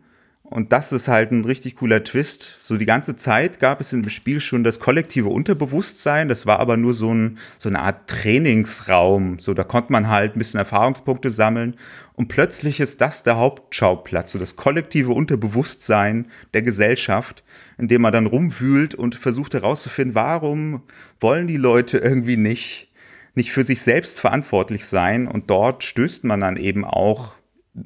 und 0.55 0.73
das 0.73 0.93
ist 0.93 1.09
halt 1.09 1.33
ein 1.33 1.45
richtig 1.45 1.75
cooler 1.75 2.05
Twist, 2.05 2.59
so 2.61 2.77
die 2.77 2.87
ganze 2.87 3.17
Zeit 3.17 3.59
gab 3.59 3.81
es 3.81 3.91
dem 3.91 4.09
Spiel 4.09 4.41
schon 4.41 4.63
das 4.63 4.79
kollektive 4.79 5.29
Unterbewusstsein, 5.29 6.29
das 6.29 6.47
war 6.47 6.61
aber 6.61 6.77
nur 6.77 6.95
so, 6.95 7.13
ein, 7.13 7.39
so 7.59 7.69
eine 7.69 7.81
Art 7.81 8.09
Trainingsraum, 8.09 9.41
so 9.41 9.53
da 9.53 9.65
konnte 9.65 9.91
man 9.91 10.09
halt 10.09 10.37
ein 10.37 10.39
bisschen 10.39 10.59
Erfahrungspunkte 10.59 11.33
sammeln. 11.33 11.75
Und 12.15 12.29
plötzlich 12.29 12.79
ist 12.79 13.01
das 13.01 13.25
der 13.25 13.37
Hauptschauplatz, 13.37 14.31
so 14.31 14.39
das 14.39 14.55
kollektive 14.55 15.11
Unterbewusstsein 15.11 16.29
der 16.53 16.63
Gesellschaft, 16.63 17.43
in 17.77 17.89
dem 17.89 18.03
man 18.03 18.13
dann 18.13 18.27
rumwühlt 18.27 18.95
und 18.95 19.17
versucht 19.17 19.55
herauszufinden, 19.55 20.15
warum 20.15 20.83
wollen 21.19 21.49
die 21.49 21.57
Leute 21.57 21.99
irgendwie 21.99 22.37
nicht, 22.37 22.93
nicht 23.35 23.51
für 23.51 23.65
sich 23.65 23.83
selbst 23.83 24.21
verantwortlich 24.21 24.87
sein. 24.87 25.27
Und 25.27 25.51
dort 25.51 25.83
stößt 25.83 26.23
man 26.23 26.39
dann 26.39 26.57
eben 26.57 26.85
auch, 26.85 27.35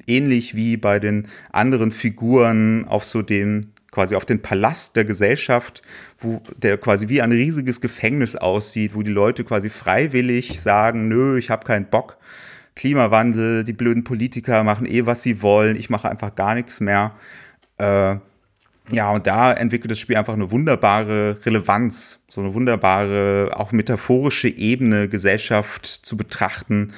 ähnlich 0.07 0.55
wie 0.55 0.77
bei 0.77 0.99
den 0.99 1.27
anderen 1.51 1.91
Figuren, 1.91 2.85
auf 2.87 3.05
so 3.05 3.21
den, 3.21 3.73
quasi 3.91 4.15
auf 4.15 4.25
den 4.25 4.41
Palast 4.41 4.95
der 4.95 5.05
Gesellschaft, 5.05 5.81
wo 6.19 6.41
der 6.57 6.77
quasi 6.77 7.09
wie 7.09 7.21
ein 7.21 7.31
riesiges 7.31 7.81
Gefängnis 7.81 8.35
aussieht, 8.35 8.95
wo 8.95 9.01
die 9.01 9.11
Leute 9.11 9.43
quasi 9.43 9.69
freiwillig 9.69 10.59
sagen, 10.61 11.07
nö, 11.07 11.37
ich 11.37 11.49
habe 11.49 11.65
keinen 11.65 11.89
Bock. 11.89 12.17
Klimawandel, 12.75 13.63
die 13.63 13.73
blöden 13.73 14.03
Politiker 14.03 14.63
machen 14.63 14.85
eh, 14.85 15.05
was 15.05 15.21
sie 15.21 15.41
wollen, 15.41 15.75
ich 15.75 15.89
mache 15.89 16.09
einfach 16.09 16.35
gar 16.35 16.55
nichts 16.55 16.79
mehr. 16.79 17.15
Äh, 17.77 18.17
ja, 18.91 19.11
und 19.11 19.27
da 19.27 19.53
entwickelt 19.53 19.91
das 19.91 19.99
Spiel 19.99 20.15
einfach 20.15 20.33
eine 20.33 20.49
wunderbare 20.49 21.37
Relevanz, 21.45 22.23
so 22.27 22.41
eine 22.41 22.53
wunderbare, 22.53 23.51
auch 23.55 23.71
metaphorische 23.71 24.47
Ebene, 24.47 25.07
Gesellschaft 25.07 25.85
zu 25.85 26.17
betrachten. 26.17 26.93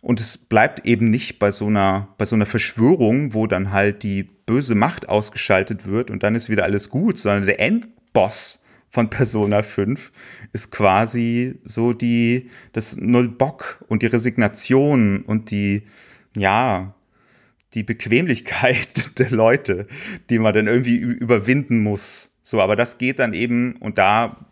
Und 0.00 0.20
es 0.20 0.38
bleibt 0.38 0.86
eben 0.86 1.10
nicht 1.10 1.38
bei 1.38 1.50
so 1.50 1.66
einer, 1.66 2.14
bei 2.18 2.26
so 2.26 2.36
einer 2.36 2.46
Verschwörung, 2.46 3.34
wo 3.34 3.46
dann 3.46 3.72
halt 3.72 4.02
die 4.02 4.22
böse 4.22 4.74
Macht 4.74 5.08
ausgeschaltet 5.08 5.86
wird 5.86 6.10
und 6.10 6.22
dann 6.22 6.34
ist 6.34 6.48
wieder 6.48 6.64
alles 6.64 6.88
gut, 6.88 7.18
sondern 7.18 7.46
der 7.46 7.60
Endboss 7.60 8.60
von 8.90 9.10
Persona 9.10 9.62
5 9.62 10.10
ist 10.52 10.70
quasi 10.70 11.58
so 11.62 11.92
die, 11.92 12.50
das 12.72 12.96
Null-Bock 12.96 13.84
und 13.88 14.02
die 14.02 14.06
Resignation 14.06 15.22
und 15.22 15.50
die, 15.50 15.82
ja, 16.36 16.94
die 17.74 17.82
Bequemlichkeit 17.82 19.18
der 19.18 19.30
Leute, 19.30 19.86
die 20.30 20.38
man 20.38 20.54
dann 20.54 20.66
irgendwie 20.66 20.96
überwinden 20.96 21.82
muss. 21.82 22.32
So, 22.42 22.62
aber 22.62 22.76
das 22.76 22.96
geht 22.96 23.18
dann 23.18 23.34
eben, 23.34 23.76
und 23.76 23.98
da 23.98 24.47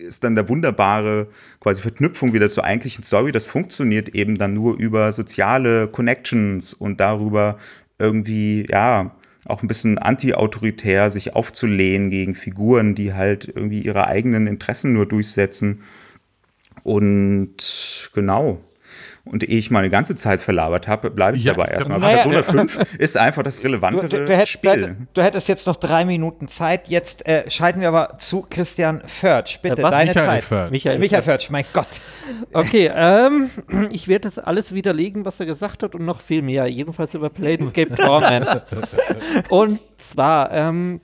ist 0.00 0.24
dann 0.24 0.34
der 0.34 0.48
wunderbare 0.48 1.28
quasi 1.60 1.80
Verknüpfung 1.80 2.32
wieder 2.32 2.50
zur 2.50 2.64
eigentlichen 2.64 3.04
Story. 3.04 3.32
Das 3.32 3.46
funktioniert 3.46 4.10
eben 4.10 4.38
dann 4.38 4.54
nur 4.54 4.76
über 4.76 5.12
soziale 5.12 5.88
Connections 5.88 6.74
und 6.74 7.00
darüber 7.00 7.58
irgendwie, 7.98 8.66
ja, 8.68 9.14
auch 9.46 9.62
ein 9.62 9.68
bisschen 9.68 9.98
anti-autoritär 9.98 11.10
sich 11.10 11.34
aufzulehnen 11.34 12.10
gegen 12.10 12.34
Figuren, 12.34 12.94
die 12.94 13.14
halt 13.14 13.48
irgendwie 13.48 13.80
ihre 13.80 14.06
eigenen 14.06 14.46
Interessen 14.46 14.92
nur 14.92 15.06
durchsetzen. 15.06 15.82
Und 16.82 18.10
genau, 18.14 18.60
und 19.30 19.48
ehe 19.48 19.58
ich 19.58 19.70
meine 19.70 19.90
ganze 19.90 20.16
Zeit 20.16 20.40
verlabert 20.40 20.88
habe, 20.88 21.10
bleibe 21.10 21.36
ich 21.36 21.44
ja, 21.44 21.54
dabei 21.54 21.70
erstmal. 21.70 22.00
Naja, 22.00 22.26
Persona 22.26 22.42
5 22.42 22.96
ist 22.98 23.16
einfach 23.16 23.42
das 23.42 23.62
relevantere 23.62 24.08
du, 24.08 24.24
du, 24.24 24.36
hätt, 24.36 24.48
Spiel. 24.48 24.96
Du, 25.14 25.22
hättest 25.22 25.48
jetzt 25.48 25.66
noch 25.66 25.76
drei 25.76 26.04
Minuten 26.04 26.48
Zeit. 26.48 26.88
Jetzt 26.88 27.26
äh, 27.26 27.48
scheiden 27.48 27.80
wir 27.80 27.88
aber 27.88 28.18
zu 28.18 28.44
Christian 28.48 29.02
Förtsch. 29.06 29.60
Bitte, 29.62 29.82
äh, 29.82 29.90
deine 29.90 30.10
Michael 30.10 30.26
Zeit. 30.26 30.44
Förtsch. 30.44 30.70
Michael, 30.72 30.98
Michael 30.98 31.22
Förtsch, 31.22 31.50
mein 31.50 31.64
Gott. 31.72 32.00
Okay, 32.52 32.90
ähm, 32.92 33.50
ich 33.92 34.08
werde 34.08 34.28
das 34.28 34.38
alles 34.38 34.74
widerlegen, 34.74 35.24
was 35.24 35.38
er 35.38 35.46
gesagt 35.46 35.82
hat 35.82 35.94
und 35.94 36.04
noch 36.04 36.20
viel 36.20 36.42
mehr. 36.42 36.66
Jedenfalls 36.66 37.14
über 37.14 37.30
Planescape 37.30 37.94
Torment. 37.96 38.62
und 39.48 39.78
zwar, 39.98 40.50
ähm, 40.52 41.00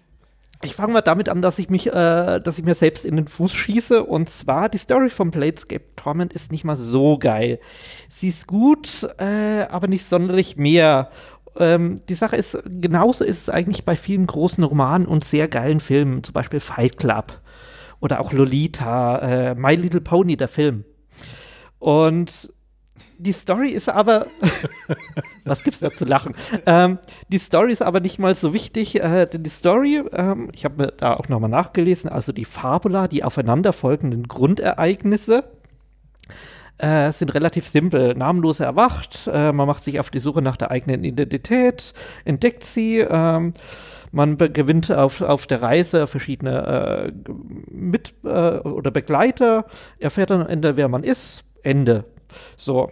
ich 0.63 0.75
fange 0.75 0.93
mal 0.93 1.01
damit 1.03 1.29
an, 1.29 1.43
dass 1.43 1.59
ich 1.59 1.69
mich, 1.69 1.89
äh, 1.89 2.41
dass 2.41 2.59
ich 2.59 2.65
mir 2.65 2.75
selbst 2.75 3.05
in 3.05 3.17
den 3.17 3.27
Fuß 3.27 3.53
schieße. 3.53 4.05
Und 4.05 4.31
zwar 4.31 4.69
die 4.69 4.79
Story 4.79 5.11
von 5.11 5.31
Bladescape 5.31 5.85
Torment 5.97 6.33
ist 6.33 6.51
nicht 6.51 6.65
mal 6.65 6.77
so 6.77 7.19
geil. 7.19 7.61
Sie 8.09 8.29
ist 8.29 8.47
gut, 8.47 9.07
äh, 9.19 9.63
aber 9.71 9.89
nicht 9.89 10.09
sonderlich 10.09 10.57
mehr. 10.57 11.11
Ähm, 11.59 12.01
die 12.09 12.15
Sache 12.15 12.37
ist, 12.37 12.59
genauso 12.65 13.25
ist 13.25 13.43
es 13.43 13.51
eigentlich 13.51 13.85
bei 13.85 13.97
vielen 13.97 14.27
großen 14.27 14.65
Romanen 14.65 15.07
und 15.07 15.25
sehr 15.25 15.49
geilen 15.49 15.81
Filmen, 15.81 16.23
zum 16.23 16.33
Beispiel 16.33 16.61
Fight 16.61 16.99
Club 16.99 17.41
oder 18.01 18.21
auch 18.21 18.33
Lolita, 18.33 19.19
äh, 19.19 19.55
My 19.55 19.75
Little 19.75 20.01
Pony, 20.01 20.37
der 20.37 20.49
Film. 20.49 20.85
Und 21.79 22.51
die 23.19 23.33
Story 23.33 23.71
ist 23.71 23.89
aber, 23.89 24.27
was 25.45 25.63
gibt's 25.63 25.81
da 25.81 25.91
zu 25.91 26.05
lachen? 26.05 26.35
Ähm, 26.67 26.99
die 27.29 27.39
Story 27.39 27.73
ist 27.73 27.83
aber 27.83 28.01
nicht 28.01 28.19
mal 28.19 28.35
so 28.35 28.53
wichtig, 28.53 29.01
äh, 29.01 29.27
denn 29.27 29.43
die 29.43 29.51
Story, 29.51 30.03
ähm, 30.13 30.51
ich 30.53 30.65
habe 30.65 30.83
mir 30.83 30.93
da 30.93 31.15
auch 31.15 31.29
nochmal 31.29 31.51
nachgelesen, 31.51 32.11
also 32.11 32.33
die 32.33 32.45
Fabula, 32.45 33.09
die 33.09 33.25
aufeinanderfolgenden 33.25 34.29
Grundereignisse, 34.29 35.45
äh, 36.79 37.11
sind 37.13 37.35
relativ 37.35 37.67
simpel. 37.69 38.15
Namenlose 38.15 38.65
erwacht, 38.65 39.31
äh, 39.33 39.53
man 39.53 39.67
macht 39.67 39.85
sich 39.85 39.99
auf 39.99 40.11
die 40.11 40.19
Suche 40.19 40.43
nach 40.43 40.57
der 40.57 40.71
eigenen 40.71 41.05
Identität, 41.05 41.95
entdeckt 42.25 42.65
sie, 42.65 42.99
ähm, 42.99 43.55
man 44.13 44.37
gewinnt 44.39 44.93
auf, 44.93 45.21
auf 45.21 45.47
der 45.47 45.63
Reise 45.63 46.07
verschiedene 46.07 47.13
äh, 47.27 47.33
Mit- 47.71 48.15
äh, 48.25 48.29
oder 48.29 48.91
Begleiter, 48.91 49.67
erfährt 49.99 50.31
dann 50.31 50.43
am 50.43 50.49
Ende, 50.49 50.77
wer 50.77 50.89
man 50.89 51.03
ist, 51.03 51.45
Ende. 51.63 52.05
So. 52.57 52.91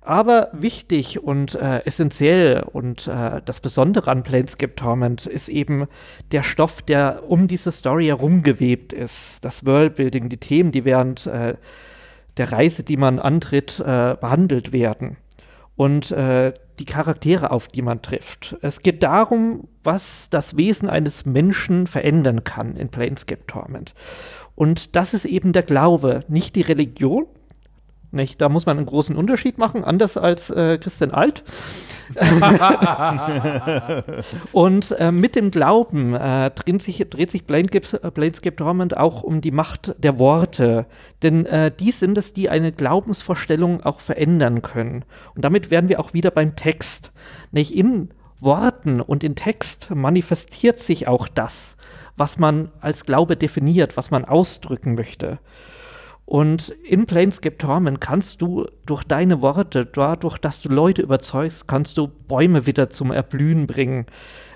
Aber 0.00 0.48
wichtig 0.52 1.22
und 1.22 1.54
äh, 1.54 1.84
essentiell 1.84 2.64
und 2.72 3.08
äh, 3.08 3.42
das 3.44 3.60
Besondere 3.60 4.10
an 4.10 4.22
Planescape 4.22 4.74
Torment 4.74 5.26
ist 5.26 5.50
eben 5.50 5.86
der 6.32 6.42
Stoff, 6.42 6.80
der 6.80 7.24
um 7.28 7.46
diese 7.46 7.72
Story 7.72 8.06
herumgewebt 8.06 8.94
ist. 8.94 9.44
Das 9.44 9.66
Worldbuilding, 9.66 10.30
die 10.30 10.38
Themen, 10.38 10.72
die 10.72 10.86
während 10.86 11.26
äh, 11.26 11.56
der 12.38 12.52
Reise, 12.52 12.84
die 12.84 12.96
man 12.96 13.18
antritt, 13.18 13.80
äh, 13.80 14.16
behandelt 14.18 14.72
werden. 14.72 15.18
Und 15.76 16.10
äh, 16.10 16.54
die 16.78 16.84
Charaktere, 16.84 17.50
auf 17.50 17.68
die 17.68 17.82
man 17.82 18.00
trifft. 18.02 18.56
Es 18.62 18.80
geht 18.80 19.02
darum, 19.02 19.68
was 19.84 20.28
das 20.30 20.56
Wesen 20.56 20.88
eines 20.88 21.26
Menschen 21.26 21.86
verändern 21.86 22.44
kann 22.44 22.76
in 22.76 22.88
Planescape 22.88 23.46
Torment. 23.46 23.94
Und 24.54 24.96
das 24.96 25.12
ist 25.14 25.24
eben 25.24 25.52
der 25.52 25.62
Glaube, 25.62 26.24
nicht 26.28 26.56
die 26.56 26.62
Religion, 26.62 27.26
nicht? 28.10 28.40
Da 28.40 28.48
muss 28.48 28.66
man 28.66 28.76
einen 28.76 28.86
großen 28.86 29.16
Unterschied 29.16 29.58
machen, 29.58 29.84
anders 29.84 30.16
als 30.16 30.50
äh, 30.50 30.78
Christian 30.78 31.10
Alt. 31.10 31.44
und 34.52 34.92
äh, 34.92 35.12
mit 35.12 35.36
dem 35.36 35.50
Glauben 35.50 36.14
äh, 36.14 36.50
dreht 36.50 36.80
sich, 36.80 37.06
dreht 37.10 37.30
sich 37.30 37.46
Planescape, 37.46 38.10
Planescape 38.10 38.56
Torment 38.56 38.96
auch 38.96 39.22
um 39.22 39.40
die 39.40 39.50
Macht 39.50 39.94
der 39.98 40.18
Worte. 40.18 40.86
Denn 41.22 41.44
äh, 41.46 41.70
die 41.70 41.90
sind 41.90 42.16
es, 42.16 42.32
die 42.32 42.48
eine 42.48 42.72
Glaubensvorstellung 42.72 43.82
auch 43.82 44.00
verändern 44.00 44.62
können. 44.62 45.04
Und 45.34 45.44
damit 45.44 45.70
wären 45.70 45.88
wir 45.88 46.00
auch 46.00 46.14
wieder 46.14 46.30
beim 46.30 46.56
Text. 46.56 47.12
Nicht? 47.50 47.74
In 47.74 48.10
Worten 48.40 49.00
und 49.00 49.24
in 49.24 49.34
Text 49.34 49.88
manifestiert 49.94 50.78
sich 50.78 51.08
auch 51.08 51.28
das, 51.28 51.76
was 52.16 52.38
man 52.38 52.70
als 52.80 53.04
Glaube 53.04 53.36
definiert, 53.36 53.96
was 53.96 54.10
man 54.10 54.24
ausdrücken 54.24 54.94
möchte. 54.94 55.38
Und 56.28 56.68
in 56.84 57.06
Planescape 57.06 57.56
Torment 57.56 58.02
kannst 58.02 58.42
du 58.42 58.66
durch 58.84 59.02
deine 59.02 59.40
Worte, 59.40 59.86
dadurch, 59.86 60.36
dass 60.36 60.60
du 60.60 60.68
Leute 60.68 61.00
überzeugst, 61.00 61.66
kannst 61.66 61.96
du 61.96 62.06
Bäume 62.06 62.66
wieder 62.66 62.90
zum 62.90 63.12
Erblühen 63.12 63.66
bringen. 63.66 64.04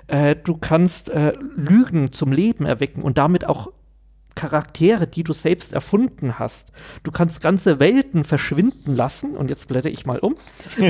Äh, 0.05 0.35
du 0.35 0.55
kannst 0.55 1.09
äh, 1.09 1.33
Lügen 1.55 2.11
zum 2.11 2.31
Leben 2.31 2.67
erwecken 2.67 3.01
und 3.01 3.17
damit 3.17 3.49
auch 3.49 3.71
Charaktere, 4.35 5.07
die 5.07 5.23
du 5.23 5.33
selbst 5.33 5.73
erfunden 5.73 6.37
hast. 6.37 6.71
Du 7.01 7.09
kannst 7.09 7.41
ganze 7.41 7.79
Welten 7.79 8.23
verschwinden 8.23 8.95
lassen. 8.95 9.35
Und 9.35 9.49
jetzt 9.49 9.67
blätter 9.67 9.89
ich 9.89 10.05
mal 10.05 10.19
um. 10.19 10.35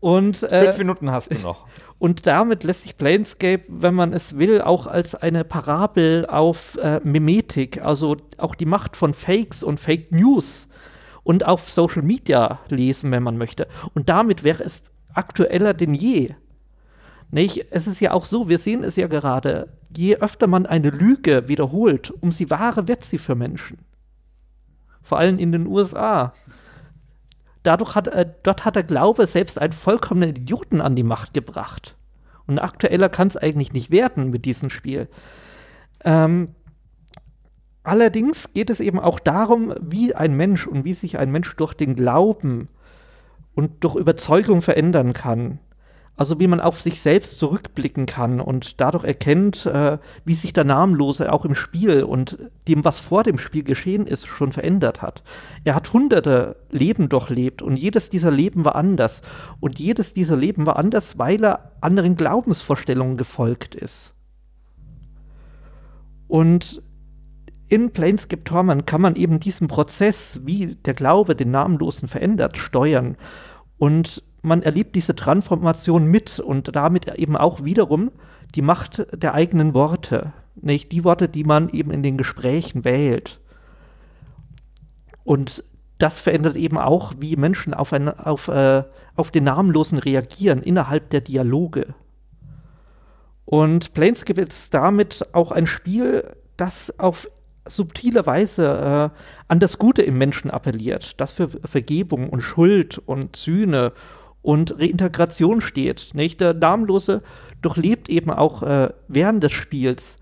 und 0.00 0.42
äh, 0.44 0.64
fünf 0.64 0.78
Minuten 0.78 1.10
hast 1.10 1.34
du 1.34 1.38
noch. 1.40 1.66
Und 2.02 2.26
damit 2.26 2.64
lässt 2.64 2.82
sich 2.82 2.96
Planescape, 2.96 3.62
wenn 3.68 3.94
man 3.94 4.12
es 4.12 4.36
will, 4.36 4.60
auch 4.60 4.88
als 4.88 5.14
eine 5.14 5.44
Parabel 5.44 6.26
auf 6.26 6.76
äh, 6.78 6.98
Mimetik, 7.04 7.80
also 7.80 8.16
auch 8.38 8.56
die 8.56 8.66
Macht 8.66 8.96
von 8.96 9.14
Fakes 9.14 9.62
und 9.62 9.78
Fake 9.78 10.10
News 10.10 10.66
und 11.22 11.46
auf 11.46 11.70
Social 11.70 12.02
Media 12.02 12.58
lesen, 12.68 13.12
wenn 13.12 13.22
man 13.22 13.38
möchte. 13.38 13.68
Und 13.94 14.08
damit 14.08 14.42
wäre 14.42 14.64
es 14.64 14.82
aktueller 15.14 15.74
denn 15.74 15.94
je. 15.94 16.34
Nicht? 17.30 17.66
Es 17.70 17.86
ist 17.86 18.00
ja 18.00 18.10
auch 18.14 18.24
so, 18.24 18.48
wir 18.48 18.58
sehen 18.58 18.82
es 18.82 18.96
ja 18.96 19.06
gerade, 19.06 19.68
je 19.96 20.16
öfter 20.16 20.48
man 20.48 20.66
eine 20.66 20.90
Lüge 20.90 21.46
wiederholt, 21.46 22.10
umso 22.20 22.50
wahrer 22.50 22.88
wird 22.88 23.04
sie 23.04 23.18
für 23.18 23.36
Menschen. 23.36 23.78
Vor 25.02 25.18
allem 25.18 25.38
in 25.38 25.52
den 25.52 25.68
USA. 25.68 26.32
Dadurch 27.62 27.94
hat, 27.94 28.08
äh, 28.08 28.30
dort 28.42 28.64
hat 28.64 28.76
der 28.76 28.82
Glaube 28.82 29.26
selbst 29.26 29.58
einen 29.58 29.72
vollkommenen 29.72 30.30
Idioten 30.30 30.80
an 30.80 30.96
die 30.96 31.02
Macht 31.02 31.34
gebracht. 31.34 31.96
Und 32.46 32.58
aktueller 32.58 33.08
kann 33.08 33.28
es 33.28 33.36
eigentlich 33.36 33.72
nicht 33.72 33.90
werden 33.90 34.30
mit 34.30 34.44
diesem 34.44 34.68
Spiel. 34.68 35.08
Ähm, 36.04 36.54
allerdings 37.84 38.52
geht 38.52 38.70
es 38.70 38.80
eben 38.80 38.98
auch 38.98 39.20
darum, 39.20 39.74
wie 39.80 40.14
ein 40.14 40.36
Mensch 40.36 40.66
und 40.66 40.84
wie 40.84 40.94
sich 40.94 41.18
ein 41.18 41.30
Mensch 41.30 41.54
durch 41.56 41.74
den 41.74 41.94
Glauben 41.94 42.68
und 43.54 43.84
durch 43.84 43.94
Überzeugung 43.94 44.62
verändern 44.62 45.12
kann. 45.12 45.60
Also 46.14 46.38
wie 46.38 46.46
man 46.46 46.60
auf 46.60 46.80
sich 46.80 47.00
selbst 47.00 47.38
zurückblicken 47.38 48.04
kann 48.06 48.40
und 48.40 48.80
dadurch 48.80 49.04
erkennt, 49.04 49.64
äh, 49.64 49.98
wie 50.24 50.34
sich 50.34 50.52
der 50.52 50.64
Namenlose 50.64 51.32
auch 51.32 51.44
im 51.46 51.54
Spiel 51.54 52.04
und 52.04 52.38
dem, 52.68 52.84
was 52.84 53.00
vor 53.00 53.24
dem 53.24 53.38
Spiel 53.38 53.64
geschehen 53.64 54.06
ist, 54.06 54.26
schon 54.26 54.52
verändert 54.52 55.00
hat. 55.00 55.22
Er 55.64 55.74
hat 55.74 55.92
hunderte 55.92 56.56
Leben 56.70 57.08
durchlebt 57.08 57.62
und 57.62 57.76
jedes 57.76 58.10
dieser 58.10 58.30
Leben 58.30 58.64
war 58.64 58.76
anders. 58.76 59.22
Und 59.60 59.78
jedes 59.78 60.12
dieser 60.12 60.36
Leben 60.36 60.66
war 60.66 60.76
anders, 60.76 61.18
weil 61.18 61.42
er 61.42 61.72
anderen 61.80 62.14
Glaubensvorstellungen 62.14 63.16
gefolgt 63.16 63.74
ist. 63.74 64.12
Und 66.28 66.82
in 67.68 67.90
Planescape 67.90 68.44
Torment 68.44 68.86
kann 68.86 69.00
man 69.00 69.16
eben 69.16 69.40
diesen 69.40 69.66
Prozess, 69.66 70.40
wie 70.44 70.74
der 70.74 70.92
Glaube 70.92 71.34
den 71.34 71.50
Namenlosen 71.50 72.06
verändert, 72.06 72.58
steuern. 72.58 73.16
Und 73.78 74.22
man 74.42 74.62
erlebt 74.62 74.94
diese 74.96 75.14
Transformation 75.14 76.06
mit 76.06 76.40
und 76.40 76.74
damit 76.74 77.06
eben 77.18 77.36
auch 77.36 77.64
wiederum 77.64 78.10
die 78.54 78.62
Macht 78.62 79.06
der 79.12 79.34
eigenen 79.34 79.72
Worte. 79.72 80.32
Nicht 80.56 80.92
die 80.92 81.04
Worte, 81.04 81.28
die 81.28 81.44
man 81.44 81.68
eben 81.70 81.90
in 81.90 82.02
den 82.02 82.18
Gesprächen 82.18 82.84
wählt. 82.84 83.40
Und 85.24 85.64
das 85.98 86.18
verändert 86.18 86.56
eben 86.56 86.78
auch, 86.78 87.14
wie 87.18 87.36
Menschen 87.36 87.72
auf, 87.72 87.92
ein, 87.92 88.08
auf, 88.08 88.48
äh, 88.48 88.82
auf 89.14 89.30
den 89.30 89.44
Namenlosen 89.44 89.98
reagieren 89.98 90.62
innerhalb 90.62 91.10
der 91.10 91.20
Dialoge. 91.20 91.94
Und 93.44 93.94
Planescape 93.94 94.40
ist 94.40 94.74
damit 94.74 95.26
auch 95.32 95.52
ein 95.52 95.66
Spiel, 95.66 96.34
das 96.56 96.98
auf 96.98 97.28
subtile 97.64 98.26
Weise 98.26 99.12
äh, 99.14 99.18
an 99.46 99.60
das 99.60 99.78
Gute 99.78 100.02
im 100.02 100.18
Menschen 100.18 100.50
appelliert, 100.50 101.20
das 101.20 101.32
für 101.32 101.48
Vergebung 101.48 102.28
und 102.28 102.40
Schuld 102.40 102.98
und 102.98 103.36
Sühne 103.36 103.92
und 104.42 104.78
Reintegration 104.78 105.60
steht. 105.60 106.10
Nicht? 106.14 106.40
Der 106.40 106.52
Namenlose 106.52 107.22
durchlebt 107.62 108.08
eben 108.08 108.30
auch 108.30 108.62
äh, 108.62 108.90
während 109.08 109.42
des 109.42 109.52
Spiels 109.52 110.18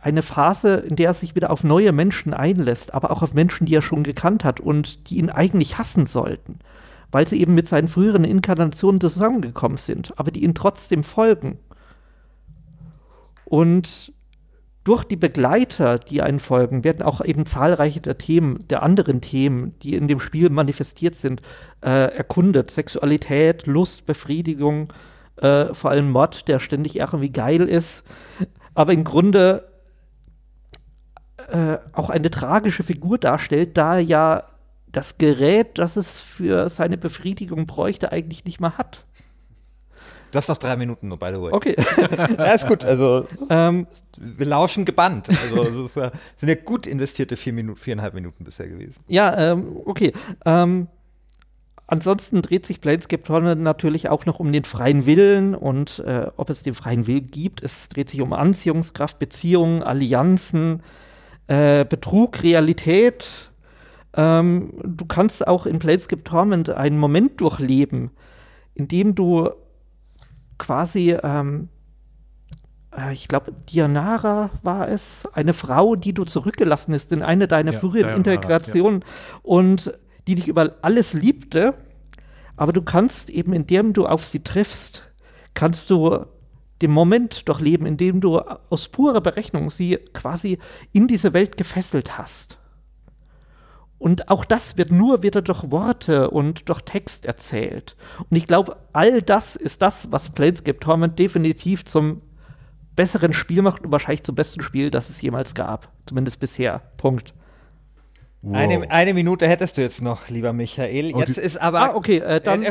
eine 0.00 0.22
Phase, 0.22 0.76
in 0.76 0.96
der 0.96 1.08
er 1.08 1.14
sich 1.14 1.34
wieder 1.34 1.50
auf 1.50 1.64
neue 1.64 1.92
Menschen 1.92 2.32
einlässt, 2.32 2.94
aber 2.94 3.10
auch 3.10 3.22
auf 3.22 3.34
Menschen, 3.34 3.66
die 3.66 3.74
er 3.74 3.82
schon 3.82 4.04
gekannt 4.04 4.44
hat 4.44 4.60
und 4.60 5.10
die 5.10 5.18
ihn 5.18 5.30
eigentlich 5.30 5.78
hassen 5.78 6.06
sollten, 6.06 6.60
weil 7.10 7.26
sie 7.26 7.40
eben 7.40 7.54
mit 7.54 7.68
seinen 7.68 7.88
früheren 7.88 8.24
Inkarnationen 8.24 9.00
zusammengekommen 9.00 9.78
sind, 9.78 10.16
aber 10.16 10.30
die 10.30 10.44
ihm 10.44 10.54
trotzdem 10.54 11.02
folgen. 11.02 11.58
Und 13.44 14.12
durch 14.88 15.04
die 15.04 15.16
Begleiter, 15.16 15.98
die 15.98 16.22
einen 16.22 16.40
folgen, 16.40 16.82
werden 16.82 17.02
auch 17.02 17.22
eben 17.22 17.44
zahlreiche 17.44 18.00
der 18.00 18.16
Themen, 18.16 18.66
der 18.68 18.82
anderen 18.82 19.20
Themen, 19.20 19.78
die 19.82 19.94
in 19.94 20.08
dem 20.08 20.18
Spiel 20.18 20.48
manifestiert 20.48 21.14
sind, 21.14 21.42
äh, 21.82 22.16
erkundet. 22.16 22.70
Sexualität, 22.70 23.66
Lust, 23.66 24.06
Befriedigung, 24.06 24.90
äh, 25.36 25.74
vor 25.74 25.90
allem 25.90 26.10
Mod, 26.10 26.48
der 26.48 26.58
ständig 26.58 26.96
irgendwie 26.96 27.28
geil 27.28 27.68
ist, 27.68 28.02
aber 28.72 28.94
im 28.94 29.04
Grunde 29.04 29.68
äh, 31.52 31.76
auch 31.92 32.08
eine 32.08 32.30
tragische 32.30 32.82
Figur 32.82 33.18
darstellt, 33.18 33.76
da 33.76 33.96
er 33.96 34.00
ja 34.00 34.44
das 34.90 35.18
Gerät, 35.18 35.76
das 35.76 35.98
es 35.98 36.18
für 36.18 36.70
seine 36.70 36.96
Befriedigung 36.96 37.66
bräuchte, 37.66 38.10
eigentlich 38.10 38.46
nicht 38.46 38.58
mehr 38.58 38.78
hat. 38.78 39.04
Du 40.30 40.36
hast 40.36 40.48
noch 40.48 40.58
drei 40.58 40.76
Minuten, 40.76 41.08
by 41.08 41.30
the 41.32 41.40
way. 41.40 41.52
Okay. 41.52 41.76
ja, 42.38 42.52
ist 42.52 42.66
gut. 42.66 42.84
Also, 42.84 43.26
ähm, 43.48 43.86
wir 44.18 44.46
lauschen 44.46 44.84
gebannt. 44.84 45.28
Also, 45.28 45.86
es 45.86 45.94
sind 46.36 46.48
ja 46.48 46.54
gut 46.54 46.86
investierte 46.86 47.36
vier 47.36 47.52
Minuten, 47.52 47.78
viereinhalb 47.78 48.14
Minuten 48.14 48.44
bisher 48.44 48.68
gewesen. 48.68 49.02
Ja, 49.08 49.52
ähm, 49.52 49.76
okay. 49.86 50.12
Ähm, 50.44 50.88
ansonsten 51.86 52.42
dreht 52.42 52.66
sich 52.66 52.80
Planescape 52.80 53.22
Torment 53.22 53.62
natürlich 53.62 54.10
auch 54.10 54.26
noch 54.26 54.38
um 54.38 54.52
den 54.52 54.64
freien 54.64 55.06
Willen 55.06 55.54
und 55.54 56.00
äh, 56.00 56.26
ob 56.36 56.50
es 56.50 56.62
den 56.62 56.74
freien 56.74 57.06
Willen 57.06 57.30
gibt. 57.30 57.62
Es 57.62 57.88
dreht 57.88 58.10
sich 58.10 58.20
um 58.20 58.34
Anziehungskraft, 58.34 59.18
Beziehungen, 59.18 59.82
Allianzen, 59.82 60.82
äh, 61.46 61.86
Betrug, 61.86 62.42
Realität. 62.42 63.50
Ähm, 64.14 64.74
du 64.84 65.06
kannst 65.06 65.46
auch 65.46 65.64
in 65.64 65.78
Planescape 65.78 66.22
Torment 66.22 66.68
einen 66.68 66.98
Moment 66.98 67.40
durchleben, 67.40 68.10
in 68.74 68.88
dem 68.88 69.14
du 69.14 69.50
quasi, 70.58 71.16
ähm, 71.22 71.68
äh, 72.96 73.12
ich 73.12 73.28
glaube, 73.28 73.52
Dianara 73.52 74.50
war 74.62 74.88
es, 74.88 75.22
eine 75.32 75.54
Frau, 75.54 75.96
die 75.96 76.12
du 76.12 76.24
zurückgelassen 76.24 76.94
hast 76.94 77.12
in 77.12 77.22
eine 77.22 77.48
deiner 77.48 77.72
ja, 77.72 77.78
früheren 77.78 78.16
Integrationen 78.16 79.00
ja. 79.00 79.06
und 79.42 79.92
die 80.26 80.34
dich 80.34 80.48
über 80.48 80.74
alles 80.82 81.14
liebte. 81.14 81.74
Aber 82.56 82.72
du 82.72 82.82
kannst 82.82 83.30
eben, 83.30 83.52
indem 83.52 83.92
du 83.92 84.06
auf 84.06 84.24
sie 84.24 84.42
triffst, 84.42 85.02
kannst 85.54 85.90
du 85.90 86.26
den 86.82 86.90
Moment 86.90 87.48
doch 87.48 87.60
leben, 87.60 87.86
in 87.86 87.96
dem 87.96 88.20
du 88.20 88.38
aus 88.38 88.88
purer 88.88 89.20
Berechnung 89.20 89.70
sie 89.70 89.96
quasi 90.12 90.58
in 90.92 91.06
diese 91.06 91.32
Welt 91.32 91.56
gefesselt 91.56 92.18
hast. 92.18 92.57
Und 93.98 94.28
auch 94.30 94.44
das 94.44 94.76
wird 94.76 94.92
nur 94.92 95.22
wieder 95.22 95.42
durch 95.42 95.70
Worte 95.70 96.30
und 96.30 96.68
durch 96.68 96.82
Text 96.82 97.26
erzählt. 97.26 97.96
Und 98.30 98.36
ich 98.36 98.46
glaube, 98.46 98.76
all 98.92 99.22
das 99.22 99.56
ist 99.56 99.82
das, 99.82 100.10
was 100.10 100.30
Planescape 100.30 100.78
Torment 100.78 101.18
definitiv 101.18 101.84
zum 101.84 102.22
besseren 102.94 103.32
Spiel 103.32 103.62
macht 103.62 103.84
und 103.84 103.92
wahrscheinlich 103.92 104.22
zum 104.22 104.34
besten 104.34 104.60
Spiel, 104.60 104.90
das 104.90 105.08
es 105.08 105.20
jemals 105.20 105.54
gab. 105.54 105.88
Zumindest 106.06 106.38
bisher. 106.40 106.82
Punkt. 106.96 107.34
Wow. 108.42 108.56
Eine, 108.56 108.90
eine, 108.90 109.14
Minute 109.14 109.48
hättest 109.48 109.76
du 109.76 109.82
jetzt 109.82 110.00
noch, 110.00 110.28
lieber 110.28 110.52
Michael. 110.52 111.12
Oh, 111.12 111.18
jetzt 111.18 111.38
ist 111.38 111.60
aber. 111.60 111.80
Ah, 111.80 111.94
okay, 111.96 112.18
äh, 112.18 112.40
dann, 112.40 112.62
äh, 112.62 112.70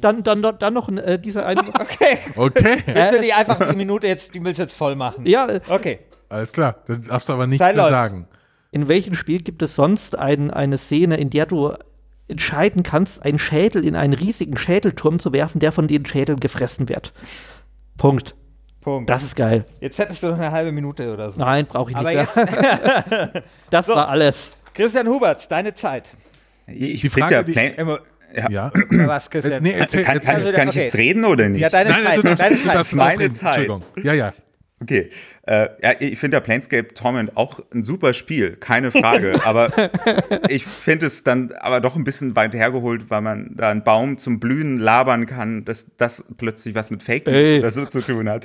dann, 0.00 0.22
dann, 0.22 0.42
dann, 0.42 0.58
dann 0.58 0.74
noch 0.74 0.88
äh, 0.88 1.18
dieser 1.18 1.44
eine. 1.44 1.60
okay. 1.80 2.18
Okay. 2.34 2.82
Willst 2.86 3.12
du 3.12 3.20
die 3.20 3.32
einfach 3.34 3.58
die 3.70 3.76
Minute 3.76 4.06
jetzt, 4.06 4.34
die 4.34 4.42
willst 4.42 4.58
jetzt 4.58 4.74
voll 4.74 4.96
machen? 4.96 5.26
Ja. 5.26 5.46
Äh, 5.48 5.60
okay. 5.68 5.98
Alles 6.30 6.52
klar, 6.52 6.76
dann 6.86 7.02
darfst 7.02 7.28
du 7.28 7.34
aber 7.34 7.46
nicht 7.46 7.60
mehr 7.60 7.74
sagen. 7.74 8.26
In 8.70 8.88
welchem 8.88 9.14
Spiel 9.14 9.42
gibt 9.42 9.62
es 9.62 9.74
sonst 9.74 10.18
ein, 10.18 10.50
eine 10.50 10.78
Szene, 10.78 11.16
in 11.16 11.30
der 11.30 11.46
du 11.46 11.72
entscheiden 12.28 12.82
kannst, 12.82 13.22
einen 13.22 13.38
Schädel 13.38 13.84
in 13.84 13.96
einen 13.96 14.12
riesigen 14.12 14.58
Schädelturm 14.58 15.18
zu 15.18 15.32
werfen, 15.32 15.60
der 15.60 15.72
von 15.72 15.88
den 15.88 16.04
Schädeln 16.04 16.40
gefressen 16.40 16.88
wird? 16.88 17.12
Punkt. 17.96 18.34
Punkt. 18.80 19.08
Das 19.08 19.22
ist 19.22 19.34
geil. 19.34 19.64
Jetzt 19.80 19.98
hättest 19.98 20.22
du 20.22 20.28
noch 20.28 20.38
eine 20.38 20.52
halbe 20.52 20.72
Minute 20.72 21.12
oder 21.12 21.30
so. 21.30 21.40
Nein, 21.40 21.66
brauche 21.66 21.90
ich 21.90 21.96
nicht. 21.96 22.06
Aber 22.06 22.12
mehr. 22.12 22.22
jetzt. 22.22 23.42
das 23.70 23.86
so. 23.86 23.94
war 23.94 24.08
alles. 24.08 24.50
Christian 24.74 25.08
Huberts, 25.08 25.48
deine 25.48 25.74
Zeit. 25.74 26.14
Ich 26.66 27.00
die 27.00 27.08
Frage, 27.08 27.44
die, 27.44 27.54
immer, 27.54 28.00
ja. 28.34 28.50
ja. 28.50 28.72
Was, 29.06 29.30
Christian? 29.30 29.62
Nee, 29.62 29.72
erzähl, 29.72 30.04
kann, 30.04 30.20
kann, 30.20 30.42
kann 30.42 30.52
okay. 30.52 30.68
ich 30.68 30.74
jetzt 30.74 30.94
reden 30.96 31.24
oder 31.24 31.48
nicht? 31.48 31.60
Ja, 31.60 31.70
deine 31.70 31.90
Nein, 31.90 32.04
Zeit. 32.04 32.16
Du 32.18 32.34
deine 32.34 32.56
du 32.56 32.62
Zeit. 32.62 32.92
Meine 32.94 33.32
Zeit. 33.32 33.70
Ja, 34.02 34.12
ja. 34.12 34.32
Okay. 34.80 35.10
Äh, 35.48 35.70
ja, 35.82 35.94
ich 35.98 36.18
finde 36.18 36.36
ja 36.36 36.40
Planescape 36.42 36.92
Torment 36.92 37.34
auch 37.34 37.60
ein 37.72 37.82
super 37.82 38.12
Spiel, 38.12 38.56
keine 38.56 38.90
Frage. 38.90 39.40
aber 39.46 39.90
ich 40.50 40.66
finde 40.66 41.06
es 41.06 41.24
dann 41.24 41.52
aber 41.52 41.80
doch 41.80 41.96
ein 41.96 42.04
bisschen 42.04 42.36
weit 42.36 42.52
hergeholt, 42.52 43.08
weil 43.08 43.22
man 43.22 43.56
da 43.56 43.70
einen 43.70 43.82
Baum 43.82 44.18
zum 44.18 44.40
Blühen 44.40 44.78
labern 44.78 45.24
kann, 45.24 45.64
dass 45.64 45.96
das 45.96 46.22
plötzlich 46.36 46.74
was 46.74 46.90
mit 46.90 47.02
Fake 47.02 47.26
oder 47.26 47.70
so 47.70 47.86
zu 47.86 48.02
tun 48.02 48.28
hat. 48.28 48.44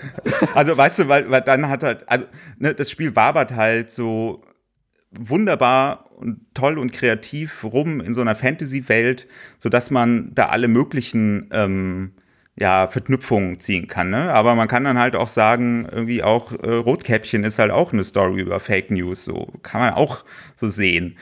also 0.54 0.78
weißt 0.78 1.00
du, 1.00 1.08
weil, 1.08 1.28
weil 1.28 1.40
dann 1.40 1.68
hat 1.68 1.82
halt, 1.82 2.08
also 2.08 2.24
ne, 2.58 2.72
das 2.72 2.88
Spiel 2.88 3.16
wabert 3.16 3.50
halt 3.50 3.90
so 3.90 4.44
wunderbar 5.10 6.12
und 6.16 6.54
toll 6.54 6.78
und 6.78 6.92
kreativ 6.92 7.64
rum 7.64 8.00
in 8.00 8.12
so 8.12 8.20
einer 8.20 8.36
Fantasy-Welt, 8.36 9.26
sodass 9.58 9.90
man 9.90 10.30
da 10.36 10.50
alle 10.50 10.68
möglichen 10.68 11.48
ähm, 11.50 12.12
ja, 12.56 12.86
Verknüpfungen 12.88 13.58
ziehen 13.58 13.88
kann. 13.88 14.10
Ne? 14.10 14.32
Aber 14.32 14.54
man 14.54 14.68
kann 14.68 14.84
dann 14.84 14.98
halt 14.98 15.16
auch 15.16 15.28
sagen, 15.28 15.88
irgendwie 15.90 16.22
auch 16.22 16.52
äh, 16.52 16.74
Rotkäppchen 16.74 17.44
ist 17.44 17.58
halt 17.58 17.70
auch 17.70 17.92
eine 17.92 18.04
Story 18.04 18.40
über 18.40 18.60
Fake 18.60 18.90
News. 18.90 19.24
So 19.24 19.52
kann 19.62 19.80
man 19.80 19.94
auch 19.94 20.24
so 20.54 20.68
sehen. 20.68 21.16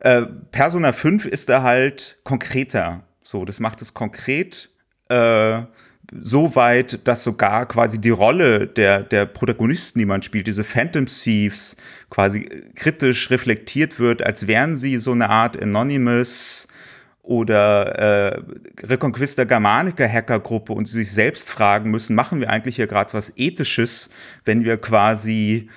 Äh, 0.00 0.22
Persona 0.52 0.92
5 0.92 1.26
ist 1.26 1.48
da 1.48 1.62
halt 1.62 2.18
konkreter. 2.22 3.02
So, 3.22 3.44
das 3.44 3.58
macht 3.58 3.82
es 3.82 3.92
konkret. 3.92 4.70
Äh, 5.08 5.62
so 6.20 6.54
weit, 6.56 7.06
dass 7.06 7.22
sogar 7.22 7.66
quasi 7.66 8.00
die 8.00 8.10
Rolle 8.10 8.66
der, 8.66 9.02
der 9.02 9.26
Protagonisten, 9.26 9.98
die 9.98 10.06
man 10.06 10.22
spielt, 10.22 10.46
diese 10.46 10.64
Phantom 10.64 11.06
Thieves, 11.06 11.76
quasi 12.08 12.48
kritisch 12.76 13.30
reflektiert 13.30 13.98
wird, 13.98 14.22
als 14.22 14.46
wären 14.46 14.76
sie 14.76 14.96
so 14.98 15.12
eine 15.12 15.28
Art 15.28 15.60
Anonymous 15.60 16.67
oder 17.28 17.98
äh, 17.98 18.42
Reconquista 18.86 19.44
Germanica 19.44 20.08
Hackergruppe 20.08 20.72
und 20.72 20.86
sie 20.86 21.00
sich 21.00 21.12
selbst 21.12 21.50
fragen 21.50 21.90
müssen, 21.90 22.14
machen 22.14 22.40
wir 22.40 22.48
eigentlich 22.48 22.76
hier 22.76 22.86
gerade 22.86 23.12
was 23.12 23.34
Ethisches, 23.36 24.08
wenn 24.46 24.64
wir 24.64 24.78
quasi 24.78 25.68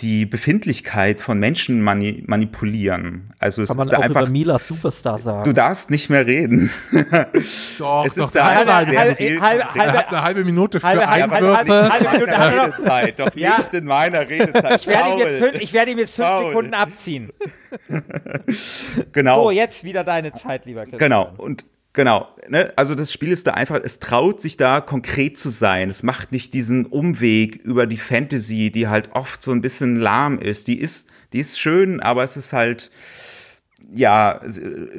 die 0.00 0.26
Befindlichkeit 0.26 1.22
von 1.22 1.38
Menschen 1.38 1.80
mani 1.80 2.22
manipulieren. 2.26 3.32
Also 3.38 3.62
es 3.62 3.68
Kann 3.68 3.78
man 3.78 3.88
ist 3.88 3.94
auch 3.94 4.00
einfach, 4.00 4.22
über 4.22 4.30
Mila 4.30 4.58
Superstar 4.58 5.16
sagen. 5.16 5.44
Du 5.44 5.54
darfst 5.54 5.90
nicht 5.90 6.10
mehr 6.10 6.26
reden. 6.26 6.70
Doch, 7.78 8.04
es 8.04 8.14
doch, 8.14 8.26
ist 8.26 8.34
da 8.34 8.54
halbe, 8.54 8.74
halbe, 8.74 8.98
halbe, 8.98 9.16
viel 9.16 9.40
halbe, 9.40 9.64
halbe, 9.64 9.92
halbe, 9.92 10.08
eine 10.08 10.22
halbe 10.22 10.44
Minute 10.44 10.80
für 10.80 10.86
halbe, 10.86 11.08
Einwürfe. 11.08 11.56
Halbe, 11.56 11.90
halbe, 11.90 11.92
halbe 11.92 12.18
Minute 12.18 12.62
Redezeit, 12.62 13.18
doch 13.18 13.36
ja. 13.36 13.56
nicht 13.58 13.74
in 13.74 13.84
meiner 13.86 14.28
Redezeit. 14.28 14.80
Ich 14.80 14.86
werde 14.86 15.12
ihm 15.12 15.18
jetzt, 15.18 15.36
fünf, 15.36 15.62
ich 15.62 15.72
werde 15.72 15.90
ihm 15.92 15.98
jetzt 15.98 16.14
fünf. 16.14 16.28
Sekunden 16.28 16.74
abziehen. 16.74 17.32
genau. 19.12 19.44
So, 19.44 19.50
jetzt 19.50 19.84
wieder 19.84 20.04
deine 20.04 20.32
Zeit, 20.34 20.66
lieber 20.66 20.82
Christian. 20.82 20.98
Genau. 20.98 21.32
Und 21.38 21.64
Genau, 21.96 22.28
ne? 22.50 22.74
also 22.76 22.94
das 22.94 23.10
Spiel 23.10 23.30
ist 23.30 23.46
da 23.46 23.52
einfach, 23.52 23.80
es 23.82 24.00
traut 24.00 24.42
sich 24.42 24.58
da 24.58 24.82
konkret 24.82 25.38
zu 25.38 25.48
sein. 25.48 25.88
Es 25.88 26.02
macht 26.02 26.30
nicht 26.30 26.52
diesen 26.52 26.84
Umweg 26.84 27.56
über 27.64 27.86
die 27.86 27.96
Fantasy, 27.96 28.70
die 28.70 28.86
halt 28.86 29.12
oft 29.12 29.42
so 29.42 29.50
ein 29.50 29.62
bisschen 29.62 29.96
lahm 29.96 30.38
ist. 30.38 30.68
Die 30.68 30.78
ist, 30.78 31.08
die 31.32 31.38
ist 31.38 31.58
schön, 31.58 32.00
aber 32.00 32.22
es 32.22 32.36
ist 32.36 32.52
halt, 32.52 32.90
ja, 33.94 34.42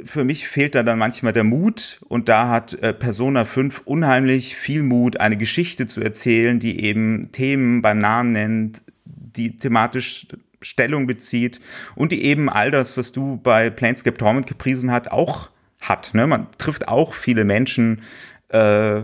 für 0.06 0.24
mich 0.24 0.48
fehlt 0.48 0.74
da 0.74 0.82
dann 0.82 0.98
manchmal 0.98 1.34
der 1.34 1.44
Mut 1.44 2.00
und 2.08 2.30
da 2.30 2.50
hat 2.50 2.74
äh, 2.74 2.94
Persona 2.94 3.46
5 3.46 3.84
unheimlich 3.86 4.56
viel 4.56 4.82
Mut, 4.82 5.20
eine 5.20 5.38
Geschichte 5.38 5.86
zu 5.86 6.02
erzählen, 6.02 6.60
die 6.60 6.84
eben 6.84 7.32
Themen 7.32 7.84
beim 7.84 8.00
Namen 8.00 8.32
nennt, 8.32 8.82
die 9.06 9.56
thematisch 9.56 10.26
Stellung 10.64 11.06
bezieht 11.06 11.60
und 11.94 12.12
die 12.12 12.24
eben 12.24 12.50
all 12.50 12.72
das, 12.72 12.98
was 12.98 13.12
du 13.12 13.38
bei 13.38 13.70
Planescape 13.70 14.18
Torment 14.18 14.48
gepriesen 14.48 14.90
hat, 14.90 15.12
auch 15.12 15.52
hat. 15.90 16.14
Ne? 16.14 16.28
Man 16.28 16.48
trifft 16.58 16.88
auch 16.88 17.14
viele 17.14 17.44
Menschen, 17.46 18.02
äh, 18.50 19.04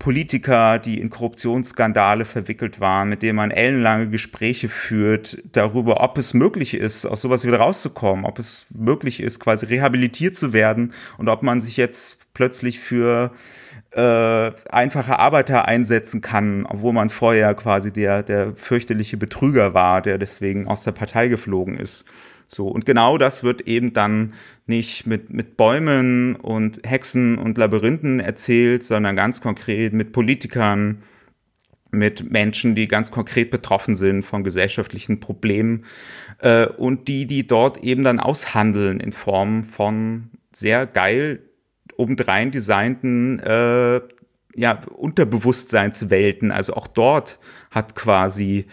Politiker, 0.00 0.78
die 0.78 0.98
in 0.98 1.10
Korruptionsskandale 1.10 2.24
verwickelt 2.24 2.80
waren, 2.80 3.10
mit 3.10 3.22
denen 3.22 3.36
man 3.36 3.50
ellenlange 3.50 4.08
Gespräche 4.08 4.68
führt 4.68 5.42
darüber, 5.52 6.00
ob 6.00 6.16
es 6.16 6.32
möglich 6.32 6.74
ist, 6.74 7.04
aus 7.04 7.20
sowas 7.20 7.44
wieder 7.44 7.58
rauszukommen, 7.58 8.24
ob 8.24 8.38
es 8.38 8.66
möglich 8.70 9.20
ist, 9.20 9.38
quasi 9.38 9.66
rehabilitiert 9.66 10.34
zu 10.34 10.54
werden 10.54 10.94
und 11.18 11.28
ob 11.28 11.42
man 11.42 11.60
sich 11.60 11.76
jetzt 11.76 12.18
plötzlich 12.32 12.80
für 12.80 13.32
äh, 13.90 14.50
einfache 14.70 15.18
Arbeiter 15.18 15.66
einsetzen 15.66 16.22
kann, 16.22 16.64
obwohl 16.64 16.94
man 16.94 17.10
vorher 17.10 17.54
quasi 17.54 17.92
der, 17.92 18.22
der 18.22 18.54
fürchterliche 18.56 19.18
Betrüger 19.18 19.74
war, 19.74 20.00
der 20.00 20.16
deswegen 20.16 20.66
aus 20.66 20.82
der 20.82 20.92
Partei 20.92 21.28
geflogen 21.28 21.76
ist. 21.76 22.06
So, 22.52 22.66
und 22.66 22.84
genau 22.84 23.16
das 23.16 23.44
wird 23.44 23.62
eben 23.68 23.92
dann 23.92 24.34
nicht 24.66 25.06
mit, 25.06 25.30
mit 25.30 25.56
Bäumen 25.56 26.34
und 26.34 26.80
Hexen 26.84 27.38
und 27.38 27.56
Labyrinthen 27.56 28.18
erzählt, 28.18 28.82
sondern 28.82 29.14
ganz 29.14 29.40
konkret 29.40 29.92
mit 29.92 30.10
Politikern, 30.10 31.02
mit 31.92 32.28
Menschen, 32.28 32.74
die 32.74 32.88
ganz 32.88 33.12
konkret 33.12 33.50
betroffen 33.50 33.94
sind 33.94 34.24
von 34.24 34.42
gesellschaftlichen 34.42 35.20
Problemen 35.20 35.84
äh, 36.38 36.66
und 36.66 37.06
die, 37.06 37.26
die 37.26 37.46
dort 37.46 37.84
eben 37.84 38.02
dann 38.02 38.18
aushandeln 38.18 38.98
in 38.98 39.12
Form 39.12 39.62
von 39.62 40.30
sehr 40.52 40.86
geil 40.86 41.40
obendrein 41.96 42.50
designten 42.50 43.38
äh, 43.40 44.00
ja, 44.56 44.80
Unterbewusstseinswelten. 44.90 46.50
Also 46.50 46.74
auch 46.74 46.88
dort 46.88 47.38
hat 47.70 47.94
quasi 47.94 48.66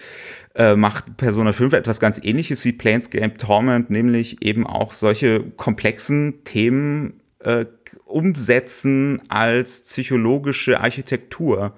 äh, 0.58 0.76
macht 0.76 1.18
Persona 1.18 1.53
5 1.53 1.74
etwas 1.74 1.99
ganz 1.99 2.20
ähnliches 2.22 2.66
wie 2.66 2.72
Planescape 2.72 3.38
Torment, 3.38 3.91
nämlich 3.91 4.43
eben 4.43 4.66
auch 4.66 4.93
solche 4.93 5.43
komplexen 5.51 6.43
Themen 6.45 7.22
äh, 7.39 7.66
umsetzen 8.05 9.22
als 9.30 9.84
psychologische 9.84 10.80
Architektur. 10.80 11.76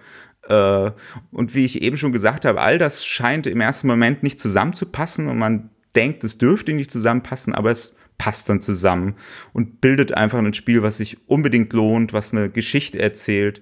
Äh, 0.48 0.92
und 1.32 1.56
wie 1.56 1.66
ich 1.66 1.82
eben 1.82 1.98
schon 1.98 2.14
gesagt 2.14 2.46
habe, 2.46 2.62
all 2.62 2.78
das 2.78 3.06
scheint 3.06 3.48
im 3.48 3.60
ersten 3.60 3.88
Moment 3.88 4.24
nicht 4.24 4.40
zusammenzupassen 4.40 5.28
und 5.28 5.38
man 5.38 5.72
denkt, 5.94 6.24
es 6.24 6.38
dürfte 6.38 6.72
nicht 6.72 6.90
zusammenpassen, 6.90 7.54
aber 7.54 7.72
es 7.72 7.98
passt 8.18 8.48
dann 8.48 8.62
zusammen 8.62 9.16
und 9.52 9.82
bildet 9.82 10.14
einfach 10.14 10.40
ein 10.40 10.54
Spiel, 10.54 10.84
was 10.84 10.98
sich 10.98 11.18
unbedingt 11.28 11.74
lohnt, 11.74 12.14
was 12.14 12.34
eine 12.34 12.50
Geschichte 12.50 13.00
erzählt, 13.00 13.60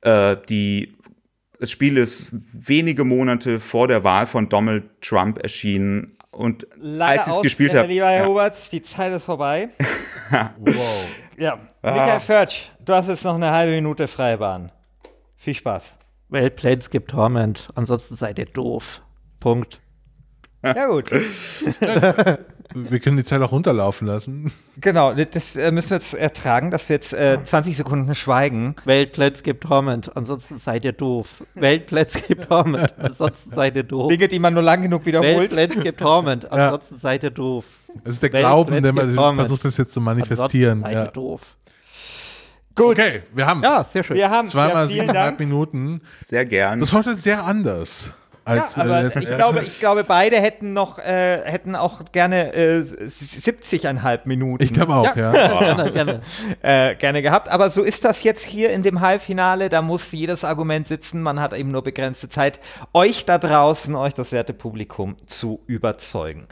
äh, 0.00 0.36
die 0.48 0.96
das 1.60 1.70
Spiel 1.70 1.96
ist 1.96 2.26
wenige 2.32 3.04
Monate 3.04 3.60
vor 3.60 3.88
der 3.88 4.04
Wahl 4.04 4.26
von 4.26 4.48
Donald 4.48 4.84
Trump 5.00 5.38
erschienen. 5.42 6.16
Und 6.30 6.66
Leider 6.76 7.20
als 7.20 7.28
ich 7.28 7.34
es 7.34 7.40
gespielt 7.42 7.74
äh, 7.74 7.78
habe. 7.78 7.88
Lieber 7.88 8.06
Herr 8.06 8.22
Ja, 8.22 8.26
Huberts, 8.28 8.70
die 8.70 8.82
Zeit 8.82 9.12
ist 9.12 9.24
vorbei. 9.24 9.70
Wow. 10.58 11.08
Ja, 11.38 11.58
Ah. 11.80 11.92
Michael 11.92 12.20
Förtsch, 12.20 12.62
du 12.84 12.92
hast 12.92 13.08
jetzt 13.08 13.24
noch 13.24 13.36
eine 13.36 13.50
halbe 13.50 13.72
Minute 13.72 14.08
Freibahn. 14.08 14.72
Viel 15.36 15.54
Spaß. 15.54 15.96
Well, 16.28 16.50
Planescape 16.50 17.06
Torment. 17.06 17.70
Ansonsten 17.76 18.16
seid 18.16 18.38
ihr 18.38 18.44
doof. 18.46 19.00
Punkt. 19.40 19.80
Ja 20.64 20.86
gut, 20.88 21.08
Wir 22.74 23.00
können 23.00 23.16
die 23.16 23.24
Zeit 23.24 23.40
auch 23.40 23.52
runterlaufen 23.52 24.06
lassen. 24.06 24.52
genau, 24.80 25.14
das 25.14 25.56
äh, 25.56 25.72
müssen 25.72 25.90
wir 25.90 25.96
jetzt 25.96 26.14
ertragen, 26.14 26.70
dass 26.70 26.88
wir 26.88 26.94
jetzt 26.96 27.14
äh, 27.14 27.38
20 27.42 27.76
Sekunden 27.76 28.14
schweigen. 28.14 28.76
Welt 28.84 29.12
Planescape 29.12 29.58
Torment. 29.58 30.14
Ansonsten 30.16 30.58
seid 30.58 30.84
ihr 30.84 30.92
doof. 30.92 31.28
Welt 31.54 31.86
Planescape 31.86 32.46
Torment. 32.46 32.92
Ansonsten 32.98 33.54
seid 33.54 33.74
ihr 33.76 33.84
doof. 33.84 34.08
Dinge, 34.08 34.28
die 34.28 34.38
man 34.38 34.52
nur 34.54 34.62
lang 34.62 34.82
genug 34.82 35.06
wiederholt. 35.06 35.50
Planescape 35.50 35.96
Torment. 35.96 36.50
Ansonsten 36.52 36.98
seid 36.98 37.22
ihr 37.22 37.30
doof. 37.30 37.64
Es 38.04 38.14
ist 38.14 38.22
der 38.22 38.32
Welt, 38.32 38.42
Glauben, 38.44 38.82
der 38.82 38.92
man 38.92 39.34
versucht, 39.36 39.64
das 39.64 39.76
jetzt 39.78 39.94
zu 39.94 40.00
manifestieren. 40.00 40.84
Ansonsten 40.84 40.84
seid 40.84 40.94
Ja. 40.94 41.04
ihr 41.06 41.10
doof. 41.12 41.40
Gut, 42.74 42.98
Okay, 42.98 43.22
wir 43.34 43.46
haben 43.46 43.62
Ja, 43.62 43.82
sehr 43.82 44.04
schön. 44.04 44.16
wir 44.16 44.30
haben 44.30 44.46
zweimal 44.46 44.82
ja, 44.84 44.86
siebeneinhalb. 44.86 45.38
Minuten. 45.40 46.00
Sehr 46.24 46.44
gern. 46.46 46.78
Das 46.78 46.90
ist 46.90 46.94
heute 46.94 47.14
sehr 47.14 47.44
anders. 47.44 48.12
Ja, 48.48 48.62
Als 48.62 48.76
aber 48.76 49.02
letztes- 49.02 49.24
ich 49.24 49.34
glaube, 49.36 49.62
ich 49.62 49.78
glaube, 49.78 50.04
beide 50.04 50.40
hätten 50.40 50.72
noch, 50.72 50.98
äh, 50.98 51.42
hätten 51.44 51.76
auch 51.76 52.00
gerne 52.12 52.54
äh, 52.54 52.80
70,5 52.80 54.20
Minuten. 54.24 54.62
Ich 54.64 54.72
glaube 54.72 54.94
auch, 54.94 55.14
ja. 55.16 55.32
Gerne, 55.58 55.92
gerne. 55.92 56.20
äh, 56.62 56.94
gerne 56.94 57.22
gehabt. 57.22 57.48
Aber 57.50 57.70
so 57.70 57.82
ist 57.82 58.04
das 58.04 58.22
jetzt 58.22 58.44
hier 58.44 58.70
in 58.70 58.82
dem 58.82 59.00
Halbfinale. 59.00 59.68
Da 59.68 59.82
muss 59.82 60.12
jedes 60.12 60.44
Argument 60.44 60.88
sitzen. 60.88 61.22
Man 61.22 61.40
hat 61.40 61.52
eben 61.52 61.70
nur 61.70 61.82
begrenzte 61.82 62.28
Zeit, 62.28 62.60
euch 62.92 63.24
da 63.26 63.38
draußen, 63.38 63.94
euch 63.94 64.14
das 64.14 64.32
werte 64.32 64.54
Publikum 64.54 65.16
zu 65.26 65.60
überzeugen. 65.66 66.46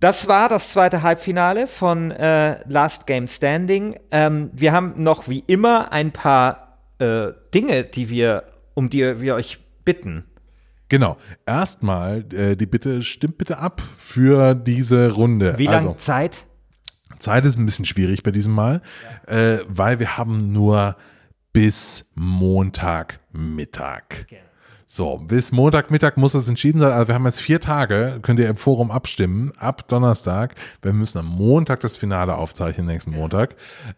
Das 0.00 0.28
war 0.28 0.50
das 0.50 0.68
zweite 0.68 1.02
Halbfinale 1.02 1.66
von 1.66 2.10
äh, 2.10 2.58
Last 2.68 3.06
Game 3.06 3.28
Standing. 3.28 3.98
Ähm, 4.10 4.50
wir 4.52 4.72
haben 4.72 5.02
noch 5.02 5.26
wie 5.28 5.42
immer 5.46 5.90
ein 5.92 6.12
paar 6.12 6.78
äh, 6.98 7.28
Dinge, 7.54 7.84
die 7.84 8.10
wir, 8.10 8.42
um 8.74 8.90
die 8.90 9.20
wir 9.20 9.34
euch 9.34 9.58
bitten. 9.86 10.24
Genau. 10.88 11.16
Erstmal 11.46 12.24
äh, 12.32 12.56
die 12.56 12.66
Bitte, 12.66 13.02
stimmt 13.02 13.38
bitte 13.38 13.58
ab 13.58 13.82
für 13.98 14.54
diese 14.54 15.10
Runde. 15.12 15.54
Wie 15.58 15.66
lange 15.66 15.88
Also, 15.88 15.94
Zeit? 15.94 16.46
Zeit 17.18 17.44
ist 17.46 17.58
ein 17.58 17.66
bisschen 17.66 17.86
schwierig 17.86 18.22
bei 18.22 18.30
diesem 18.30 18.52
Mal, 18.52 18.82
äh, 19.26 19.58
weil 19.68 19.98
wir 19.98 20.16
haben 20.18 20.52
nur 20.52 20.96
bis 21.52 22.04
Montagmittag. 22.14 24.26
So, 24.88 25.18
bis 25.18 25.50
Montagmittag 25.50 26.16
muss 26.16 26.34
es 26.34 26.48
entschieden 26.48 26.78
sein. 26.78 26.92
Also 26.92 27.08
wir 27.08 27.16
haben 27.16 27.24
jetzt 27.26 27.40
vier 27.40 27.60
Tage, 27.60 28.20
könnt 28.22 28.38
ihr 28.38 28.48
im 28.48 28.56
Forum 28.56 28.92
abstimmen, 28.92 29.52
ab 29.58 29.88
Donnerstag. 29.88 30.54
Wir 30.80 30.92
müssen 30.92 31.18
am 31.18 31.26
Montag 31.26 31.80
das 31.80 31.96
Finale 31.96 32.36
aufzeichnen, 32.36 32.86
nächsten 32.86 33.10
Montag. 33.10 33.56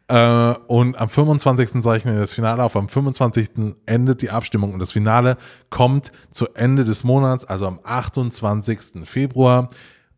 Äh, 0.08 0.54
und 0.66 0.98
am 0.98 1.10
25. 1.10 1.82
zeichnen 1.82 2.14
wir 2.14 2.20
das 2.22 2.32
Finale 2.32 2.64
auf. 2.64 2.74
Am 2.74 2.88
25. 2.88 3.76
endet 3.84 4.22
die 4.22 4.30
Abstimmung 4.30 4.72
und 4.72 4.78
das 4.78 4.92
Finale 4.92 5.36
kommt 5.68 6.10
zu 6.30 6.48
Ende 6.54 6.84
des 6.84 7.04
Monats, 7.04 7.44
also 7.44 7.66
am 7.66 7.80
28. 7.84 9.06
Februar 9.06 9.68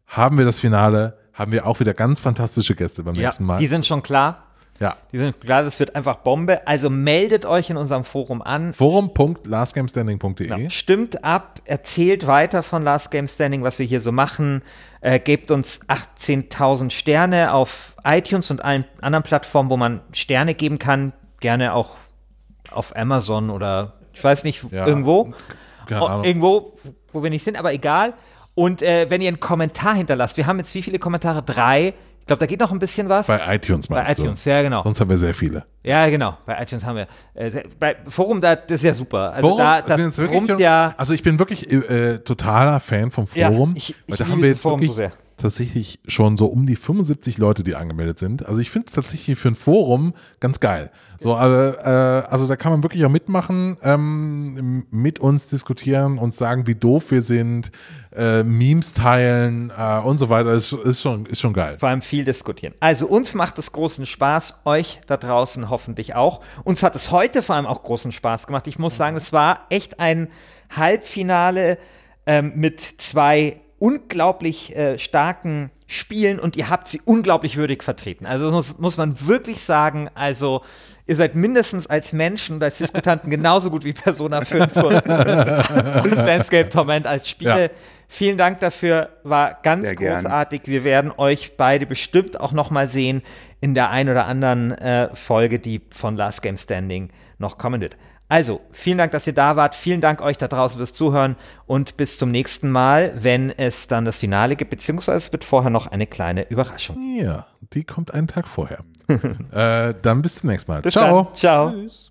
haben 0.06 0.38
wir 0.38 0.44
das 0.44 0.60
Finale, 0.60 1.18
haben 1.32 1.50
wir 1.50 1.66
auch 1.66 1.80
wieder 1.80 1.94
ganz 1.94 2.20
fantastische 2.20 2.76
Gäste 2.76 3.02
beim 3.02 3.14
nächsten 3.14 3.44
Mal. 3.44 3.58
die 3.58 3.66
sind 3.66 3.86
schon 3.86 4.04
klar. 4.04 4.49
Ja. 4.80 4.96
Die 5.12 5.18
sind 5.18 5.40
klar, 5.40 5.62
das 5.62 5.78
wird 5.78 5.94
einfach 5.94 6.16
Bombe. 6.16 6.66
Also 6.66 6.90
meldet 6.90 7.44
euch 7.46 7.70
in 7.70 7.76
unserem 7.76 8.04
Forum 8.04 8.42
an. 8.42 8.72
Forum.lastgamestanding.de 8.72 10.46
Genau. 10.48 10.68
Stimmt 10.70 11.24
ab, 11.24 11.60
erzählt 11.64 12.26
weiter 12.26 12.62
von 12.62 12.82
Last 12.82 13.10
Game 13.10 13.28
Standing, 13.28 13.62
was 13.62 13.78
wir 13.78 13.86
hier 13.86 14.00
so 14.00 14.12
machen. 14.12 14.62
Äh, 15.02 15.18
gebt 15.20 15.50
uns 15.50 15.80
18.000 15.88 16.90
Sterne 16.90 17.52
auf 17.52 17.94
iTunes 18.04 18.50
und 18.50 18.64
allen 18.64 18.84
anderen 19.00 19.22
Plattformen, 19.22 19.70
wo 19.70 19.76
man 19.76 20.00
Sterne 20.12 20.54
geben 20.54 20.78
kann. 20.78 21.12
Gerne 21.40 21.74
auch 21.74 21.96
auf 22.70 22.94
Amazon 22.96 23.50
oder 23.50 23.94
ich 24.12 24.22
weiß 24.22 24.44
nicht, 24.44 24.64
Ja, 24.70 24.86
irgendwo. 24.86 25.32
keine 25.86 26.02
Ahnung. 26.02 26.24
irgendwo, 26.24 26.78
wo 27.12 27.22
wir 27.22 27.30
nicht 27.30 27.42
sind, 27.44 27.58
aber 27.58 27.72
egal. 27.72 28.14
Und 28.54 28.82
äh, 28.82 29.08
wenn 29.08 29.20
ihr 29.22 29.28
einen 29.28 29.40
Kommentar 29.40 29.94
hinterlasst, 29.94 30.36
wir 30.36 30.46
haben 30.46 30.58
jetzt 30.58 30.74
wie 30.74 30.82
viele 30.82 30.98
Kommentare? 30.98 31.42
Drei. 31.42 31.94
Ich 32.30 32.32
glaube, 32.32 32.38
da 32.38 32.46
geht 32.46 32.60
noch 32.60 32.70
ein 32.70 32.78
bisschen 32.78 33.08
was. 33.08 33.26
Bei 33.26 33.56
iTunes 33.56 33.88
Bei 33.88 34.04
meinst 34.04 34.20
iTunes, 34.20 34.44
du? 34.44 34.50
ja, 34.50 34.62
genau. 34.62 34.84
Sonst 34.84 35.00
haben 35.00 35.10
wir 35.10 35.18
sehr 35.18 35.34
viele. 35.34 35.64
Ja, 35.82 36.08
genau. 36.08 36.38
Bei 36.46 36.62
iTunes 36.62 36.84
haben 36.84 36.94
wir. 36.94 37.08
Äh, 37.34 37.50
sehr- 37.50 37.64
bei 37.76 37.96
Forum, 38.06 38.40
da, 38.40 38.54
das 38.54 38.76
ist 38.76 38.84
ja 38.84 38.94
super. 38.94 39.32
Also 39.32 39.48
Forum 39.48 39.58
da, 39.58 39.82
das 39.82 40.00
sind 40.00 40.16
wirklich 40.16 40.58
ja. 40.60 40.94
Also 40.96 41.12
ich 41.12 41.24
bin 41.24 41.40
wirklich 41.40 41.68
äh, 41.72 42.18
totaler 42.18 42.78
Fan 42.78 43.10
vom 43.10 43.26
Ja, 43.34 43.50
Forum. 43.50 43.72
ich- 43.74 43.96
weil 44.06 44.14
ich 44.14 44.18
da 44.18 44.24
liebe 44.26 44.30
haben 44.32 44.42
wir 44.42 44.48
das 44.50 44.58
jetzt 44.58 44.62
Forum 44.62 44.80
wirklich 44.80 44.90
so 44.92 44.96
sehr. 44.96 45.12
Tatsächlich 45.40 45.98
schon 46.06 46.36
so 46.36 46.46
um 46.46 46.66
die 46.66 46.76
75 46.76 47.38
Leute, 47.38 47.64
die 47.64 47.74
angemeldet 47.74 48.18
sind. 48.18 48.46
Also 48.46 48.60
ich 48.60 48.70
finde 48.70 48.88
es 48.88 48.94
tatsächlich 48.94 49.38
für 49.38 49.48
ein 49.48 49.54
Forum 49.54 50.14
ganz 50.38 50.60
geil. 50.60 50.90
So, 51.22 51.36
aber, 51.36 51.84
äh, 51.84 52.30
also 52.30 52.46
da 52.46 52.56
kann 52.56 52.72
man 52.72 52.82
wirklich 52.82 53.04
auch 53.04 53.10
mitmachen, 53.10 53.76
ähm, 53.82 54.86
mit 54.90 55.18
uns 55.18 55.48
diskutieren, 55.48 56.16
uns 56.16 56.38
sagen, 56.38 56.66
wie 56.66 56.74
doof 56.74 57.10
wir 57.10 57.20
sind, 57.20 57.70
äh, 58.14 58.42
Memes 58.42 58.94
teilen 58.94 59.70
äh, 59.76 59.98
und 59.98 60.16
so 60.16 60.30
weiter. 60.30 60.52
Ist, 60.52 60.72
ist, 60.72 61.02
schon, 61.02 61.26
ist 61.26 61.40
schon 61.40 61.52
geil. 61.52 61.76
vor 61.78 61.90
allem 61.90 62.00
viel 62.00 62.24
diskutieren. 62.24 62.72
Also 62.80 63.06
uns 63.06 63.34
macht 63.34 63.58
es 63.58 63.72
großen 63.72 64.06
Spaß, 64.06 64.62
euch 64.64 65.00
da 65.06 65.18
draußen 65.18 65.68
hoffentlich 65.68 66.14
auch. 66.14 66.40
Uns 66.64 66.82
hat 66.82 66.96
es 66.96 67.10
heute 67.10 67.42
vor 67.42 67.56
allem 67.56 67.66
auch 67.66 67.82
großen 67.82 68.12
Spaß 68.12 68.46
gemacht. 68.46 68.66
Ich 68.66 68.78
muss 68.78 68.96
sagen, 68.96 69.16
es 69.16 69.32
war 69.32 69.66
echt 69.68 70.00
ein 70.00 70.28
Halbfinale 70.74 71.76
ähm, 72.24 72.52
mit 72.54 72.80
zwei 72.80 73.60
unglaublich 73.80 74.76
äh, 74.76 74.98
starken 74.98 75.70
Spielen 75.88 76.38
und 76.38 76.54
ihr 76.56 76.70
habt 76.70 76.86
sie 76.86 77.00
unglaublich 77.04 77.56
würdig 77.56 77.82
vertreten. 77.82 78.26
Also 78.26 78.44
das 78.44 78.52
muss, 78.52 78.78
muss 78.78 78.96
man 78.96 79.26
wirklich 79.26 79.64
sagen. 79.64 80.08
Also 80.14 80.62
ihr 81.06 81.16
seid 81.16 81.34
mindestens 81.34 81.88
als 81.88 82.12
Menschen 82.12 82.56
und 82.56 82.62
als 82.62 82.78
Diskutanten 82.78 83.30
genauso 83.30 83.70
gut 83.70 83.82
wie 83.84 83.94
Persona 83.94 84.42
5 84.42 84.76
und 84.76 85.06
Landscape 85.06 86.68
Torment 86.68 87.08
als 87.08 87.28
Spiele. 87.28 87.62
Ja. 87.62 87.70
Vielen 88.06 88.36
Dank 88.36 88.60
dafür, 88.60 89.08
war 89.22 89.58
ganz 89.62 89.86
Sehr 89.86 89.96
gern. 89.96 90.22
großartig. 90.22 90.62
Wir 90.66 90.84
werden 90.84 91.12
euch 91.16 91.56
beide 91.56 91.86
bestimmt 91.86 92.38
auch 92.38 92.52
noch 92.52 92.70
mal 92.70 92.88
sehen 92.88 93.22
in 93.60 93.74
der 93.74 93.90
ein 93.90 94.08
oder 94.08 94.26
anderen 94.26 94.72
äh, 94.72 95.14
Folge, 95.14 95.58
die 95.58 95.80
von 95.90 96.16
Last 96.16 96.42
Game 96.42 96.56
Standing 96.56 97.10
noch 97.38 97.56
kommen 97.56 97.80
wird. 97.80 97.96
Also, 98.30 98.60
vielen 98.70 98.96
Dank, 98.96 99.10
dass 99.10 99.26
ihr 99.26 99.32
da 99.32 99.56
wart. 99.56 99.74
Vielen 99.74 100.00
Dank 100.00 100.22
euch 100.22 100.38
da 100.38 100.46
draußen 100.46 100.78
fürs 100.78 100.92
Zuhören 100.92 101.34
und 101.66 101.96
bis 101.96 102.16
zum 102.16 102.30
nächsten 102.30 102.70
Mal, 102.70 103.12
wenn 103.16 103.50
es 103.50 103.88
dann 103.88 104.04
das 104.04 104.20
Finale 104.20 104.54
gibt, 104.54 104.70
beziehungsweise 104.70 105.18
es 105.18 105.32
wird 105.32 105.42
vorher 105.42 105.70
noch 105.70 105.88
eine 105.88 106.06
kleine 106.06 106.48
Überraschung. 106.48 106.96
Ja, 107.18 107.48
die 107.72 107.82
kommt 107.82 108.14
einen 108.14 108.28
Tag 108.28 108.46
vorher. 108.46 108.84
äh, 109.08 109.94
dann 110.00 110.22
bis 110.22 110.36
zum 110.36 110.50
nächsten 110.50 110.70
Mal. 110.70 110.80
Bis 110.80 110.92
Ciao. 110.92 111.24
dann. 111.24 111.34
Ciao. 111.34 111.70
Tschüss. 111.72 112.09